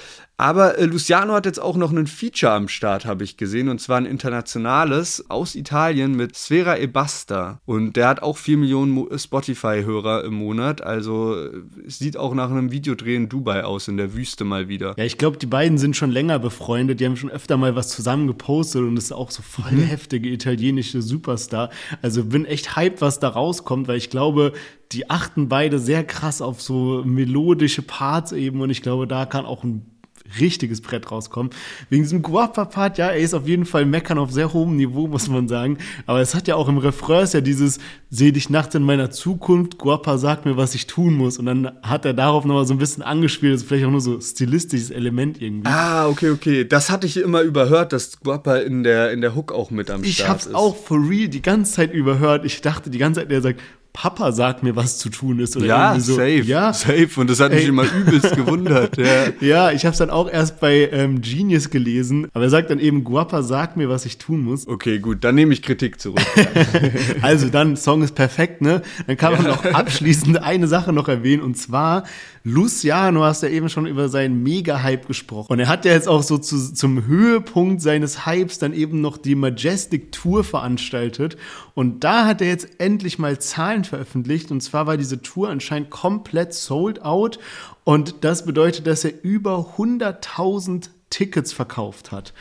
Aber 0.43 0.77
äh, 0.77 0.83
Luciano 0.83 1.31
hat 1.31 1.45
jetzt 1.45 1.61
auch 1.61 1.77
noch 1.77 1.91
einen 1.91 2.05
Feature 2.05 2.51
am 2.51 2.67
Start, 2.67 3.05
habe 3.05 3.23
ich 3.23 3.37
gesehen, 3.37 3.69
und 3.69 3.79
zwar 3.79 3.95
ein 3.95 4.05
internationales 4.05 5.23
aus 5.29 5.55
Italien 5.55 6.17
mit 6.17 6.35
Sfera 6.35 6.77
e 6.77 6.85
Basta. 6.85 7.61
Und 7.63 7.95
der 7.95 8.09
hat 8.09 8.21
auch 8.21 8.35
4 8.35 8.57
Millionen 8.57 9.17
Spotify-Hörer 9.17 10.25
im 10.25 10.33
Monat. 10.33 10.81
Also 10.81 11.33
äh, 11.37 11.61
es 11.87 11.97
sieht 11.97 12.17
auch 12.17 12.33
nach 12.33 12.51
einem 12.51 12.73
Videodreh 12.73 13.15
in 13.15 13.29
Dubai 13.29 13.63
aus, 13.63 13.87
in 13.87 13.95
der 13.95 14.15
Wüste 14.15 14.43
mal 14.43 14.67
wieder. 14.67 14.95
Ja, 14.97 15.05
ich 15.05 15.17
glaube, 15.17 15.37
die 15.37 15.45
beiden 15.45 15.77
sind 15.77 15.95
schon 15.95 16.11
länger 16.11 16.39
befreundet. 16.39 16.99
Die 16.99 17.05
haben 17.05 17.15
schon 17.15 17.31
öfter 17.31 17.55
mal 17.55 17.77
was 17.77 17.87
zusammen 17.87 18.27
gepostet 18.27 18.81
und 18.81 18.97
ist 18.97 19.13
auch 19.13 19.31
so 19.31 19.43
voll 19.43 19.71
der 19.71 19.85
heftige 19.85 20.27
italienische 20.27 21.01
Superstar. 21.01 21.69
Also 22.01 22.25
bin 22.25 22.43
echt 22.43 22.75
hyped, 22.75 22.99
was 22.99 23.21
da 23.21 23.29
rauskommt, 23.29 23.87
weil 23.87 23.95
ich 23.95 24.09
glaube, 24.09 24.51
die 24.91 25.09
achten 25.09 25.47
beide 25.47 25.79
sehr 25.79 26.03
krass 26.03 26.41
auf 26.41 26.61
so 26.61 27.01
melodische 27.05 27.81
Parts 27.81 28.33
eben 28.33 28.59
und 28.59 28.71
ich 28.71 28.81
glaube, 28.81 29.07
da 29.07 29.25
kann 29.25 29.45
auch 29.45 29.63
ein 29.63 29.92
richtiges 30.39 30.81
Brett 30.81 31.11
rauskommen. 31.11 31.51
Wegen 31.89 32.03
diesem 32.03 32.21
Guapa-Part, 32.21 32.97
ja, 32.97 33.07
er 33.07 33.17
ist 33.17 33.33
auf 33.33 33.47
jeden 33.47 33.65
Fall 33.65 33.85
meckern 33.85 34.17
auf 34.17 34.31
sehr 34.31 34.53
hohem 34.53 34.75
Niveau, 34.75 35.07
muss 35.13 35.29
man 35.29 35.47
sagen. 35.47 35.77
Aber 36.05 36.19
es 36.21 36.35
hat 36.35 36.47
ja 36.47 36.55
auch 36.55 36.67
im 36.67 36.77
Refrain 36.77 37.27
ja 37.31 37.41
dieses, 37.41 37.79
seh 38.09 38.31
dich 38.31 38.49
nachts 38.49 38.75
in 38.75 38.83
meiner 38.83 39.11
Zukunft, 39.11 39.77
Guapa 39.77 40.17
sagt 40.17 40.45
mir, 40.45 40.57
was 40.57 40.75
ich 40.75 40.87
tun 40.87 41.13
muss. 41.13 41.37
Und 41.37 41.45
dann 41.45 41.71
hat 41.83 42.05
er 42.05 42.13
darauf 42.13 42.45
nochmal 42.45 42.65
so 42.65 42.73
ein 42.73 42.79
bisschen 42.79 43.03
angespielt, 43.03 43.53
das 43.53 43.61
ist 43.61 43.67
vielleicht 43.67 43.85
auch 43.85 43.91
nur 43.91 44.01
so 44.01 44.19
stilistisches 44.19 44.89
Element 44.91 45.41
irgendwie. 45.41 45.69
Ah, 45.69 46.07
okay, 46.07 46.31
okay. 46.31 46.65
Das 46.67 46.89
hatte 46.89 47.07
ich 47.07 47.17
immer 47.17 47.41
überhört, 47.41 47.93
dass 47.93 48.19
Guapa 48.19 48.57
in 48.57 48.83
der, 48.83 49.11
in 49.11 49.21
der 49.21 49.35
Hook 49.35 49.51
auch 49.51 49.71
mit 49.71 49.91
am 49.91 50.03
ich 50.03 50.15
Start 50.15 50.29
hab's 50.29 50.45
ist. 50.47 50.55
auch 50.55 50.75
for 50.75 50.97
real 51.07 51.27
die 51.27 51.41
ganze 51.41 51.73
Zeit 51.73 51.93
überhört. 51.93 52.45
Ich 52.45 52.61
dachte 52.61 52.89
die 52.89 52.97
ganze 52.97 53.21
Zeit, 53.21 53.31
der 53.31 53.41
sagt, 53.41 53.61
Papa 53.93 54.31
sagt 54.31 54.63
mir, 54.63 54.75
was 54.75 54.97
zu 54.97 55.09
tun 55.09 55.39
ist. 55.39 55.55
Oder 55.55 55.65
Ja, 55.67 55.91
irgendwie 55.91 56.01
so. 56.05 56.15
safe. 56.15 56.41
Ja, 56.41 56.73
Safe. 56.73 57.09
Und 57.17 57.29
das 57.29 57.39
hat 57.39 57.51
mich 57.51 57.61
Ey. 57.61 57.67
immer 57.69 57.83
übelst 57.83 58.35
gewundert. 58.35 58.97
Ja. 58.97 59.05
Ja, 59.39 59.71
ich 59.71 59.85
habe 59.85 59.93
es 59.93 59.99
dann 59.99 60.09
auch 60.09 60.27
erst 60.29 60.59
bei 60.59 60.89
ähm, 60.91 61.21
Genius 61.21 61.69
gelesen, 61.69 62.27
aber 62.33 62.45
er 62.45 62.49
sagt 62.49 62.71
dann 62.71 62.79
eben, 62.79 63.03
Guapa 63.03 63.43
sagt 63.43 63.77
mir, 63.77 63.89
was 63.89 64.05
ich 64.05 64.17
tun 64.17 64.43
muss. 64.43 64.67
Okay, 64.67 64.97
gut, 64.99 65.23
dann 65.23 65.35
nehme 65.35 65.53
ich 65.53 65.61
Kritik 65.61 65.99
zurück. 66.01 66.19
Also 67.21 67.49
dann, 67.49 67.75
Song 67.77 68.01
ist 68.03 68.15
perfekt, 68.15 68.61
ne? 68.61 68.81
Dann 69.07 69.17
kann 69.17 69.33
man 69.33 69.43
noch 69.43 69.63
abschließend 69.65 70.41
eine 70.41 70.67
Sache 70.67 70.91
noch 70.91 71.07
erwähnen 71.07 71.41
und 71.41 71.55
zwar, 71.57 72.03
Luciano 72.43 73.23
hast 73.23 73.43
ja 73.43 73.49
eben 73.49 73.69
schon 73.69 73.85
über 73.85 74.09
seinen 74.09 74.43
Mega-Hype 74.43 75.07
gesprochen. 75.07 75.53
Und 75.53 75.59
er 75.59 75.67
hat 75.69 75.85
ja 75.85 75.93
jetzt 75.93 76.07
auch 76.09 76.23
so 76.23 76.37
zu, 76.37 76.73
zum 76.73 77.05
Höhepunkt 77.05 77.81
seines 77.81 78.25
Hypes 78.25 78.59
dann 78.59 78.73
eben 78.73 78.99
noch 79.01 79.17
die 79.17 79.35
Majestic 79.35 80.11
Tour 80.11 80.43
veranstaltet. 80.43 81.37
Und 81.73 82.03
da 82.03 82.25
hat 82.25 82.41
er 82.41 82.47
jetzt 82.47 82.79
endlich 82.79 83.17
mal 83.17 83.39
Zahlen 83.39 83.82
veröffentlicht. 83.87 84.51
Und 84.51 84.61
zwar 84.61 84.87
war 84.87 84.97
diese 84.97 85.21
Tour 85.21 85.49
anscheinend 85.49 85.89
komplett 85.89 86.53
sold 86.53 87.01
out. 87.03 87.39
Und 87.83 88.23
das 88.23 88.45
bedeutet, 88.45 88.87
dass 88.87 89.03
er 89.03 89.23
über 89.23 89.73
100.000 89.77 90.89
Tickets 91.09 91.53
verkauft 91.53 92.11
hat. 92.11 92.33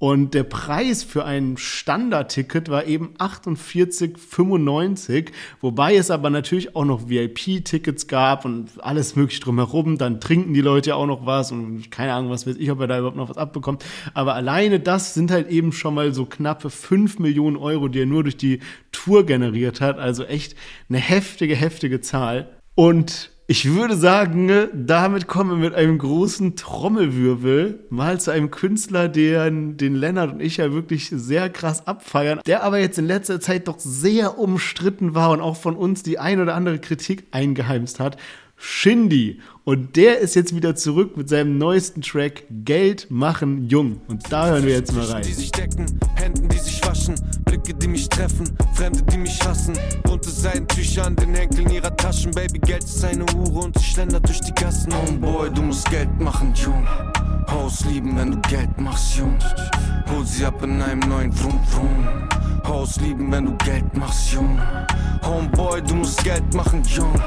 Und 0.00 0.34
der 0.34 0.44
Preis 0.44 1.02
für 1.02 1.24
ein 1.24 1.56
Standardticket 1.56 2.68
war 2.68 2.86
eben 2.86 3.14
48,95, 3.18 5.32
wobei 5.60 5.96
es 5.96 6.12
aber 6.12 6.30
natürlich 6.30 6.76
auch 6.76 6.84
noch 6.84 7.08
VIP-Tickets 7.08 8.06
gab 8.06 8.44
und 8.44 8.70
alles 8.78 9.16
mögliche 9.16 9.40
drumherum. 9.40 9.98
Dann 9.98 10.20
trinken 10.20 10.54
die 10.54 10.60
Leute 10.60 10.90
ja 10.90 10.96
auch 10.96 11.06
noch 11.06 11.26
was 11.26 11.50
und 11.50 11.90
keine 11.90 12.12
Ahnung, 12.12 12.30
was 12.30 12.46
weiß 12.46 12.54
ich, 12.58 12.70
ob 12.70 12.78
er 12.78 12.86
da 12.86 12.98
überhaupt 12.98 13.16
noch 13.16 13.28
was 13.28 13.38
abbekommt. 13.38 13.84
Aber 14.14 14.34
alleine 14.34 14.78
das 14.78 15.14
sind 15.14 15.32
halt 15.32 15.48
eben 15.48 15.72
schon 15.72 15.94
mal 15.94 16.14
so 16.14 16.26
knappe 16.26 16.70
5 16.70 17.18
Millionen 17.18 17.56
Euro, 17.56 17.88
die 17.88 18.02
er 18.02 18.06
nur 18.06 18.22
durch 18.22 18.36
die 18.36 18.60
Tour 18.92 19.26
generiert 19.26 19.80
hat. 19.80 19.98
Also 19.98 20.22
echt 20.22 20.54
eine 20.88 20.98
heftige, 20.98 21.56
heftige 21.56 22.00
Zahl. 22.00 22.56
Und 22.76 23.32
ich 23.50 23.72
würde 23.72 23.96
sagen, 23.96 24.68
damit 24.74 25.26
kommen 25.26 25.52
wir 25.52 25.70
mit 25.70 25.74
einem 25.74 25.96
großen 25.96 26.54
Trommelwirbel 26.54 27.86
mal 27.88 28.20
zu 28.20 28.30
einem 28.30 28.50
Künstler, 28.50 29.08
den, 29.08 29.78
den 29.78 29.94
Lennart 29.94 30.34
und 30.34 30.40
ich 30.40 30.58
ja 30.58 30.70
wirklich 30.70 31.08
sehr 31.08 31.48
krass 31.48 31.86
abfeiern, 31.86 32.40
der 32.44 32.62
aber 32.62 32.78
jetzt 32.78 32.98
in 32.98 33.06
letzter 33.06 33.40
Zeit 33.40 33.66
doch 33.66 33.78
sehr 33.78 34.38
umstritten 34.38 35.14
war 35.14 35.30
und 35.30 35.40
auch 35.40 35.56
von 35.56 35.76
uns 35.76 36.02
die 36.02 36.18
ein 36.18 36.42
oder 36.42 36.54
andere 36.54 36.78
Kritik 36.78 37.26
eingeheimst 37.30 38.00
hat. 38.00 38.18
Shindy. 38.58 39.40
Und 39.64 39.96
der 39.96 40.18
ist 40.18 40.34
jetzt 40.34 40.54
wieder 40.54 40.74
zurück 40.74 41.16
mit 41.16 41.28
seinem 41.28 41.58
neuesten 41.58 42.02
Track 42.02 42.44
Geld 42.50 43.06
machen 43.10 43.68
jung. 43.68 44.00
Und 44.08 44.32
da 44.32 44.48
hören 44.48 44.64
wir 44.64 44.72
jetzt 44.72 44.92
mal 44.94 45.04
rein. 45.04 45.22
Die 45.22 45.32
sich 45.32 45.52
decken, 45.52 45.86
Händen, 46.16 46.48
die 46.48 46.58
sich 46.58 46.84
waschen, 46.84 47.14
Blicke, 47.44 47.74
die 47.74 47.88
mich 47.88 48.08
treffen, 48.08 48.50
Fremde, 48.74 49.02
die 49.02 49.18
mich 49.18 49.40
hassen. 49.46 49.78
Bunte 50.02 50.30
Seidentücher 50.30 51.06
an 51.06 51.16
den 51.16 51.34
Henkeln 51.34 51.70
ihrer 51.70 51.96
Taschen. 51.96 52.32
Baby, 52.32 52.58
Geld 52.58 52.84
ist 52.84 53.04
eine 53.04 53.24
Hure 53.34 53.66
und 53.66 53.78
sie 53.78 53.84
schlendert 53.84 54.26
durch 54.26 54.40
die 54.40 54.52
Gassen. 54.54 54.92
Homeboy, 54.92 55.50
du 55.50 55.62
musst 55.62 55.88
Geld 55.90 56.08
machen, 56.20 56.52
Jung. 56.54 56.86
Haus 57.50 57.84
lieben, 57.86 58.16
wenn 58.16 58.32
du 58.32 58.40
Geld 58.48 58.80
machst, 58.80 59.16
Jung. 59.16 59.38
Hol 60.10 60.26
sie 60.26 60.44
ab 60.44 60.62
in 60.62 60.80
einem 60.82 61.00
neuen 61.00 61.32
Vrum 61.32 61.60
Vrum. 61.68 62.28
Haus 62.68 63.00
lieben, 63.00 63.32
wenn 63.32 63.46
du 63.46 63.56
Geld 63.64 63.96
machst, 63.96 64.30
Jung. 64.34 64.60
Homeboy, 65.24 65.80
du 65.80 65.94
musst 65.94 66.22
Geld 66.22 66.52
machen, 66.52 66.82
Jung. 66.84 67.18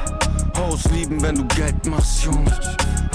Haus 0.56 0.84
lieben, 0.92 1.20
wenn 1.20 1.34
du 1.34 1.44
Geld 1.56 1.84
machst, 1.86 2.24
Jung. 2.24 2.44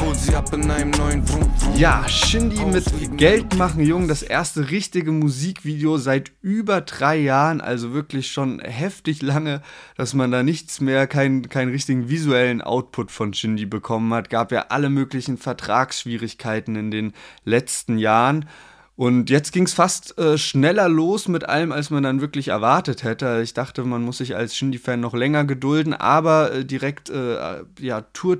Hol 0.01 0.13
sie 0.13 0.36
ab 0.36 0.53
in 0.53 0.69
einem 0.69 0.91
neuen 0.91 1.25
Vrum 1.25 1.49
Vrum. 1.55 1.75
Ja, 1.78 2.07
Shindy 2.09 2.65
mit 2.65 3.17
Geld 3.17 3.55
machen, 3.57 3.82
Jung, 3.82 4.09
das 4.09 4.23
erste 4.23 4.69
richtige 4.69 5.13
Musikvideo 5.13 5.97
seit 5.97 6.34
über 6.41 6.82
drei 6.82 7.15
Jahren, 7.15 7.61
also 7.61 7.93
wirklich 7.93 8.30
schon 8.30 8.59
heftig 8.59 9.21
lange, 9.21 9.61
dass 9.95 10.13
man 10.13 10.30
da 10.30 10.43
nichts 10.43 10.82
mehr, 10.82 11.07
keinen 11.07 11.47
keinen 11.47 11.71
richtigen 11.71 12.09
visuellen 12.09 12.61
Output 12.61 13.09
von 13.09 13.34
Shindy 13.34 13.65
bekommen 13.65 14.13
hat. 14.13 14.30
Gab 14.30 14.51
ja 14.51 14.65
alle 14.67 14.89
möglichen 14.89 15.38
Vertragsschwierigkeiten 15.38 16.75
in 16.75 16.91
den 16.91 17.13
letzten 17.45 17.97
Jahren. 17.97 18.49
Und 18.97 19.29
jetzt 19.29 19.51
ging 19.53 19.65
es 19.65 19.75
fast 19.75 20.17
äh, 20.17 20.39
schneller 20.39 20.89
los 20.89 21.27
mit 21.27 21.47
allem, 21.47 21.71
als 21.71 21.91
man 21.91 22.01
dann 22.01 22.19
wirklich 22.19 22.47
erwartet 22.47 23.03
hätte. 23.03 23.41
Ich 23.43 23.53
dachte, 23.53 23.83
man 23.83 24.01
muss 24.01 24.17
sich 24.17 24.35
als 24.35 24.55
Shindy-Fan 24.55 24.99
noch 24.99 25.13
länger 25.13 25.45
gedulden, 25.45 25.93
aber 25.93 26.51
äh, 26.51 26.65
direkt, 26.65 27.11
äh, 27.11 27.61
ja, 27.79 28.01
Tour, 28.13 28.37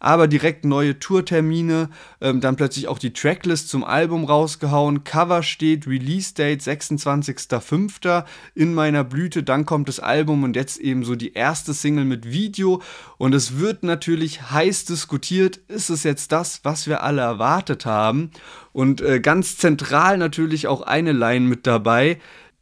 aber 0.00 0.28
direkt 0.28 0.64
neue 0.64 0.98
Tourtermine, 0.98 1.90
ähm, 2.20 2.40
dann 2.40 2.56
plötzlich 2.56 2.88
auch 2.88 2.98
die 2.98 3.12
Tracklist 3.12 3.68
zum 3.68 3.84
Album 3.84 4.24
rausgehauen. 4.24 5.04
Cover 5.04 5.42
steht, 5.42 5.86
Release 5.86 6.34
Date 6.34 6.60
26.05. 6.62 8.24
in 8.54 8.74
meiner 8.74 9.04
Blüte, 9.04 9.42
dann 9.42 9.66
kommt 9.66 9.88
das 9.88 10.00
Album 10.00 10.44
und 10.44 10.56
jetzt 10.56 10.78
eben 10.78 11.04
so 11.04 11.14
die 11.14 11.32
erste 11.32 11.74
Single 11.74 12.04
mit 12.04 12.30
Video. 12.30 12.82
Und 13.16 13.34
es 13.34 13.58
wird 13.58 13.82
natürlich 13.82 14.50
heiß 14.50 14.84
diskutiert, 14.84 15.56
ist 15.68 15.90
es 15.90 16.04
jetzt 16.04 16.32
das, 16.32 16.60
was 16.62 16.86
wir 16.86 17.02
alle 17.02 17.22
erwartet 17.22 17.86
haben? 17.86 18.30
Und 18.72 19.00
äh, 19.00 19.20
ganz 19.20 19.56
zentral 19.56 20.18
natürlich 20.18 20.68
auch 20.68 20.82
eine 20.82 21.12
Line 21.12 21.46
mit 21.46 21.66
dabei, 21.66 22.18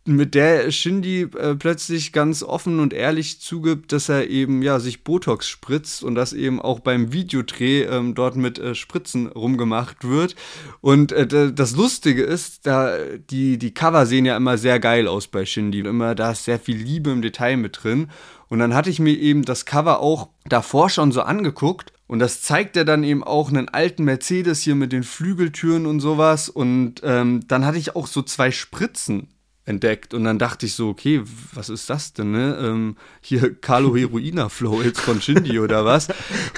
mit 0.06 0.34
der 0.34 0.70
Shindy 0.70 1.22
äh, 1.22 1.54
plötzlich 1.54 2.12
ganz 2.12 2.42
offen 2.42 2.80
und 2.80 2.92
ehrlich 2.92 3.40
zugibt, 3.40 3.92
dass 3.92 4.08
er 4.08 4.28
eben 4.28 4.62
ja 4.62 4.78
sich 4.80 5.04
Botox 5.04 5.48
spritzt 5.48 6.02
und 6.02 6.14
das 6.14 6.32
eben 6.32 6.60
auch 6.60 6.80
beim 6.80 7.12
Videodreh 7.12 7.82
ähm, 7.82 8.14
dort 8.14 8.36
mit 8.36 8.58
äh, 8.58 8.74
Spritzen 8.74 9.26
rumgemacht 9.26 10.08
wird. 10.08 10.36
Und 10.80 11.12
äh, 11.12 11.52
das 11.52 11.76
Lustige 11.76 12.22
ist, 12.22 12.66
da 12.66 12.96
die 13.30 13.58
die 13.58 13.74
Cover 13.74 14.06
sehen 14.06 14.26
ja 14.26 14.36
immer 14.36 14.58
sehr 14.58 14.80
geil 14.80 15.08
aus 15.08 15.26
bei 15.26 15.44
Shindy, 15.44 15.80
immer 15.80 16.14
da 16.14 16.32
ist 16.32 16.44
sehr 16.44 16.58
viel 16.58 16.76
Liebe 16.76 17.10
im 17.10 17.22
Detail 17.22 17.56
mit 17.56 17.82
drin. 17.82 18.08
Und 18.48 18.60
dann 18.60 18.74
hatte 18.74 18.90
ich 18.90 19.00
mir 19.00 19.18
eben 19.18 19.42
das 19.42 19.64
Cover 19.64 20.00
auch 20.00 20.28
davor 20.44 20.88
schon 20.88 21.10
so 21.10 21.22
angeguckt 21.22 21.92
und 22.06 22.20
das 22.20 22.40
zeigt 22.40 22.76
er 22.76 22.84
dann 22.84 23.02
eben 23.02 23.24
auch 23.24 23.48
einen 23.48 23.68
alten 23.68 24.04
Mercedes 24.04 24.62
hier 24.62 24.76
mit 24.76 24.92
den 24.92 25.02
Flügeltüren 25.02 25.86
und 25.86 26.00
sowas. 26.00 26.48
Und 26.48 27.00
ähm, 27.02 27.40
dann 27.48 27.64
hatte 27.66 27.78
ich 27.78 27.96
auch 27.96 28.06
so 28.06 28.22
zwei 28.22 28.50
Spritzen 28.52 29.28
entdeckt 29.66 30.14
und 30.14 30.22
dann 30.22 30.38
dachte 30.38 30.64
ich 30.64 30.74
so, 30.74 30.88
okay, 30.88 31.22
was 31.52 31.68
ist 31.68 31.90
das 31.90 32.12
denn, 32.12 32.30
ne? 32.30 32.56
Ähm, 32.60 32.96
hier 33.20 33.52
Carlo 33.52 33.96
Heroina 33.96 34.48
Flow 34.48 34.80
jetzt 34.80 35.00
von 35.00 35.20
Shindy 35.20 35.58
oder 35.58 35.84
was? 35.84 36.06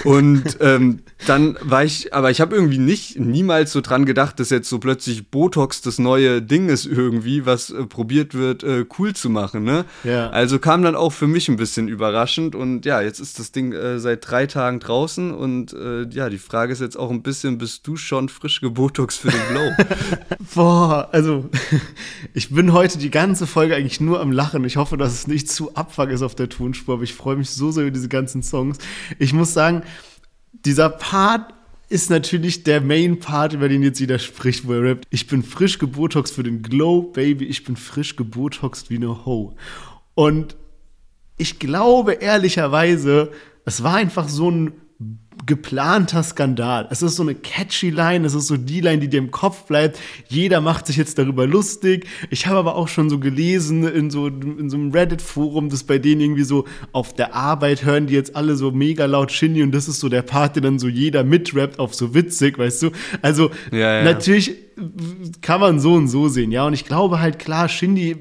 Und 0.04 0.58
ähm, 0.60 1.00
dann 1.26 1.56
war 1.62 1.84
ich, 1.84 2.12
aber 2.12 2.30
ich 2.30 2.42
habe 2.42 2.54
irgendwie 2.54 2.76
nicht, 2.76 3.18
niemals 3.18 3.72
so 3.72 3.80
dran 3.80 4.04
gedacht, 4.04 4.38
dass 4.38 4.50
jetzt 4.50 4.68
so 4.68 4.78
plötzlich 4.78 5.30
Botox 5.30 5.80
das 5.80 5.98
neue 5.98 6.42
Ding 6.42 6.68
ist 6.68 6.84
irgendwie, 6.84 7.46
was 7.46 7.70
äh, 7.70 7.86
probiert 7.86 8.34
wird, 8.34 8.62
äh, 8.62 8.84
cool 8.98 9.14
zu 9.14 9.30
machen, 9.30 9.64
ne? 9.64 9.86
Ja. 10.04 10.28
Also 10.28 10.58
kam 10.58 10.82
dann 10.82 10.94
auch 10.94 11.14
für 11.14 11.26
mich 11.26 11.48
ein 11.48 11.56
bisschen 11.56 11.88
überraschend 11.88 12.54
und 12.54 12.84
ja, 12.84 13.00
jetzt 13.00 13.20
ist 13.20 13.38
das 13.38 13.52
Ding 13.52 13.72
äh, 13.72 13.98
seit 14.00 14.30
drei 14.30 14.46
Tagen 14.46 14.80
draußen 14.80 15.32
und 15.32 15.72
äh, 15.72 16.06
ja, 16.10 16.28
die 16.28 16.36
Frage 16.36 16.74
ist 16.74 16.80
jetzt 16.80 16.98
auch 16.98 17.10
ein 17.10 17.22
bisschen, 17.22 17.56
bist 17.56 17.86
du 17.86 17.96
schon 17.96 18.28
frisch 18.28 18.60
gebotox 18.60 19.16
für 19.16 19.30
den 19.30 19.40
Glow? 19.50 19.70
Boah, 20.54 21.08
also 21.10 21.48
ich 22.34 22.50
bin 22.50 22.74
heute 22.74 22.97
die 22.98 23.10
ganze 23.10 23.46
Folge 23.46 23.74
eigentlich 23.74 24.00
nur 24.00 24.20
am 24.20 24.32
Lachen. 24.32 24.64
Ich 24.64 24.76
hoffe, 24.76 24.96
dass 24.96 25.12
es 25.12 25.26
nicht 25.26 25.50
zu 25.50 25.74
Abfuck 25.74 26.10
ist 26.10 26.22
auf 26.22 26.34
der 26.34 26.48
Tonspur, 26.48 26.94
aber 26.94 27.04
ich 27.04 27.14
freue 27.14 27.36
mich 27.36 27.50
so 27.50 27.70
sehr 27.70 27.84
über 27.84 27.90
diese 27.90 28.08
ganzen 28.08 28.42
Songs. 28.42 28.78
Ich 29.18 29.32
muss 29.32 29.54
sagen, 29.54 29.82
dieser 30.64 30.90
Part 30.90 31.54
ist 31.88 32.10
natürlich 32.10 32.64
der 32.64 32.80
Main-Part, 32.80 33.54
über 33.54 33.68
den 33.68 33.82
jetzt 33.82 33.98
jeder 33.98 34.18
spricht, 34.18 34.66
wo 34.66 34.74
er 34.74 34.82
rappt. 34.82 35.06
Ich 35.10 35.26
bin 35.26 35.42
frisch 35.42 35.78
gebotoxt 35.78 36.34
für 36.34 36.42
den 36.42 36.62
Glow, 36.62 37.02
Baby, 37.02 37.46
ich 37.46 37.64
bin 37.64 37.76
frisch 37.76 38.16
gebotoxt 38.16 38.90
wie 38.90 38.96
eine 38.96 39.24
Ho. 39.24 39.54
Und 40.14 40.56
ich 41.38 41.58
glaube 41.58 42.14
ehrlicherweise, 42.14 43.32
es 43.64 43.82
war 43.82 43.94
einfach 43.94 44.28
so 44.28 44.50
ein 44.50 44.72
geplanter 45.48 46.22
Skandal. 46.22 46.86
Es 46.90 47.02
ist 47.02 47.16
so 47.16 47.22
eine 47.22 47.34
catchy 47.34 47.90
Line, 47.90 48.26
es 48.26 48.34
ist 48.34 48.46
so 48.46 48.56
die 48.56 48.80
Line, 48.80 48.98
die 48.98 49.08
dir 49.08 49.18
im 49.18 49.30
Kopf 49.30 49.64
bleibt. 49.64 49.98
Jeder 50.28 50.60
macht 50.60 50.86
sich 50.86 50.96
jetzt 50.96 51.18
darüber 51.18 51.46
lustig. 51.46 52.06
Ich 52.30 52.46
habe 52.46 52.58
aber 52.58 52.76
auch 52.76 52.86
schon 52.86 53.08
so 53.10 53.18
gelesen 53.18 53.82
in 53.88 54.10
so, 54.10 54.28
in 54.28 54.68
so 54.68 54.76
einem 54.76 54.92
Reddit-Forum, 54.92 55.70
dass 55.70 55.84
bei 55.84 55.98
denen 55.98 56.20
irgendwie 56.20 56.44
so 56.44 56.66
auf 56.92 57.14
der 57.14 57.34
Arbeit 57.34 57.84
hören 57.84 58.06
die 58.06 58.14
jetzt 58.14 58.36
alle 58.36 58.56
so 58.56 58.70
mega 58.70 59.06
laut 59.06 59.32
Shindy 59.32 59.62
und 59.62 59.72
das 59.72 59.88
ist 59.88 60.00
so 60.00 60.10
der 60.10 60.22
Part, 60.22 60.56
der 60.56 60.62
dann 60.62 60.78
so 60.78 60.86
jeder 60.86 61.24
mitrappt 61.24 61.78
auf 61.78 61.94
so 61.94 62.14
witzig, 62.14 62.58
weißt 62.58 62.82
du? 62.82 62.90
Also 63.22 63.50
ja, 63.72 63.98
ja. 63.98 64.04
natürlich 64.04 64.54
kann 65.40 65.60
man 65.60 65.80
so 65.80 65.94
und 65.94 66.08
so 66.08 66.28
sehen, 66.28 66.52
ja. 66.52 66.66
Und 66.66 66.74
ich 66.74 66.84
glaube 66.84 67.20
halt 67.20 67.38
klar, 67.38 67.68
Shindy 67.68 68.16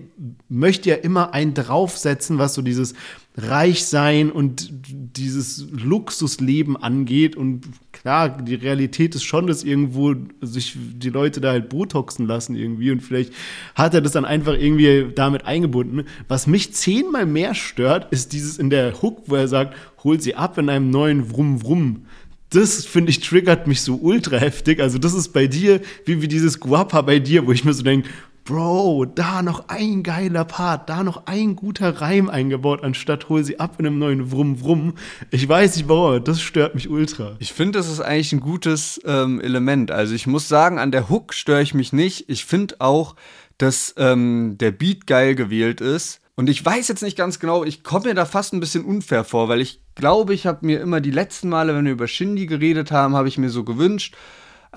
möchte 0.50 0.90
ja 0.90 0.96
immer 0.96 1.34
einen 1.34 1.54
draufsetzen, 1.54 2.38
was 2.38 2.54
so 2.54 2.62
dieses 2.62 2.94
Reichsein 3.38 4.32
und 4.32 4.70
dieses 4.72 5.68
Luxusleben 5.72 6.76
angeht. 6.76 7.36
Und 7.36 7.68
klar, 7.92 8.30
die 8.30 8.56
Realität 8.56 9.14
ist 9.14 9.24
schon, 9.24 9.46
dass 9.46 9.64
irgendwo 9.64 10.16
sich 10.42 10.76
die 10.76 11.10
Leute 11.10 11.40
da 11.40 11.52
halt 11.52 11.70
botoxen 11.70 12.26
lassen 12.26 12.56
irgendwie. 12.56 12.90
Und 12.90 13.02
vielleicht 13.02 13.32
hat 13.76 13.94
er 13.94 14.02
das 14.02 14.14
dann 14.14 14.26
einfach 14.26 14.54
irgendwie 14.54 15.12
damit 15.14 15.46
eingebunden. 15.46 16.06
Was 16.28 16.48
mich 16.48 16.74
zehnmal 16.74 17.28
mehr 17.28 17.54
stört, 17.54 18.12
ist 18.12 18.34
dieses 18.34 18.58
in 18.58 18.72
der 18.72 19.02
Hook, 19.04 19.24
wo 19.28 19.36
er 19.36 19.48
sagt, 19.48 19.76
hol 20.04 20.20
sie 20.20 20.34
ab 20.34 20.58
in 20.58 20.70
einem 20.70 20.90
neuen 20.90 21.32
Wrum 21.32 21.64
Wrum 21.64 22.06
das 22.50 22.86
finde 22.86 23.10
ich 23.10 23.20
triggert 23.20 23.68
mich 23.68 23.82
so 23.82 23.96
ultra 23.96 24.38
heftig. 24.38 24.80
Also 24.80 24.98
das 24.98 25.14
ist 25.14 25.34
bei 25.34 25.48
dir 25.48 25.82
wie, 26.06 26.22
wie 26.22 26.30
dieses 26.30 26.60
Guapa 26.60 27.02
bei 27.02 27.20
dir, 27.20 27.46
wo 27.46 27.52
ich 27.52 27.66
mir 27.66 27.74
so 27.74 27.84
denke, 27.84 28.08
Bro, 28.48 29.08
da 29.14 29.42
noch 29.42 29.68
ein 29.68 30.04
geiler 30.04 30.46
Part, 30.46 30.88
da 30.88 31.04
noch 31.04 31.26
ein 31.26 31.58
guter 31.58 32.00
Reim 32.00 32.30
eingebaut, 32.30 32.82
anstatt 32.82 33.28
hol 33.28 33.44
sie 33.44 33.60
ab 33.60 33.76
in 33.78 33.86
einem 33.86 34.00
neuen 34.00 34.32
Wrum 34.32 34.62
Wrum. 34.62 34.94
Ich 35.32 35.50
weiß 35.50 35.76
nicht 35.76 35.90
aber 35.90 36.22
das 36.22 36.40
stört 36.40 36.74
mich 36.74 36.90
ultra. 36.90 37.36
Ich 37.40 37.52
finde, 37.52 37.78
das 37.78 37.92
ist 37.92 38.00
eigentlich 38.00 38.32
ein 38.32 38.40
gutes 38.40 39.02
ähm, 39.04 39.42
Element. 39.42 39.92
Also 39.92 40.16
ich 40.16 40.28
muss 40.28 40.48
sagen, 40.48 40.80
an 40.80 40.94
der 40.94 41.10
Hook 41.10 41.34
störe 41.34 41.62
ich 41.62 41.74
mich 41.74 41.92
nicht. 41.92 42.30
Ich 42.30 42.46
finde 42.46 42.76
auch, 42.80 43.18
dass 43.58 43.94
ähm, 43.98 44.56
der 44.58 44.72
Beat 44.72 45.08
geil 45.08 45.36
gewählt 45.36 45.82
ist. 45.82 46.22
Und 46.36 46.50
ich 46.50 46.64
weiß 46.64 46.88
jetzt 46.88 47.04
nicht 47.04 47.18
ganz 47.18 47.40
genau, 47.40 47.66
ich 47.66 47.84
komme 47.84 48.08
mir 48.08 48.16
da 48.16 48.24
fast 48.24 48.54
ein 48.54 48.62
bisschen 48.62 48.86
unfair 48.86 49.26
vor, 49.26 49.50
weil 49.50 49.60
ich 49.60 49.82
glaube, 49.96 50.34
ich 50.34 50.46
habe 50.46 50.66
mir 50.66 50.80
immer 50.80 51.02
die 51.02 51.12
letzten 51.12 51.50
Male, 51.50 51.76
wenn 51.76 51.84
wir 51.84 51.92
über 51.92 52.08
Shindy 52.08 52.46
geredet 52.46 52.92
haben, 52.92 53.14
habe 53.14 53.28
ich 53.28 53.38
mir 53.38 53.50
so 53.50 53.66
gewünscht, 53.66 54.16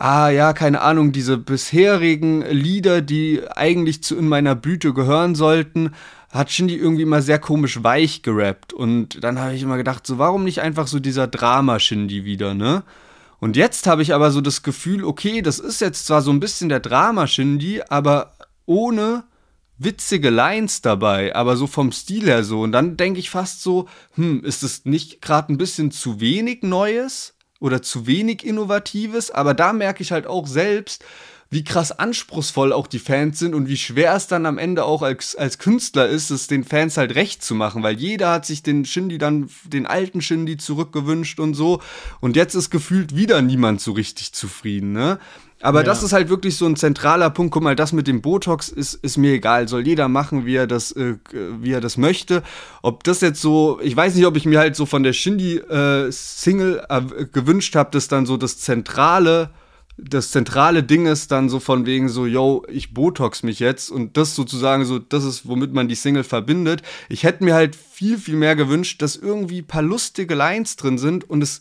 ah 0.01 0.31
ja, 0.31 0.55
keine 0.55 0.81
Ahnung, 0.81 1.13
diese 1.13 1.37
bisherigen 1.37 2.41
Lieder, 2.43 3.03
die 3.03 3.43
eigentlich 3.55 4.03
zu 4.03 4.17
In 4.17 4.29
meiner 4.29 4.55
Blüte 4.55 4.95
gehören 4.95 5.35
sollten, 5.35 5.93
hat 6.31 6.51
Shindy 6.51 6.77
irgendwie 6.77 7.03
immer 7.03 7.21
sehr 7.21 7.39
komisch 7.39 7.83
weich 7.83 8.23
gerappt. 8.23 8.73
Und 8.73 9.23
dann 9.23 9.39
habe 9.39 9.55
ich 9.55 9.63
immer 9.63 9.77
gedacht, 9.77 10.07
so 10.07 10.17
warum 10.17 10.45
nicht 10.45 10.63
einfach 10.63 10.87
so 10.87 11.01
dieser 11.01 11.27
Drama-Shindy 11.27 12.25
wieder, 12.25 12.55
ne? 12.55 12.83
Und 13.41 13.57
jetzt 13.57 13.87
habe 13.87 14.03
ich 14.03 14.15
aber 14.15 14.31
so 14.31 14.41
das 14.41 14.63
Gefühl, 14.63 15.05
okay, 15.05 15.43
das 15.43 15.59
ist 15.59 15.81
jetzt 15.81 16.07
zwar 16.07 16.23
so 16.23 16.31
ein 16.31 16.41
bisschen 16.41 16.69
der 16.69 16.81
Drama-Shindy, 16.81 17.83
aber 17.89 18.33
ohne 18.65 19.25
witzige 19.77 20.31
Lines 20.31 20.83
dabei, 20.83 21.35
aber 21.35 21.57
so 21.57 21.67
vom 21.67 21.93
Stil 21.93 22.27
her 22.27 22.45
so. 22.45 22.63
Und 22.63 22.73
dann 22.73 22.97
denke 22.97 23.21
ich 23.21 23.29
fast 23.29 23.63
so, 23.63 23.87
hm, 24.15 24.45
ist 24.45 24.63
es 24.63 24.87
nicht 24.87 25.21
gerade 25.21 25.53
ein 25.53 25.59
bisschen 25.59 25.91
zu 25.91 26.21
wenig 26.21 26.63
Neues 26.63 27.35
oder 27.61 27.83
zu 27.83 28.07
wenig 28.07 28.45
Innovatives? 28.45 29.31
Aber 29.31 29.55
da 29.55 29.73
merke 29.73 30.03
ich 30.03 30.11
halt 30.11 30.27
auch 30.27 30.47
selbst, 30.47 31.05
wie 31.51 31.65
krass 31.65 31.91
anspruchsvoll 31.91 32.73
auch 32.73 32.87
die 32.87 33.01
Fans 33.01 33.41
sind 33.41 33.55
und 33.55 33.69
wie 33.69 33.77
schwer 33.77 34.15
es 34.15 34.29
dann 34.29 34.47
am 34.47 34.57
Ende 34.57 34.85
auch 34.85 35.03
als, 35.03 35.35
als 35.35 35.59
Künstler 35.59 36.09
ist, 36.09 36.31
es 36.31 36.47
den 36.47 36.63
Fans 36.63 36.97
halt 36.97 37.17
recht 37.17 37.43
zu 37.43 37.57
machen, 37.57 37.83
weil 37.83 37.99
jeder 37.99 38.31
hat 38.31 38.47
sich 38.47 38.63
den 38.63 38.85
Shindy 38.85 39.19
dann, 39.19 39.51
den 39.65 39.87
alten 39.87 40.21
Shindy 40.21 40.59
zurückgewünscht 40.59 41.41
und 41.41 41.55
so. 41.55 41.83
Und 42.21 42.37
jetzt 42.37 42.55
ist 42.55 42.71
gefühlt 42.71 43.17
wieder 43.17 43.43
niemand 43.43 43.81
so 43.81 43.93
richtig 43.93 44.33
zufrieden, 44.33 44.93
ne? 44.93 45.19
Aber 45.63 45.81
ja. 45.81 45.85
das 45.85 46.03
ist 46.03 46.13
halt 46.13 46.29
wirklich 46.29 46.57
so 46.57 46.67
ein 46.67 46.77
zentraler 46.77 47.31
Punkt. 47.31 47.53
Guck 47.53 47.63
mal, 47.63 47.77
das 47.77 47.93
mit 47.93 48.07
dem 48.07 48.23
Botox 48.23 48.69
ist, 48.69 48.95
ist 48.95 49.19
mir 49.19 49.33
egal. 49.35 49.69
Soll 49.69 49.87
jeder 49.87 50.09
machen, 50.09 50.47
wie 50.47 50.57
er 50.57 50.67
das, 50.67 50.93
äh, 50.93 51.17
wie 51.33 51.73
er 51.73 51.81
das 51.81 51.97
möchte. 51.99 52.43
Ob 52.83 53.05
das 53.05 53.21
jetzt 53.21 53.43
so, 53.43 53.79
ich 53.83 53.95
weiß 53.95 54.15
nicht, 54.15 54.27
ob 54.27 54.37
ich 54.37 54.47
mir 54.47 54.59
halt 54.59 54.75
so 54.75 54.87
von 54.87 55.03
der 55.03 55.13
Shindy-Single 55.13 56.83
äh, 56.89 57.27
gewünscht 57.31 57.77
habe, 57.77 57.91
dass 57.91 58.09
dann 58.09 58.25
so 58.25 58.39
das 58.39 58.59
zentrale, 58.59 59.51
das 59.99 60.31
zentrale 60.31 60.83
Ding 60.83 61.05
ist 61.05 61.31
dann 61.31 61.51
so 61.51 61.61
von 61.61 61.85
wegen 61.85 62.09
so, 62.09 62.25
yo, 62.25 62.65
ich 62.69 62.95
Botox 62.95 63.43
mich 63.43 63.61
jetzt 63.61 63.91
und 63.91 64.17
das 64.17 64.35
sozusagen 64.35 64.87
so, 64.87 64.99
das 64.99 65.25
ist, 65.25 65.47
womit 65.47 65.75
man 65.75 65.89
die 65.89 65.95
Single 65.95 66.25
verbindet. 66.25 66.83
Ich 67.11 67.25
hätte 67.25 67.45
mir 67.45 67.55
halt 67.55 67.77
viel, 67.77 68.17
viel 68.17 68.37
mehr 68.37 68.57
gewünscht, 68.57 69.03
dass 69.03 69.17
irgendwie 69.17 69.61
paar 69.61 69.83
lustige 69.83 70.35
Lines 70.35 70.77
drin 70.77 70.97
sind 70.97 71.29
und 71.29 71.43
es 71.43 71.61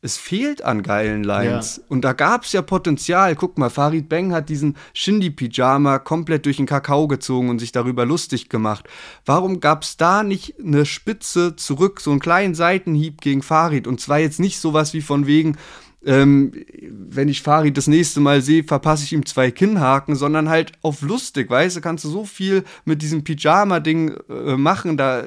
es 0.00 0.16
fehlt 0.16 0.62
an 0.62 0.82
geilen 0.84 1.24
Lines. 1.24 1.78
Ja. 1.78 1.82
Und 1.88 2.02
da 2.02 2.12
gab 2.12 2.44
es 2.44 2.52
ja 2.52 2.62
Potenzial. 2.62 3.34
Guck 3.34 3.58
mal, 3.58 3.68
Farid 3.68 4.08
Bang 4.08 4.32
hat 4.32 4.48
diesen 4.48 4.76
Shindy-Pyjama 4.94 5.98
komplett 5.98 6.46
durch 6.46 6.58
den 6.58 6.66
Kakao 6.66 7.08
gezogen 7.08 7.50
und 7.50 7.58
sich 7.58 7.72
darüber 7.72 8.06
lustig 8.06 8.48
gemacht. 8.48 8.88
Warum 9.26 9.58
gab 9.58 9.82
es 9.82 9.96
da 9.96 10.22
nicht 10.22 10.54
eine 10.60 10.86
Spitze 10.86 11.56
zurück, 11.56 12.00
so 12.00 12.12
einen 12.12 12.20
kleinen 12.20 12.54
Seitenhieb 12.54 13.20
gegen 13.20 13.42
Farid? 13.42 13.88
Und 13.88 14.00
zwar 14.00 14.20
jetzt 14.20 14.38
nicht 14.38 14.60
sowas 14.60 14.94
wie 14.94 15.02
von 15.02 15.26
wegen, 15.26 15.56
ähm, 16.04 16.52
wenn 16.90 17.28
ich 17.28 17.42
Farid 17.42 17.76
das 17.76 17.88
nächste 17.88 18.20
Mal 18.20 18.40
sehe, 18.40 18.62
verpasse 18.62 19.04
ich 19.04 19.12
ihm 19.12 19.26
zwei 19.26 19.50
Kinnhaken, 19.50 20.14
sondern 20.14 20.48
halt 20.48 20.72
auf 20.82 21.02
lustig, 21.02 21.50
weißt 21.50 21.76
du, 21.76 21.80
kannst 21.80 22.04
du 22.04 22.08
so 22.08 22.24
viel 22.24 22.64
mit 22.84 23.02
diesem 23.02 23.24
Pyjama-Ding 23.24 24.16
äh, 24.28 24.56
machen, 24.56 24.96
da, 24.96 25.24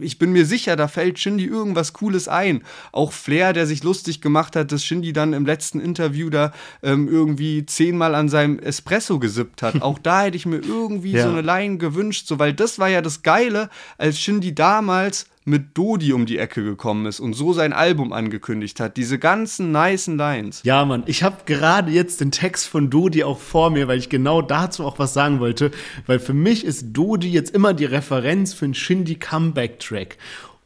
ich 0.00 0.18
bin 0.18 0.32
mir 0.32 0.44
sicher, 0.44 0.76
da 0.76 0.88
fällt 0.88 1.18
Shindy 1.18 1.46
irgendwas 1.46 1.94
Cooles 1.94 2.28
ein. 2.28 2.62
Auch 2.92 3.12
Flair, 3.12 3.52
der 3.52 3.66
sich 3.66 3.82
lustig 3.82 4.20
gemacht 4.20 4.56
hat, 4.56 4.72
dass 4.72 4.84
Shindy 4.84 5.12
dann 5.12 5.32
im 5.32 5.46
letzten 5.46 5.80
Interview 5.80 6.28
da 6.28 6.52
ähm, 6.82 7.08
irgendwie 7.08 7.64
zehnmal 7.64 8.14
an 8.14 8.28
seinem 8.28 8.58
Espresso 8.58 9.18
gesippt 9.18 9.62
hat. 9.62 9.74
Auch 9.82 9.98
da 9.98 10.22
hätte 10.22 10.36
ich 10.36 10.46
mir 10.46 10.58
irgendwie 10.58 11.12
ja. 11.12 11.24
so 11.24 11.30
eine 11.30 11.40
Line 11.40 11.78
gewünscht, 11.78 12.26
so, 12.26 12.38
weil 12.38 12.52
das 12.52 12.78
war 12.78 12.88
ja 12.88 13.00
das 13.00 13.22
Geile, 13.22 13.70
als 13.96 14.18
Shindy 14.18 14.54
damals 14.54 15.26
mit 15.44 15.76
Dodi 15.76 16.12
um 16.12 16.26
die 16.26 16.38
Ecke 16.38 16.62
gekommen 16.62 17.06
ist 17.06 17.20
und 17.20 17.34
so 17.34 17.52
sein 17.52 17.72
Album 17.72 18.12
angekündigt 18.12 18.80
hat. 18.80 18.96
Diese 18.96 19.18
ganzen 19.18 19.72
nicen 19.72 20.16
Lines. 20.16 20.62
Ja, 20.64 20.84
Mann, 20.84 21.02
ich 21.06 21.22
habe 21.22 21.38
gerade 21.44 21.92
jetzt 21.92 22.20
den 22.20 22.30
Text 22.30 22.66
von 22.66 22.90
Dodi 22.90 23.24
auch 23.24 23.38
vor 23.38 23.70
mir, 23.70 23.86
weil 23.86 23.98
ich 23.98 24.08
genau 24.08 24.40
dazu 24.40 24.84
auch 24.84 24.98
was 24.98 25.12
sagen 25.12 25.40
wollte. 25.40 25.70
Weil 26.06 26.18
für 26.18 26.34
mich 26.34 26.64
ist 26.64 26.92
Dodi 26.92 27.30
jetzt 27.30 27.54
immer 27.54 27.74
die 27.74 27.84
Referenz 27.84 28.54
für 28.54 28.64
einen 28.64 28.74
Shindy 28.74 29.16
Comeback 29.16 29.80
Track. 29.80 30.16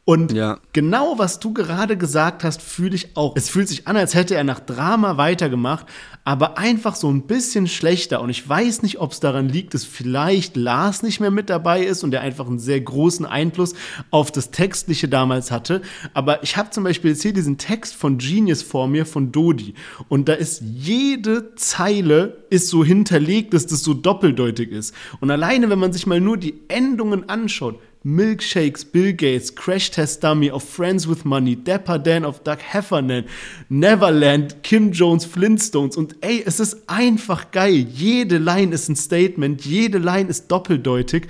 Und 0.09 0.31
ja. 0.31 0.57
genau 0.73 1.19
was 1.19 1.39
du 1.39 1.53
gerade 1.53 1.95
gesagt 1.95 2.43
hast, 2.43 2.63
fühle 2.63 2.95
ich 2.95 3.15
auch. 3.15 3.35
Es 3.35 3.47
fühlt 3.47 3.69
sich 3.69 3.87
an, 3.87 3.95
als 3.95 4.15
hätte 4.15 4.33
er 4.33 4.43
nach 4.43 4.59
Drama 4.59 5.17
weitergemacht, 5.17 5.85
aber 6.23 6.57
einfach 6.57 6.95
so 6.95 7.11
ein 7.11 7.27
bisschen 7.27 7.67
schlechter. 7.67 8.19
Und 8.19 8.31
ich 8.31 8.49
weiß 8.49 8.81
nicht, 8.81 8.99
ob 8.99 9.11
es 9.11 9.19
daran 9.19 9.49
liegt, 9.49 9.75
dass 9.75 9.85
vielleicht 9.85 10.55
Lars 10.55 11.03
nicht 11.03 11.19
mehr 11.19 11.29
mit 11.29 11.51
dabei 11.51 11.83
ist 11.83 12.03
und 12.03 12.11
er 12.11 12.21
einfach 12.21 12.47
einen 12.47 12.57
sehr 12.57 12.81
großen 12.81 13.23
Einfluss 13.23 13.75
auf 14.09 14.31
das 14.31 14.49
Textliche 14.49 15.07
damals 15.07 15.51
hatte. 15.51 15.83
Aber 16.15 16.41
ich 16.41 16.57
habe 16.57 16.71
zum 16.71 16.85
Beispiel 16.85 17.11
jetzt 17.11 17.21
hier 17.21 17.33
diesen 17.33 17.59
Text 17.59 17.93
von 17.93 18.17
Genius 18.17 18.63
vor 18.63 18.87
mir, 18.87 19.05
von 19.05 19.31
Dodi. 19.31 19.75
Und 20.07 20.27
da 20.27 20.33
ist 20.33 20.63
jede 20.63 21.53
Zeile 21.53 22.45
ist 22.49 22.69
so 22.69 22.83
hinterlegt, 22.83 23.53
dass 23.53 23.67
das 23.67 23.83
so 23.83 23.93
doppeldeutig 23.93 24.71
ist. 24.71 24.95
Und 25.19 25.29
alleine, 25.29 25.69
wenn 25.69 25.77
man 25.77 25.93
sich 25.93 26.07
mal 26.07 26.19
nur 26.19 26.37
die 26.37 26.55
Endungen 26.67 27.29
anschaut, 27.29 27.79
Milkshakes, 28.03 28.85
Bill 28.85 29.13
Gates, 29.13 29.53
Crash 29.53 29.91
Test 29.91 30.23
Dummy 30.23 30.49
of 30.49 30.63
Friends 30.63 31.07
with 31.07 31.25
Money, 31.25 31.57
Dapper 31.57 31.99
Dan 31.99 32.23
of 32.23 32.43
Doug 32.43 32.59
Heffernan, 32.59 33.25
Neverland, 33.67 34.63
Kim 34.63 34.91
Jones, 34.91 35.25
Flintstones. 35.25 35.97
Und 35.97 36.15
ey, 36.21 36.41
es 36.45 36.59
ist 36.59 36.83
einfach 36.87 37.51
geil. 37.51 37.87
Jede 37.93 38.37
Line 38.37 38.73
ist 38.73 38.87
ein 38.87 38.95
Statement, 38.95 39.65
jede 39.65 39.97
Line 39.97 40.29
ist 40.29 40.47
doppeldeutig. 40.47 41.27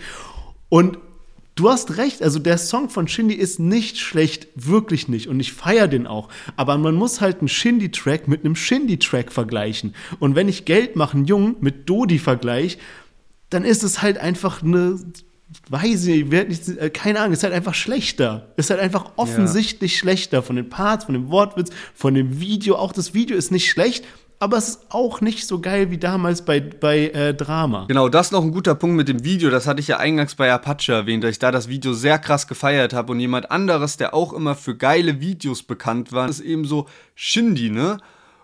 Und 0.70 1.00
du 1.56 1.70
hast 1.70 1.98
recht, 1.98 2.22
also 2.22 2.38
der 2.38 2.60
Song 2.60 2.90
von 2.90 3.08
Shindy 3.08 3.34
ist 3.34 3.60
nicht 3.60 3.98
schlecht, 3.98 4.48
wirklich 4.56 5.08
nicht. 5.08 5.28
Und 5.28 5.40
ich 5.40 5.54
feiere 5.54 5.88
den 5.88 6.06
auch, 6.06 6.30
aber 6.56 6.78
man 6.78 6.94
muss 6.94 7.20
halt 7.20 7.40
einen 7.40 7.48
Shindy-Track 7.48 8.28
mit 8.28 8.46
einem 8.46 8.56
Shindy-Track 8.56 9.32
vergleichen. 9.32 9.96
Und 10.20 10.36
wenn 10.36 10.48
ich 10.48 10.66
Geld 10.66 10.96
machen 10.96 11.26
jung 11.26 11.56
mit 11.62 11.90
Dodi 11.90 12.20
vergleich, 12.20 12.78
dann 13.50 13.66
ist 13.66 13.84
es 13.84 14.04
halt 14.04 14.20
einfach 14.20 14.62
eine 14.62 15.00
weiß 15.70 16.06
ich 16.08 16.26
nicht, 16.26 16.68
äh, 16.68 16.90
keine 16.90 17.20
Ahnung, 17.20 17.34
ist 17.34 17.44
halt 17.44 17.54
einfach 17.54 17.74
schlechter. 17.74 18.48
Ist 18.56 18.70
halt 18.70 18.80
einfach 18.80 19.12
offensichtlich 19.16 19.94
ja. 19.94 20.00
schlechter 20.00 20.44
von 20.44 20.56
den 20.56 20.70
Parts, 20.70 21.06
von 21.06 21.14
dem 21.14 21.30
Wortwitz, 21.30 21.70
von 21.94 22.14
dem 22.14 22.40
Video. 22.40 22.76
Auch 22.76 22.92
das 22.92 23.14
Video 23.14 23.36
ist 23.36 23.52
nicht 23.52 23.70
schlecht, 23.70 24.06
aber 24.40 24.58
es 24.58 24.70
ist 24.70 24.86
auch 24.90 25.22
nicht 25.22 25.46
so 25.48 25.60
geil 25.60 25.92
wie 25.92 25.98
damals 25.98 26.44
bei, 26.44 26.60
bei 26.60 27.10
äh, 27.10 27.34
Drama. 27.34 27.86
Genau, 27.88 28.10
das 28.10 28.28
ist 28.28 28.32
noch 28.32 28.44
ein 28.44 28.52
guter 28.52 28.76
Punkt 28.76 28.96
mit 28.96 29.08
dem 29.08 29.24
Video. 29.24 29.50
Das 29.50 29.68
hatte 29.68 29.82
ich 29.82 29.88
ja 29.88 29.98
eingangs 29.98 30.36
bei 30.36 30.52
Apache 30.52 30.94
erwähnt, 30.94 31.24
dass 31.24 31.32
ich 31.32 31.40
da 31.40 31.52
das 31.52 31.68
Video 31.68 31.94
sehr 31.94 32.20
krass 32.20 32.48
gefeiert 32.48 32.94
habe. 32.94 33.12
Und 33.12 33.20
jemand 33.20 33.52
anderes, 33.52 33.98
der 33.98 34.14
auch 34.14 34.34
immer 34.34 34.56
für 34.56 34.78
geile 34.78 35.20
Videos 35.20 35.64
bekannt 35.64 36.14
war, 36.14 36.30
ist 36.30 36.40
eben 36.40 36.66
so 36.66 36.88
Shindy, 37.16 37.70
ne? 37.70 37.98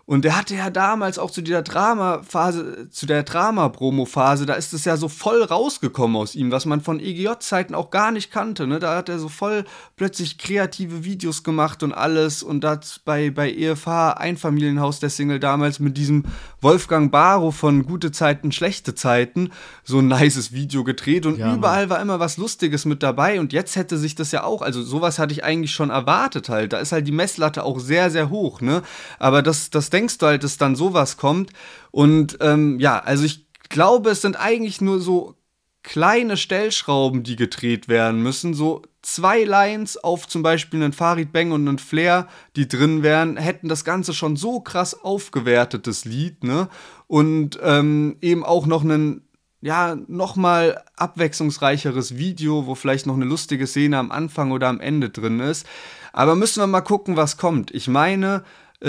Und 0.07 0.23
der 0.23 0.37
hatte 0.37 0.55
ja 0.55 0.69
damals 0.69 1.17
auch 1.17 1.31
zu 1.31 1.41
dieser 1.41 1.63
Drama-Phase, 1.63 2.89
zu 2.91 3.07
der 3.07 3.23
Drama-Promo-Phase, 3.23 4.45
da 4.45 4.53
ist 4.53 4.71
es 4.71 4.85
ja 4.85 4.97
so 4.97 5.09
voll 5.09 5.41
rausgekommen 5.41 6.15
aus 6.15 6.35
ihm, 6.35 6.51
was 6.51 6.67
man 6.67 6.81
von 6.81 6.99
EGJ-Zeiten 6.99 7.73
auch 7.73 7.89
gar 7.89 8.11
nicht 8.11 8.29
kannte. 8.29 8.67
Ne? 8.67 8.77
Da 8.77 8.95
hat 8.95 9.09
er 9.09 9.17
so 9.17 9.29
voll 9.29 9.65
plötzlich 9.95 10.37
kreative 10.37 11.03
Videos 11.03 11.43
gemacht 11.43 11.81
und 11.81 11.91
alles. 11.91 12.43
Und 12.43 12.63
das 12.63 12.99
bei, 12.99 13.31
bei 13.31 13.51
EFH 13.51 14.13
Einfamilienhaus 14.17 14.99
der 14.99 15.09
Single 15.09 15.39
damals 15.39 15.79
mit 15.79 15.97
diesem 15.97 16.25
Wolfgang 16.61 17.11
Barrow 17.11 17.55
von 17.55 17.83
Gute 17.87 18.11
Zeiten, 18.11 18.51
Schlechte 18.51 18.93
Zeiten 18.93 19.49
so 19.83 19.97
ein 19.97 20.07
nices 20.07 20.51
Video 20.51 20.83
gedreht. 20.83 21.25
Und 21.25 21.39
ja, 21.39 21.55
überall 21.55 21.89
war 21.89 21.99
immer 21.99 22.19
was 22.19 22.37
Lustiges 22.37 22.85
mit 22.85 23.01
dabei. 23.01 23.39
Und 23.39 23.53
jetzt 23.53 23.75
hätte 23.75 23.97
sich 23.97 24.13
das 24.13 24.31
ja 24.31 24.43
auch, 24.43 24.61
also 24.61 24.83
sowas 24.83 25.17
hatte 25.17 25.33
ich 25.33 25.43
eigentlich 25.43 25.71
schon 25.71 25.89
erwartet 25.89 26.47
halt. 26.49 26.73
Da 26.73 26.77
ist 26.77 26.91
halt 26.91 27.07
die 27.07 27.11
Messlatte 27.11 27.63
auch 27.63 27.79
sehr, 27.79 28.11
sehr 28.11 28.29
hoch. 28.29 28.61
Ne? 28.61 28.83
Aber 29.17 29.41
das, 29.41 29.71
das 29.71 29.94
denkst 29.95 30.17
du 30.17 30.25
halt, 30.25 30.43
dass 30.43 30.57
dann 30.57 30.75
sowas 30.75 31.15
kommt. 31.15 31.51
Und 31.91 32.37
ähm, 32.41 32.79
ja, 32.79 32.99
also 32.99 33.23
ich 33.23 33.47
glaube, 33.69 34.09
es 34.09 34.21
sind 34.21 34.35
eigentlich 34.35 34.81
nur 34.81 34.99
so 34.99 35.35
kleine 35.83 36.35
Stellschrauben, 36.35 37.23
die 37.23 37.35
gedreht 37.35 37.87
werden 37.87 38.21
müssen. 38.21 38.53
So 38.53 38.81
zwei 39.01 39.43
Lines 39.43 39.97
auf 39.97 40.27
zum 40.27 40.43
Beispiel 40.43 40.83
einen 40.83 40.93
Farid 40.93 41.31
Bang 41.31 41.51
und 41.51 41.67
einen 41.67 41.77
Flair, 41.77 42.27
die 42.55 42.67
drin 42.67 43.03
wären, 43.03 43.37
hätten 43.37 43.69
das 43.69 43.85
Ganze 43.85 44.13
schon 44.13 44.35
so 44.35 44.59
krass 44.59 44.99
aufgewertetes 45.01 46.03
Lied, 46.03 46.43
ne? 46.43 46.67
Und 47.07 47.59
ähm, 47.61 48.17
eben 48.21 48.43
auch 48.43 48.65
noch 48.65 48.83
einen 48.83 49.21
ja, 49.61 49.95
nochmal 50.07 50.83
abwechslungsreicheres 50.95 52.17
Video, 52.17 52.67
wo 52.67 52.75
vielleicht 52.75 53.07
noch 53.07 53.15
eine 53.15 53.25
lustige 53.25 53.65
Szene 53.65 53.97
am 53.97 54.11
Anfang 54.11 54.51
oder 54.51 54.67
am 54.67 54.79
Ende 54.79 55.09
drin 55.09 55.39
ist. 55.39 55.65
Aber 56.13 56.35
müssen 56.35 56.61
wir 56.61 56.67
mal 56.67 56.81
gucken, 56.81 57.15
was 57.15 57.37
kommt. 57.37 57.71
Ich 57.71 57.87
meine, 57.87 58.43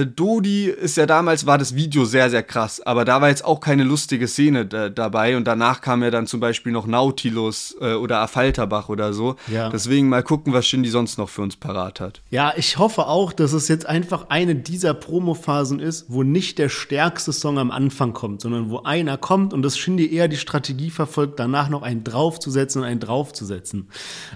Dodi 0.05 0.67
ist 0.67 0.99
ja 0.99 1.07
damals, 1.07 1.47
war 1.47 1.57
das 1.57 1.75
Video 1.75 2.05
sehr, 2.05 2.29
sehr 2.29 2.43
krass, 2.43 2.81
aber 2.81 3.07
da 3.07 3.23
war 3.23 3.31
jetzt 3.31 3.45
auch 3.45 3.61
keine 3.61 3.83
lustige 3.83 4.29
Szene 4.29 4.67
da, 4.67 4.91
dabei 4.91 5.37
und 5.37 5.45
danach 5.45 5.81
kam 5.81 6.03
ja 6.03 6.11
dann 6.11 6.27
zum 6.27 6.39
Beispiel 6.39 6.71
noch 6.73 6.87
Nautilus 6.87 7.75
äh, 7.81 7.95
oder 7.95 8.21
Affalterbach 8.21 8.91
oder 8.91 9.15
so. 9.15 9.37
Ja. 9.47 9.71
Deswegen 9.71 10.11
mal 10.11 10.23
gucken, 10.23 10.53
was 10.53 10.67
Shindy 10.67 10.91
sonst 10.91 11.17
noch 11.17 11.31
für 11.31 11.41
uns 11.41 11.57
parat 11.57 12.01
hat. 12.01 12.21
Ja, 12.31 12.53
ich 12.57 12.77
hoffe 12.77 13.07
auch, 13.07 13.33
dass 13.33 13.55
es 13.55 13.69
jetzt 13.69 13.87
einfach 13.87 14.27
eine 14.29 14.55
dieser 14.55 14.93
Promophasen 14.93 15.81
ist, 15.81 16.07
wo 16.09 16.23
nicht 16.23 16.59
der 16.59 16.69
stärkste 16.69 17.33
Song 17.33 17.59
am 17.59 17.71
Anfang 17.71 18.13
kommt, 18.13 18.43
sondern 18.43 18.69
wo 18.69 18.81
einer 18.81 19.17
kommt 19.17 19.55
und 19.55 19.63
das 19.63 19.79
Shindy 19.79 20.13
eher 20.13 20.29
die 20.29 20.37
Strategie 20.37 20.91
verfolgt, 20.91 21.39
danach 21.39 21.71
noch 21.71 21.83
einen 21.83 22.05
draufzusetzen 22.05 22.83
und 22.83 22.89
einen 22.89 23.01
draufzusetzen. 23.01 23.89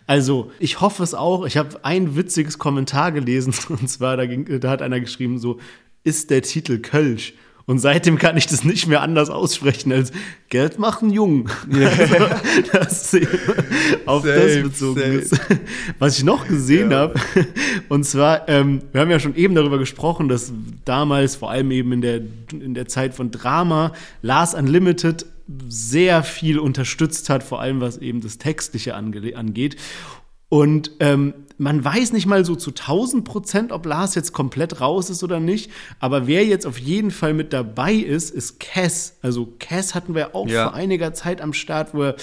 Also, 0.07 0.51
ich 0.59 0.81
hoffe 0.81 1.03
es 1.03 1.13
auch. 1.13 1.45
Ich 1.45 1.57
habe 1.57 1.85
ein 1.85 2.17
witziges 2.17 2.59
Kommentar 2.59 3.13
gelesen 3.13 3.53
und 3.69 3.89
zwar, 3.89 4.17
da, 4.17 4.27
ging, 4.27 4.61
da 4.61 4.71
hat 4.71 4.81
einer 4.81 5.01
geschrieben, 5.01 5.39
so, 5.39 5.50
ist 6.05 6.31
der 6.31 6.43
Titel 6.43 6.79
Kölsch. 6.79 7.35
Und 7.71 7.79
seitdem 7.79 8.19
kann 8.19 8.37
ich 8.37 8.49
das 8.49 8.65
nicht 8.65 8.89
mehr 8.89 9.01
anders 9.01 9.31
aussprechen 9.31 9.93
als 9.93 10.11
Geld 10.49 10.81
machen 10.81 11.11
jung. 11.11 11.49
Ja. 11.71 11.89
Also, 12.73 13.19
das 13.21 14.07
auf 14.07 14.25
safe, 14.25 14.63
das 14.63 14.63
bezogen 14.63 15.01
safe. 15.01 15.15
ist. 15.15 15.41
Was 16.01 16.19
ich 16.19 16.25
noch 16.25 16.49
gesehen 16.49 16.91
ja. 16.91 16.99
habe, 16.99 17.15
und 17.89 18.05
zwar, 18.05 18.49
ähm, 18.49 18.83
wir 18.91 19.01
haben 19.01 19.11
ja 19.11 19.21
schon 19.21 19.37
eben 19.37 19.55
darüber 19.55 19.79
gesprochen, 19.79 20.29
dass 20.29 20.53
damals, 20.85 21.37
vor 21.37 21.53
allem 21.53 21.71
eben 21.71 21.93
in 21.93 22.01
der, 22.01 22.23
in 22.53 22.75
der 22.75 22.89
Zeit 22.89 23.15
von 23.15 23.31
Drama, 23.31 23.93
Lars 24.21 24.55
Unlimited 24.55 25.27
sehr 25.69 26.25
viel 26.25 26.59
unterstützt 26.59 27.31
hat, 27.31 27.45
vor 27.45 27.61
allem 27.61 27.81
was 27.81 27.99
eben 27.99 28.21
das 28.21 28.39
Textliche 28.39 28.97
angeht. 28.97 29.77
Und 30.49 30.91
ähm, 30.99 31.35
man 31.61 31.85
weiß 31.85 32.13
nicht 32.13 32.25
mal 32.25 32.43
so 32.47 32.57
zu 32.57 32.71
1000 32.71 33.23
Prozent, 33.23 33.71
ob 33.71 33.85
Lars 33.85 34.15
jetzt 34.15 34.33
komplett 34.33 34.81
raus 34.81 35.11
ist 35.11 35.23
oder 35.23 35.41
nicht. 35.41 35.71
Aber 35.99 36.27
wer 36.27 36.43
jetzt 36.47 36.67
auf 36.67 36.79
jeden 36.79 37.11
Fall 37.11 37.35
mit 37.35 37.53
dabei 37.53 37.93
ist, 37.93 38.31
ist 38.31 38.61
Cass. 38.61 39.19
Also 39.21 39.53
Cass 39.59 39.95
hatten 39.95 40.15
wir 40.15 40.35
auch 40.35 40.49
ja. 40.49 40.65
vor 40.65 40.75
einiger 40.75 41.13
Zeit 41.13 41.43
am 41.43 41.53
Start, 41.53 41.93
wo 41.93 42.05
er 42.05 42.17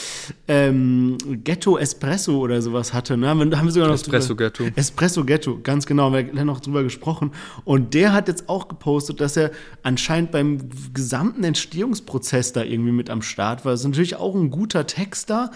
ähm, 0.48 1.20
Ghetto 1.44 1.78
Espresso 1.78 2.40
oder 2.40 2.64
sowas 2.64 2.94
hatte. 2.94 3.16
Ne? 3.16 3.28
Haben 3.28 3.52
wir, 3.52 3.60
haben 3.60 3.70
sogar 3.70 3.90
noch 3.90 3.96
Espresso 3.96 4.30
drüber, 4.30 4.50
Ghetto. 4.50 4.64
Espresso 4.76 5.24
Ghetto, 5.24 5.60
ganz 5.62 5.86
genau. 5.86 6.06
Haben 6.06 6.34
wir 6.34 6.46
noch 6.46 6.60
drüber 6.60 6.82
gesprochen. 6.82 7.32
Und 7.64 7.94
der 7.94 8.14
hat 8.14 8.28
jetzt 8.28 8.50
auch 8.50 8.68
gepostet, 8.68 9.22
dass 9.22 9.38
er 9.38 9.52
anscheinend 9.84 10.32
beim 10.32 10.68
gesamten 10.96 11.44
Entstehungsprozess 11.44 12.54
da 12.54 12.64
irgendwie 12.64 12.92
mit 12.92 13.12
am 13.12 13.22
Start 13.22 13.66
war. 13.66 13.74
Das 13.74 13.82
ist 13.82 13.88
natürlich 13.88 14.16
auch 14.16 14.34
ein 14.34 14.50
guter 14.50 14.88
Texter. 14.88 15.52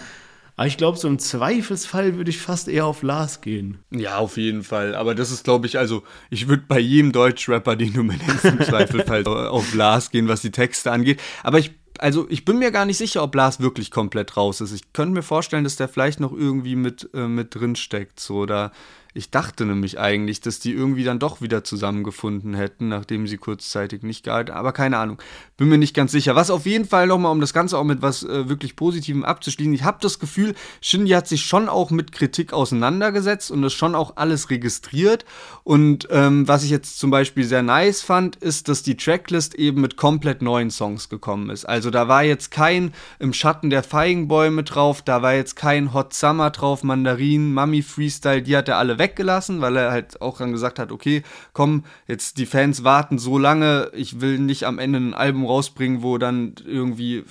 Aber 0.56 0.66
ich 0.66 0.76
glaube, 0.76 0.98
so 0.98 1.08
im 1.08 1.18
Zweifelsfall 1.18 2.16
würde 2.16 2.30
ich 2.30 2.38
fast 2.38 2.68
eher 2.68 2.86
auf 2.86 3.02
Lars 3.02 3.40
gehen. 3.40 3.78
Ja, 3.90 4.18
auf 4.18 4.36
jeden 4.36 4.64
Fall. 4.64 4.94
Aber 4.94 5.14
das 5.14 5.30
ist, 5.30 5.44
glaube 5.44 5.66
ich, 5.66 5.78
also 5.78 6.02
ich 6.30 6.48
würde 6.48 6.64
bei 6.68 6.78
jedem 6.78 7.12
Deutschrapper, 7.12 7.74
den 7.74 7.94
du 7.94 8.02
mir 8.02 8.16
nennst, 8.18 8.44
im 8.44 8.60
Zweifelsfall 8.62 9.26
auf 9.26 9.74
Lars 9.74 10.10
gehen, 10.10 10.28
was 10.28 10.42
die 10.42 10.50
Texte 10.50 10.92
angeht. 10.92 11.20
Aber 11.42 11.58
ich 11.58 11.72
also 11.98 12.26
ich 12.28 12.44
bin 12.44 12.58
mir 12.58 12.72
gar 12.72 12.84
nicht 12.84 12.96
sicher, 12.96 13.22
ob 13.22 13.34
Lars 13.34 13.60
wirklich 13.60 13.90
komplett 13.90 14.36
raus 14.36 14.60
ist. 14.60 14.72
Ich 14.72 14.92
könnte 14.92 15.14
mir 15.14 15.22
vorstellen, 15.22 15.62
dass 15.62 15.76
der 15.76 15.88
vielleicht 15.88 16.20
noch 16.20 16.32
irgendwie 16.32 16.74
mit, 16.74 17.08
äh, 17.14 17.28
mit 17.28 17.54
drin 17.54 17.76
steckt. 17.76 18.18
So, 18.18 18.46
da 18.46 18.72
ich 19.14 19.30
dachte 19.30 19.66
nämlich 19.66 19.98
eigentlich, 19.98 20.40
dass 20.40 20.58
die 20.58 20.72
irgendwie 20.72 21.04
dann 21.04 21.18
doch 21.18 21.42
wieder 21.42 21.64
zusammengefunden 21.64 22.54
hätten, 22.54 22.88
nachdem 22.88 23.26
sie 23.26 23.36
kurzzeitig 23.36 24.02
nicht 24.02 24.24
gehalten 24.24 24.52
Aber 24.52 24.72
keine 24.72 24.96
Ahnung. 24.98 25.20
Bin 25.58 25.68
mir 25.68 25.78
nicht 25.78 25.94
ganz 25.94 26.12
sicher. 26.12 26.34
Was 26.34 26.50
auf 26.50 26.64
jeden 26.64 26.86
Fall 26.86 27.06
nochmal, 27.06 27.32
um 27.32 27.40
das 27.40 27.52
Ganze 27.52 27.76
auch 27.76 27.84
mit 27.84 28.00
was 28.00 28.22
äh, 28.22 28.48
wirklich 28.48 28.74
Positivem 28.74 29.24
abzuschließen, 29.24 29.74
ich 29.74 29.84
habe 29.84 29.98
das 30.00 30.18
Gefühl, 30.18 30.54
Shindy 30.80 31.10
hat 31.10 31.28
sich 31.28 31.44
schon 31.44 31.68
auch 31.68 31.90
mit 31.90 32.12
Kritik 32.12 32.52
auseinandergesetzt 32.54 33.50
und 33.50 33.60
das 33.60 33.74
schon 33.74 33.94
auch 33.94 34.16
alles 34.16 34.48
registriert. 34.48 35.26
Und 35.62 36.08
ähm, 36.10 36.48
was 36.48 36.64
ich 36.64 36.70
jetzt 36.70 36.98
zum 36.98 37.10
Beispiel 37.10 37.44
sehr 37.44 37.62
nice 37.62 38.00
fand, 38.00 38.36
ist, 38.36 38.68
dass 38.68 38.82
die 38.82 38.96
Tracklist 38.96 39.54
eben 39.54 39.82
mit 39.82 39.96
komplett 39.96 40.40
neuen 40.40 40.70
Songs 40.70 41.10
gekommen 41.10 41.50
ist. 41.50 41.66
Also 41.66 41.90
da 41.90 42.08
war 42.08 42.24
jetzt 42.24 42.50
kein 42.50 42.92
Im 43.18 43.34
Schatten 43.34 43.68
der 43.68 43.82
Feigenbäume 43.82 44.62
drauf, 44.62 45.02
da 45.02 45.20
war 45.20 45.34
jetzt 45.34 45.54
kein 45.54 45.92
Hot 45.92 46.14
Summer 46.14 46.50
drauf, 46.50 46.82
Mandarin, 46.82 47.52
Mami 47.52 47.82
Freestyle, 47.82 48.42
die 48.42 48.56
hat 48.56 48.68
er 48.68 48.78
alle 48.78 48.98
weggelassen, 49.02 49.60
weil 49.60 49.76
er 49.76 49.90
halt 49.90 50.22
auch 50.22 50.38
dann 50.38 50.52
gesagt 50.52 50.78
hat, 50.78 50.92
okay, 50.92 51.22
komm, 51.52 51.84
jetzt 52.06 52.38
die 52.38 52.46
Fans 52.46 52.84
warten 52.84 53.18
so 53.18 53.36
lange, 53.36 53.90
ich 53.94 54.20
will 54.20 54.38
nicht 54.38 54.64
am 54.64 54.78
Ende 54.78 55.00
ein 55.00 55.14
Album 55.14 55.44
rausbringen, 55.44 56.02
wo 56.02 56.18
dann 56.18 56.54
irgendwie 56.64 57.24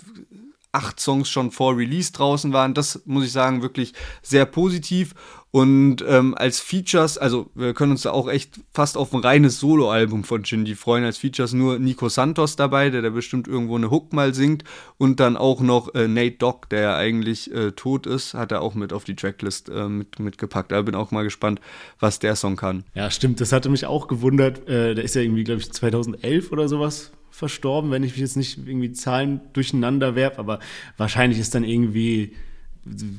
acht 0.73 0.99
Songs 0.99 1.29
schon 1.29 1.51
vor 1.51 1.77
Release 1.77 2.11
draußen 2.11 2.53
waren. 2.53 2.73
Das 2.73 3.01
muss 3.05 3.25
ich 3.25 3.31
sagen, 3.31 3.61
wirklich 3.61 3.93
sehr 4.21 4.45
positiv. 4.45 5.15
Und 5.51 5.97
ähm, 6.07 6.33
als 6.33 6.61
Features, 6.61 7.17
also 7.17 7.49
wir 7.55 7.73
können 7.73 7.91
uns 7.91 8.03
da 8.03 8.11
auch 8.11 8.29
echt 8.29 8.61
fast 8.73 8.95
auf 8.95 9.13
ein 9.13 9.19
reines 9.19 9.59
Soloalbum 9.59 10.23
von 10.23 10.45
Shindy 10.45 10.75
freuen. 10.75 11.03
Als 11.03 11.17
Features 11.17 11.51
nur 11.51 11.77
Nico 11.77 12.07
Santos 12.07 12.55
dabei, 12.55 12.89
der 12.89 13.01
da 13.01 13.09
bestimmt 13.09 13.49
irgendwo 13.49 13.75
eine 13.75 13.91
Hook 13.91 14.13
mal 14.13 14.33
singt. 14.33 14.63
Und 14.97 15.19
dann 15.19 15.35
auch 15.35 15.59
noch 15.59 15.93
äh, 15.93 16.07
Nate 16.07 16.37
Dogg, 16.37 16.67
der 16.71 16.81
ja 16.81 16.95
eigentlich 16.95 17.53
äh, 17.53 17.71
tot 17.71 18.07
ist, 18.07 18.33
hat 18.33 18.53
er 18.53 18.61
auch 18.61 18.75
mit 18.75 18.93
auf 18.93 19.03
die 19.03 19.15
Tracklist 19.15 19.67
äh, 19.67 19.89
mit, 19.89 20.19
mitgepackt. 20.19 20.71
Da 20.71 20.81
bin 20.83 20.95
auch 20.95 21.11
mal 21.11 21.23
gespannt, 21.23 21.59
was 21.99 22.19
der 22.19 22.37
Song 22.37 22.55
kann. 22.55 22.85
Ja, 22.95 23.11
stimmt. 23.11 23.41
Das 23.41 23.51
hatte 23.51 23.67
mich 23.67 23.85
auch 23.85 24.07
gewundert. 24.07 24.69
Äh, 24.69 24.95
der 24.95 25.03
ist 25.03 25.15
ja 25.15 25.21
irgendwie, 25.21 25.43
glaube 25.43 25.59
ich, 25.59 25.69
2011 25.69 26.53
oder 26.53 26.69
sowas 26.69 27.11
verstorben, 27.29 27.91
wenn 27.91 28.03
ich 28.03 28.11
mich 28.11 28.21
jetzt 28.21 28.37
nicht 28.37 28.57
irgendwie 28.57 28.93
Zahlen 28.93 29.41
durcheinander 29.51 30.15
werfe. 30.15 30.39
Aber 30.39 30.59
wahrscheinlich 30.95 31.39
ist 31.39 31.55
dann 31.55 31.65
irgendwie 31.65 32.35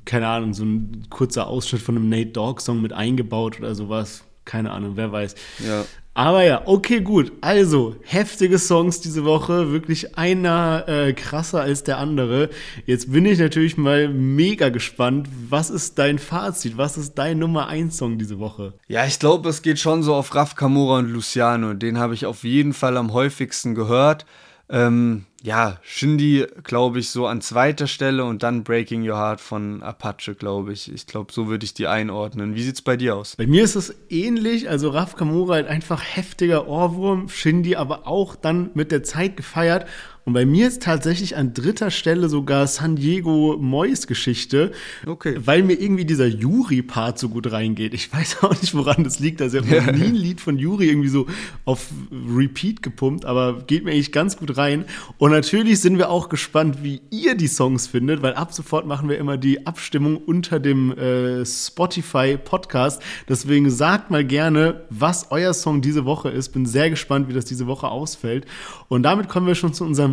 keine 0.04 0.28
Ahnung, 0.28 0.54
so 0.54 0.64
ein 0.64 1.06
kurzer 1.10 1.46
Ausschnitt 1.46 1.82
von 1.82 1.96
einem 1.96 2.08
Nate 2.08 2.30
Dogg-Song 2.30 2.82
mit 2.82 2.92
eingebaut 2.92 3.58
oder 3.58 3.74
sowas. 3.74 4.24
Keine 4.44 4.72
Ahnung, 4.72 4.92
wer 4.96 5.12
weiß. 5.12 5.36
Ja. 5.64 5.84
Aber 6.14 6.44
ja, 6.44 6.62
okay, 6.66 7.00
gut. 7.00 7.32
Also, 7.40 7.96
heftige 8.02 8.58
Songs 8.58 9.00
diese 9.00 9.24
Woche. 9.24 9.72
Wirklich 9.72 10.18
einer 10.18 10.84
äh, 10.86 11.12
krasser 11.14 11.62
als 11.62 11.84
der 11.84 11.96
andere. 11.98 12.50
Jetzt 12.84 13.12
bin 13.12 13.24
ich 13.24 13.38
natürlich 13.38 13.78
mal 13.78 14.08
mega 14.08 14.68
gespannt. 14.68 15.28
Was 15.48 15.70
ist 15.70 15.98
dein 15.98 16.18
Fazit? 16.18 16.76
Was 16.76 16.98
ist 16.98 17.14
dein 17.14 17.38
Nummer 17.38 17.68
1 17.68 17.96
Song 17.96 18.18
diese 18.18 18.38
Woche? 18.38 18.74
Ja, 18.88 19.06
ich 19.06 19.20
glaube, 19.20 19.48
es 19.48 19.62
geht 19.62 19.78
schon 19.78 20.02
so 20.02 20.14
auf 20.14 20.34
Raf 20.34 20.54
Kamora 20.54 20.98
und 20.98 21.10
Luciano. 21.10 21.72
Den 21.72 21.98
habe 21.98 22.12
ich 22.12 22.26
auf 22.26 22.44
jeden 22.44 22.74
Fall 22.74 22.98
am 22.98 23.14
häufigsten 23.14 23.74
gehört. 23.74 24.26
Ähm, 24.72 25.26
ja, 25.42 25.78
Shindy, 25.82 26.46
glaube 26.62 26.98
ich, 26.98 27.10
so 27.10 27.26
an 27.26 27.42
zweiter 27.42 27.86
Stelle 27.86 28.24
und 28.24 28.42
dann 28.42 28.64
Breaking 28.64 29.06
Your 29.06 29.18
Heart 29.18 29.40
von 29.42 29.82
Apache, 29.82 30.34
glaube 30.34 30.72
ich. 30.72 30.90
Ich 30.90 31.06
glaube, 31.06 31.30
so 31.30 31.48
würde 31.48 31.64
ich 31.64 31.74
die 31.74 31.88
einordnen. 31.88 32.54
Wie 32.54 32.62
sieht 32.62 32.76
es 32.76 32.82
bei 32.82 32.96
dir 32.96 33.16
aus? 33.16 33.36
Bei 33.36 33.46
mir 33.46 33.64
ist 33.64 33.74
es 33.74 33.94
ähnlich. 34.08 34.70
Also 34.70 34.88
Raf 34.88 35.14
Kamura 35.14 35.54
halt 35.54 35.66
einfach 35.66 36.02
heftiger 36.02 36.68
Ohrwurm, 36.68 37.28
Shindy 37.28 37.76
aber 37.76 38.06
auch 38.06 38.34
dann 38.34 38.70
mit 38.72 38.92
der 38.92 39.02
Zeit 39.02 39.36
gefeiert. 39.36 39.86
Und 40.24 40.34
bei 40.34 40.46
mir 40.46 40.68
ist 40.68 40.82
tatsächlich 40.82 41.36
an 41.36 41.52
dritter 41.52 41.90
Stelle 41.90 42.28
sogar 42.28 42.66
San 42.68 42.94
Diego 42.96 43.56
Mois 43.60 44.06
Geschichte, 44.06 44.70
Okay. 45.06 45.36
weil 45.44 45.62
mir 45.64 45.74
irgendwie 45.80 46.04
dieser 46.04 46.26
Yuri-Part 46.26 47.18
so 47.18 47.28
gut 47.28 47.50
reingeht. 47.50 47.92
Ich 47.92 48.12
weiß 48.12 48.38
auch 48.42 48.60
nicht, 48.60 48.74
woran 48.74 49.02
das 49.02 49.18
liegt. 49.18 49.42
Also 49.42 49.58
ich 49.58 49.64
habe 49.70 49.92
noch 49.92 49.98
nie 49.98 50.06
ein 50.06 50.14
Lied 50.14 50.40
von 50.40 50.58
Yuri 50.58 50.88
irgendwie 50.88 51.08
so 51.08 51.26
auf 51.64 51.88
Repeat 52.12 52.82
gepumpt, 52.82 53.24
aber 53.24 53.62
geht 53.66 53.84
mir 53.84 53.90
eigentlich 53.90 54.12
ganz 54.12 54.36
gut 54.36 54.56
rein. 54.56 54.84
Und 55.18 55.32
natürlich 55.32 55.80
sind 55.80 55.98
wir 55.98 56.08
auch 56.10 56.28
gespannt, 56.28 56.78
wie 56.82 57.00
ihr 57.10 57.34
die 57.34 57.48
Songs 57.48 57.88
findet, 57.88 58.22
weil 58.22 58.34
ab 58.34 58.52
sofort 58.54 58.86
machen 58.86 59.08
wir 59.08 59.18
immer 59.18 59.36
die 59.36 59.66
Abstimmung 59.66 60.16
unter 60.18 60.60
dem 60.60 60.92
äh, 60.96 61.44
Spotify-Podcast. 61.44 63.02
Deswegen 63.28 63.70
sagt 63.70 64.10
mal 64.10 64.24
gerne, 64.24 64.82
was 64.90 65.30
euer 65.30 65.54
Song 65.54 65.80
diese 65.82 66.04
Woche 66.04 66.28
ist. 66.30 66.50
Bin 66.50 66.66
sehr 66.66 66.90
gespannt, 66.90 67.28
wie 67.28 67.32
das 67.32 67.44
diese 67.44 67.66
Woche 67.66 67.88
ausfällt. 67.88 68.46
Und 68.88 69.02
damit 69.02 69.28
kommen 69.28 69.46
wir 69.46 69.54
schon 69.54 69.74
zu 69.74 69.84
unserem 69.84 70.11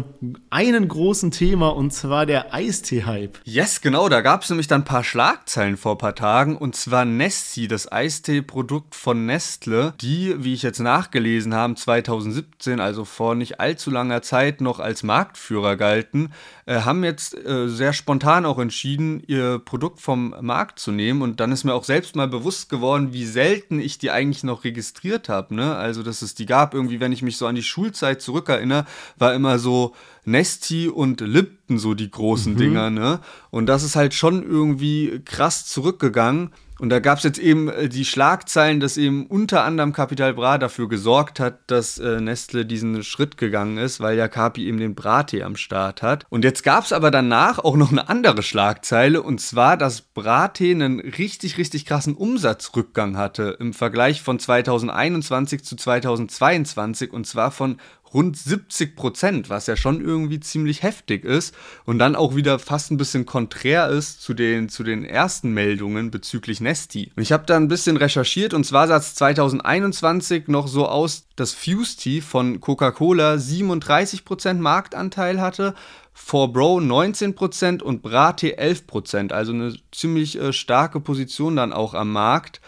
einen 0.49 0.87
großen 0.87 1.31
Thema 1.31 1.69
und 1.69 1.91
zwar 1.91 2.25
der 2.25 2.53
Eistee-Hype. 2.53 3.39
Yes, 3.43 3.81
genau, 3.81 4.09
da 4.09 4.21
gab 4.21 4.43
es 4.43 4.49
nämlich 4.49 4.67
dann 4.67 4.81
ein 4.81 4.85
paar 4.85 5.03
Schlagzeilen 5.03 5.77
vor 5.77 5.93
ein 5.93 5.97
paar 5.97 6.15
Tagen 6.15 6.57
und 6.57 6.75
zwar 6.75 7.05
Nesti, 7.05 7.67
das 7.67 7.91
Eistee-Produkt 7.91 8.95
von 8.95 9.25
Nestle, 9.25 9.93
die, 10.01 10.35
wie 10.43 10.53
ich 10.53 10.63
jetzt 10.63 10.79
nachgelesen 10.79 11.53
habe, 11.53 11.75
2017, 11.75 12.79
also 12.79 13.05
vor 13.05 13.35
nicht 13.35 13.59
allzu 13.59 13.91
langer 13.91 14.21
Zeit 14.21 14.61
noch 14.61 14.79
als 14.79 15.03
Marktführer 15.03 15.75
galten, 15.75 16.31
haben 16.75 17.03
jetzt 17.03 17.35
äh, 17.35 17.67
sehr 17.67 17.93
spontan 17.93 18.45
auch 18.45 18.59
entschieden, 18.59 19.23
ihr 19.25 19.57
Produkt 19.57 20.01
vom 20.01 20.35
Markt 20.41 20.77
zu 20.79 20.91
nehmen 20.91 21.23
und 21.23 21.39
dann 21.39 21.51
ist 21.51 21.63
mir 21.63 21.73
auch 21.73 21.83
selbst 21.83 22.15
mal 22.15 22.27
bewusst 22.27 22.69
geworden, 22.69 23.11
wie 23.11 23.25
selten 23.25 23.79
ich 23.79 23.97
die 23.97 24.11
eigentlich 24.11 24.43
noch 24.43 24.63
registriert 24.63 25.29
habe, 25.29 25.55
ne? 25.55 25.75
Also, 25.75 26.03
dass 26.03 26.21
es 26.21 26.35
die 26.35 26.45
gab 26.45 26.75
irgendwie, 26.75 26.99
wenn 26.99 27.11
ich 27.11 27.23
mich 27.23 27.37
so 27.37 27.47
an 27.47 27.55
die 27.55 27.63
Schulzeit 27.63 28.21
zurückerinnere, 28.21 28.85
war 29.17 29.33
immer 29.33 29.57
so 29.57 29.95
Nesti 30.25 30.89
und 30.89 31.21
Lipton 31.21 31.79
so 31.79 31.95
die 31.95 32.11
großen 32.11 32.55
Dinger, 32.55 32.89
ne? 32.91 33.19
Und 33.49 33.65
das 33.65 33.83
ist 33.83 33.95
halt 33.95 34.13
schon 34.13 34.43
irgendwie 34.43 35.21
krass 35.25 35.65
zurückgegangen. 35.65 36.51
Und 36.79 36.89
da 36.89 36.99
gab 36.99 37.17
es 37.17 37.23
jetzt 37.23 37.39
eben 37.39 37.69
äh, 37.69 37.89
die 37.89 38.05
Schlagzeilen, 38.05 38.79
dass 38.79 38.97
eben 38.97 39.27
unter 39.27 39.63
anderem 39.63 39.93
Capital 39.93 40.33
Bra 40.33 40.57
dafür 40.57 40.87
gesorgt 40.87 41.39
hat, 41.39 41.59
dass 41.67 41.99
äh, 41.99 42.21
Nestle 42.21 42.65
diesen 42.65 43.03
Schritt 43.03 43.37
gegangen 43.37 43.77
ist, 43.77 43.99
weil 43.99 44.17
ja 44.17 44.27
Capi 44.27 44.65
eben 44.65 44.77
den 44.77 44.95
Brattee 44.95 45.43
am 45.43 45.55
Start 45.55 46.01
hat. 46.01 46.25
Und 46.29 46.43
jetzt 46.43 46.63
gab 46.63 46.85
es 46.85 46.93
aber 46.93 47.11
danach 47.11 47.59
auch 47.59 47.75
noch 47.75 47.91
eine 47.91 48.09
andere 48.09 48.43
Schlagzeile 48.43 49.21
und 49.21 49.41
zwar, 49.41 49.77
dass 49.77 50.01
Brattee 50.01 50.71
einen 50.71 50.99
richtig, 50.99 51.57
richtig 51.57 51.85
krassen 51.85 52.15
Umsatzrückgang 52.15 53.17
hatte 53.17 53.57
im 53.59 53.73
Vergleich 53.73 54.21
von 54.21 54.39
2021 54.39 55.63
zu 55.63 55.75
2022 55.75 57.11
und 57.11 57.27
zwar 57.27 57.51
von 57.51 57.77
rund 58.13 58.37
70 58.37 58.95
Prozent, 58.95 59.49
was 59.49 59.67
ja 59.67 59.75
schon 59.75 60.03
irgendwie 60.03 60.39
ziemlich 60.39 60.83
heftig 60.83 61.25
ist 61.25 61.53
und 61.85 61.99
dann 61.99 62.15
auch 62.15 62.35
wieder 62.35 62.59
fast 62.59 62.91
ein 62.91 62.97
bisschen 62.97 63.25
konträr 63.25 63.89
ist 63.89 64.21
zu 64.21 64.33
den, 64.33 64.69
zu 64.69 64.83
den 64.83 65.05
ersten 65.05 65.53
Meldungen 65.53 66.11
bezüglich 66.11 66.61
Nesti. 66.61 67.11
Ich 67.15 67.31
habe 67.31 67.45
da 67.45 67.55
ein 67.55 67.67
bisschen 67.67 67.97
recherchiert 67.97 68.53
und 68.53 68.65
zwar 68.65 68.87
sah 68.87 68.97
es 68.97 69.15
2021 69.15 70.47
noch 70.47 70.67
so 70.67 70.87
aus, 70.87 71.27
dass 71.35 71.53
Fusty 71.53 72.21
von 72.21 72.59
Coca-Cola 72.59 73.37
37 73.37 74.25
Prozent 74.25 74.61
Marktanteil 74.61 75.39
hatte, 75.39 75.75
For 76.13 76.51
Bro 76.51 76.79
19% 76.79 77.81
und 77.81 78.01
Brate 78.01 78.59
11%, 78.59 79.31
also 79.31 79.53
eine 79.53 79.73
ziemlich 79.91 80.39
äh, 80.39 80.51
starke 80.51 80.99
Position 80.99 81.55
dann 81.55 81.71
auch 81.71 81.93
am 81.93 82.11
Markt. 82.11 82.59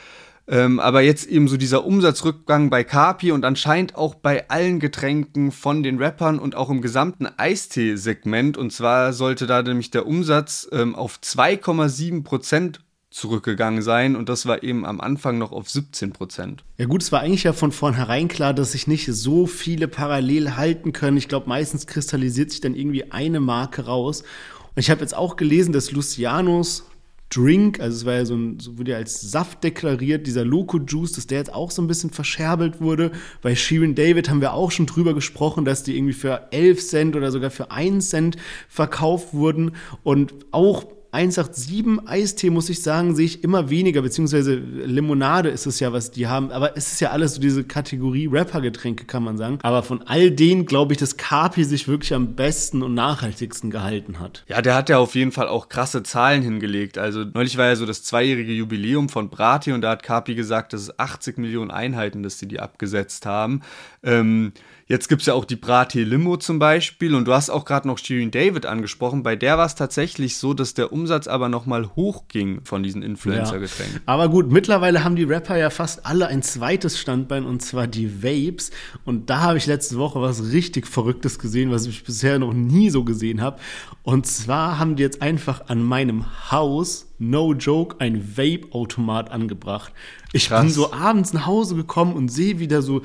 Ähm, 0.47 0.79
aber 0.79 1.01
jetzt 1.01 1.27
eben 1.27 1.47
so 1.47 1.57
dieser 1.57 1.85
Umsatzrückgang 1.85 2.69
bei 2.69 2.83
Capi 2.83 3.31
und 3.31 3.45
anscheinend 3.45 3.95
auch 3.95 4.15
bei 4.15 4.49
allen 4.49 4.79
Getränken 4.79 5.51
von 5.51 5.83
den 5.83 5.97
Rappern 5.97 6.39
und 6.39 6.55
auch 6.55 6.69
im 6.69 6.81
gesamten 6.81 7.27
Eistee-Segment. 7.37 8.57
Und 8.57 8.73
zwar 8.73 9.13
sollte 9.13 9.47
da 9.47 9.61
nämlich 9.61 9.91
der 9.91 10.07
Umsatz 10.07 10.67
ähm, 10.71 10.95
auf 10.95 11.19
2,7 11.23 12.23
Prozent 12.23 12.81
zurückgegangen 13.11 13.81
sein 13.81 14.15
und 14.15 14.29
das 14.29 14.45
war 14.45 14.63
eben 14.63 14.85
am 14.85 15.01
Anfang 15.01 15.37
noch 15.37 15.51
auf 15.51 15.69
17 15.69 16.13
Prozent. 16.13 16.63
Ja 16.77 16.85
gut, 16.85 17.03
es 17.03 17.11
war 17.11 17.19
eigentlich 17.19 17.43
ja 17.43 17.51
von 17.51 17.73
vornherein 17.73 18.29
klar, 18.29 18.53
dass 18.53 18.71
sich 18.71 18.87
nicht 18.87 19.05
so 19.05 19.47
viele 19.47 19.89
parallel 19.89 20.55
halten 20.55 20.93
können. 20.93 21.17
Ich 21.17 21.27
glaube, 21.27 21.49
meistens 21.49 21.87
kristallisiert 21.87 22.51
sich 22.51 22.61
dann 22.61 22.73
irgendwie 22.73 23.11
eine 23.11 23.41
Marke 23.41 23.85
raus. 23.85 24.21
Und 24.21 24.79
ich 24.79 24.89
habe 24.89 25.01
jetzt 25.01 25.15
auch 25.15 25.35
gelesen, 25.35 25.73
dass 25.73 25.91
Lucianos 25.91 26.85
Drink, 27.33 27.79
also 27.79 27.97
es 27.97 28.05
war 28.05 28.13
ja 28.15 28.25
so 28.25 28.35
ein, 28.35 28.59
so 28.59 28.77
wurde 28.77 28.91
ja 28.91 28.97
als 28.97 29.21
Saft 29.21 29.63
deklariert, 29.63 30.27
dieser 30.27 30.43
Loco 30.43 30.79
Juice, 30.79 31.13
dass 31.13 31.27
der 31.27 31.39
jetzt 31.39 31.53
auch 31.53 31.71
so 31.71 31.81
ein 31.81 31.87
bisschen 31.87 32.09
verscherbelt 32.09 32.81
wurde. 32.81 33.11
Bei 33.41 33.55
Shirin 33.55 33.95
David 33.95 34.29
haben 34.29 34.41
wir 34.41 34.53
auch 34.53 34.71
schon 34.71 34.85
drüber 34.85 35.13
gesprochen, 35.13 35.63
dass 35.63 35.83
die 35.83 35.95
irgendwie 35.95 36.13
für 36.13 36.47
11 36.51 36.85
Cent 36.85 37.15
oder 37.15 37.31
sogar 37.31 37.49
für 37.49 37.71
1 37.71 38.09
Cent 38.09 38.37
verkauft 38.67 39.33
wurden 39.33 39.71
und 40.03 40.33
auch 40.51 40.85
187 41.11 42.07
Eistee, 42.07 42.49
muss 42.49 42.69
ich 42.69 42.81
sagen, 42.81 43.15
sehe 43.15 43.25
ich 43.25 43.43
immer 43.43 43.69
weniger, 43.69 44.01
beziehungsweise 44.01 44.55
Limonade 44.55 45.49
ist 45.49 45.65
es 45.65 45.79
ja, 45.81 45.91
was 45.91 46.11
die 46.11 46.27
haben. 46.27 46.51
Aber 46.51 46.77
es 46.77 46.93
ist 46.93 47.01
ja 47.01 47.11
alles 47.11 47.35
so 47.35 47.41
diese 47.41 47.65
Kategorie 47.65 48.27
Rapper-Getränke, 48.27 49.05
kann 49.05 49.23
man 49.23 49.37
sagen. 49.37 49.59
Aber 49.61 49.83
von 49.83 50.01
all 50.03 50.31
denen 50.31 50.65
glaube 50.65 50.93
ich, 50.93 50.99
dass 50.99 51.17
Capi 51.17 51.65
sich 51.65 51.87
wirklich 51.89 52.13
am 52.13 52.35
besten 52.35 52.81
und 52.81 52.93
nachhaltigsten 52.93 53.71
gehalten 53.71 54.19
hat. 54.19 54.45
Ja, 54.47 54.61
der 54.61 54.75
hat 54.75 54.89
ja 54.89 54.99
auf 54.99 55.15
jeden 55.15 55.33
Fall 55.33 55.49
auch 55.49 55.67
krasse 55.67 56.03
Zahlen 56.03 56.43
hingelegt. 56.43 56.97
Also 56.97 57.25
neulich 57.33 57.57
war 57.57 57.67
ja 57.67 57.75
so 57.75 57.85
das 57.85 58.03
zweijährige 58.03 58.53
Jubiläum 58.53 59.09
von 59.09 59.29
Brati 59.29 59.73
und 59.73 59.81
da 59.81 59.91
hat 59.91 60.03
Capi 60.03 60.35
gesagt, 60.35 60.71
dass 60.71 60.81
es 60.81 60.99
80 60.99 61.37
Millionen 61.37 61.71
Einheiten, 61.71 62.23
dass 62.23 62.39
sie 62.39 62.47
die 62.47 62.61
abgesetzt 62.61 63.25
haben. 63.25 63.61
Ähm, 64.01 64.53
Jetzt 64.91 65.07
gibt 65.07 65.21
es 65.21 65.27
ja 65.27 65.35
auch 65.35 65.45
die 65.45 65.55
Brattee 65.55 66.03
Limo 66.03 66.35
zum 66.35 66.59
Beispiel 66.59 67.15
und 67.15 67.23
du 67.23 67.31
hast 67.31 67.49
auch 67.49 67.63
gerade 67.63 67.87
noch 67.87 67.97
Shirin 67.97 68.29
David 68.29 68.65
angesprochen. 68.65 69.23
Bei 69.23 69.37
der 69.37 69.57
war 69.57 69.65
es 69.65 69.75
tatsächlich 69.75 70.35
so, 70.35 70.53
dass 70.53 70.73
der 70.73 70.91
Umsatz 70.91 71.29
aber 71.29 71.47
nochmal 71.47 71.95
hochging 71.95 72.59
von 72.65 72.83
diesen 72.83 73.01
Influencer-Getränken. 73.01 73.95
Ja. 73.95 74.01
Aber 74.05 74.27
gut, 74.27 74.51
mittlerweile 74.51 75.05
haben 75.05 75.15
die 75.15 75.23
Rapper 75.23 75.57
ja 75.57 75.69
fast 75.69 76.05
alle 76.05 76.27
ein 76.27 76.43
zweites 76.43 76.99
Standbein 76.99 77.45
und 77.45 77.61
zwar 77.61 77.87
die 77.87 78.21
Vapes. 78.21 78.71
Und 79.05 79.29
da 79.29 79.39
habe 79.39 79.57
ich 79.57 79.65
letzte 79.65 79.97
Woche 79.97 80.19
was 80.19 80.51
richtig 80.51 80.87
Verrücktes 80.87 81.39
gesehen, 81.39 81.71
was 81.71 81.85
ich 81.85 82.03
bisher 82.03 82.37
noch 82.37 82.51
nie 82.51 82.89
so 82.89 83.05
gesehen 83.05 83.39
habe. 83.39 83.61
Und 84.03 84.27
zwar 84.27 84.77
haben 84.77 84.97
die 84.97 85.03
jetzt 85.03 85.21
einfach 85.21 85.69
an 85.69 85.81
meinem 85.81 86.51
Haus 86.51 87.10
no 87.21 87.53
joke, 87.53 87.97
ein 87.99 88.35
Vape-Automat 88.35 89.29
angebracht. 89.29 89.93
Ich 90.33 90.47
Krass. 90.47 90.61
bin 90.61 90.71
so 90.71 90.91
abends 90.91 91.33
nach 91.33 91.45
Hause 91.45 91.75
gekommen 91.75 92.13
und 92.13 92.29
sehe 92.29 92.59
wieder 92.59 92.81
so 92.81 93.01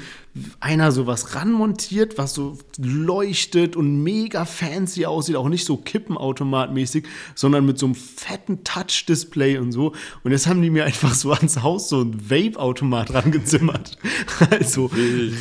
einer 0.60 0.92
sowas 0.92 1.34
ranmontiert, 1.34 2.18
was 2.18 2.34
so 2.34 2.56
leuchtet 2.78 3.76
und 3.76 4.02
mega 4.02 4.44
fancy 4.44 5.06
aussieht, 5.06 5.36
auch 5.36 5.48
nicht 5.48 5.64
so 5.64 5.76
Kippenautomatmäßig, 5.76 7.04
sondern 7.34 7.66
mit 7.66 7.78
so 7.78 7.86
einem 7.86 7.94
fetten 7.94 8.64
Touch-Display 8.64 9.58
und 9.58 9.72
so. 9.72 9.92
Und 10.22 10.32
jetzt 10.32 10.46
haben 10.46 10.62
die 10.62 10.70
mir 10.70 10.84
einfach 10.84 11.14
so 11.14 11.32
ans 11.32 11.62
Haus 11.62 11.88
so 11.88 12.02
ein 12.02 12.30
Vape-Automat 12.30 13.12
rangezimmert. 13.12 13.98
also 14.50 14.86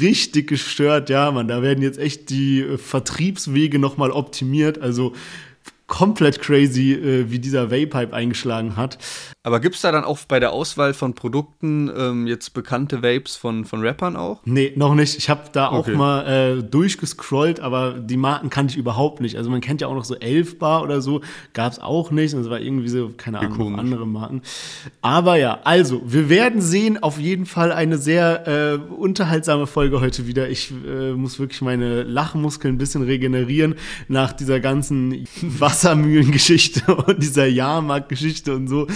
richtig 0.02 0.48
gestört, 0.48 1.10
ja, 1.10 1.32
man. 1.32 1.48
Da 1.48 1.62
werden 1.62 1.82
jetzt 1.82 2.00
echt 2.00 2.30
die 2.30 2.66
Vertriebswege 2.78 3.80
nochmal 3.80 4.12
optimiert. 4.12 4.82
Also 4.82 5.14
komplett 5.88 6.42
crazy, 6.42 6.94
äh, 6.94 7.30
wie 7.30 7.40
dieser 7.40 7.70
Vape-Hype 7.70 8.14
eingeschlagen 8.14 8.76
hat. 8.76 8.98
Aber 9.44 9.60
gibt 9.60 9.76
es 9.76 9.82
da 9.82 9.92
dann 9.92 10.04
auch 10.04 10.18
bei 10.28 10.40
der 10.40 10.52
Auswahl 10.52 10.96
von 10.96 11.14
Produkten 11.14 11.92
ähm, 11.96 12.26
jetzt 12.26 12.56
bekannte 12.56 13.04
Vapes 13.04 13.36
von, 13.36 13.66
von 13.66 13.82
Rappern 13.82 14.16
auch? 14.16 14.42
Nee, 14.46 14.74
noch 14.76 14.96
nicht. 14.96 15.18
Ich 15.18 15.30
habe 15.30 15.42
da 15.52 15.72
okay. 15.72 15.94
auch 15.94 15.98
mal 15.98 16.26
äh, 16.26 16.64
durchgescrollt, 16.64 17.60
aber 17.60 17.94
die 17.94 18.18
Marken 18.18 18.50
kannte 18.50 18.72
ich 18.72 18.78
überhaupt 18.78 19.22
nicht. 19.22 19.38
Also 19.38 19.52
man 19.52 19.62
kennt 19.62 19.82
ja 19.82 19.88
auch 19.88 19.94
noch 19.94 20.06
so 20.06 20.16
Elfbar 20.16 20.82
oder 20.82 21.00
so, 21.02 21.22
gab 21.54 21.72
es 21.74 21.80
auch 21.80 22.10
nicht. 22.10 22.34
Das 22.34 22.50
war 22.50 22.60
irgendwie 22.60 22.90
so, 22.90 23.12
keine 23.16 23.40
Ahnung, 23.40 23.78
andere 23.78 24.08
Marken. 24.08 24.42
Aber 25.04 25.38
ja, 25.38 25.60
also, 25.64 26.02
wir 26.06 26.30
werden 26.30 26.62
sehen, 26.62 27.04
auf 27.04 27.20
jeden 27.20 27.46
Fall 27.46 27.72
eine 27.72 28.00
sehr 28.00 28.48
äh, 28.48 28.94
unterhaltsame 28.94 29.68
Folge 29.68 30.02
heute 30.02 30.26
wieder. 30.26 30.50
Ich 30.50 30.72
äh, 30.72 31.12
muss 31.12 31.38
wirklich 31.38 31.62
meine 31.62 32.02
Lachmuskeln 32.02 32.76
ein 32.76 32.78
bisschen 32.80 33.04
regenerieren 33.04 33.76
nach 34.08 34.34
dieser 34.34 34.60
ganzen 34.60 35.28
Wassermühlengeschichte 35.76 36.96
und 37.08 37.22
dieser 37.22 37.48
Jahrmarktgeschichte 37.48 38.56
und 38.56 38.70
so. 38.70 38.88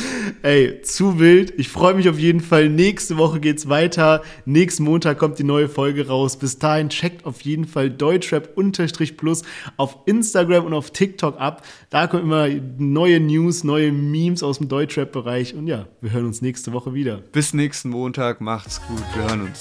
Ey, 0.43 0.81
zu 0.81 1.19
wild. 1.19 1.53
Ich 1.57 1.67
freue 1.67 1.93
mich 1.93 2.07
auf 2.07 2.17
jeden 2.17 2.39
Fall. 2.39 2.69
Nächste 2.69 3.17
Woche 3.17 3.41
geht's 3.41 3.67
weiter. 3.67 4.21
Nächsten 4.45 4.83
Montag 4.83 5.19
kommt 5.19 5.39
die 5.39 5.43
neue 5.43 5.67
Folge 5.67 6.07
raus. 6.07 6.39
Bis 6.39 6.57
dahin 6.57 6.87
checkt 6.87 7.25
auf 7.25 7.41
jeden 7.41 7.65
Fall 7.65 7.89
Deutschrap-Plus 7.89 9.43
auf 9.75 9.97
Instagram 10.05 10.65
und 10.65 10.73
auf 10.73 10.91
TikTok 10.91 11.37
ab. 11.37 11.65
Da 11.89 12.07
kommen 12.07 12.23
immer 12.23 12.47
neue 12.77 13.19
News, 13.19 13.65
neue 13.65 13.91
Memes 13.91 14.41
aus 14.41 14.59
dem 14.59 14.69
Deutschrap-Bereich. 14.69 15.55
Und 15.55 15.67
ja, 15.67 15.85
wir 15.99 16.11
hören 16.11 16.27
uns 16.27 16.41
nächste 16.41 16.71
Woche 16.71 16.93
wieder. 16.93 17.17
Bis 17.33 17.53
nächsten 17.53 17.89
Montag. 17.89 18.39
Macht's 18.39 18.79
gut. 18.87 19.03
Wir 19.15 19.23
hören 19.23 19.41
uns. 19.41 19.59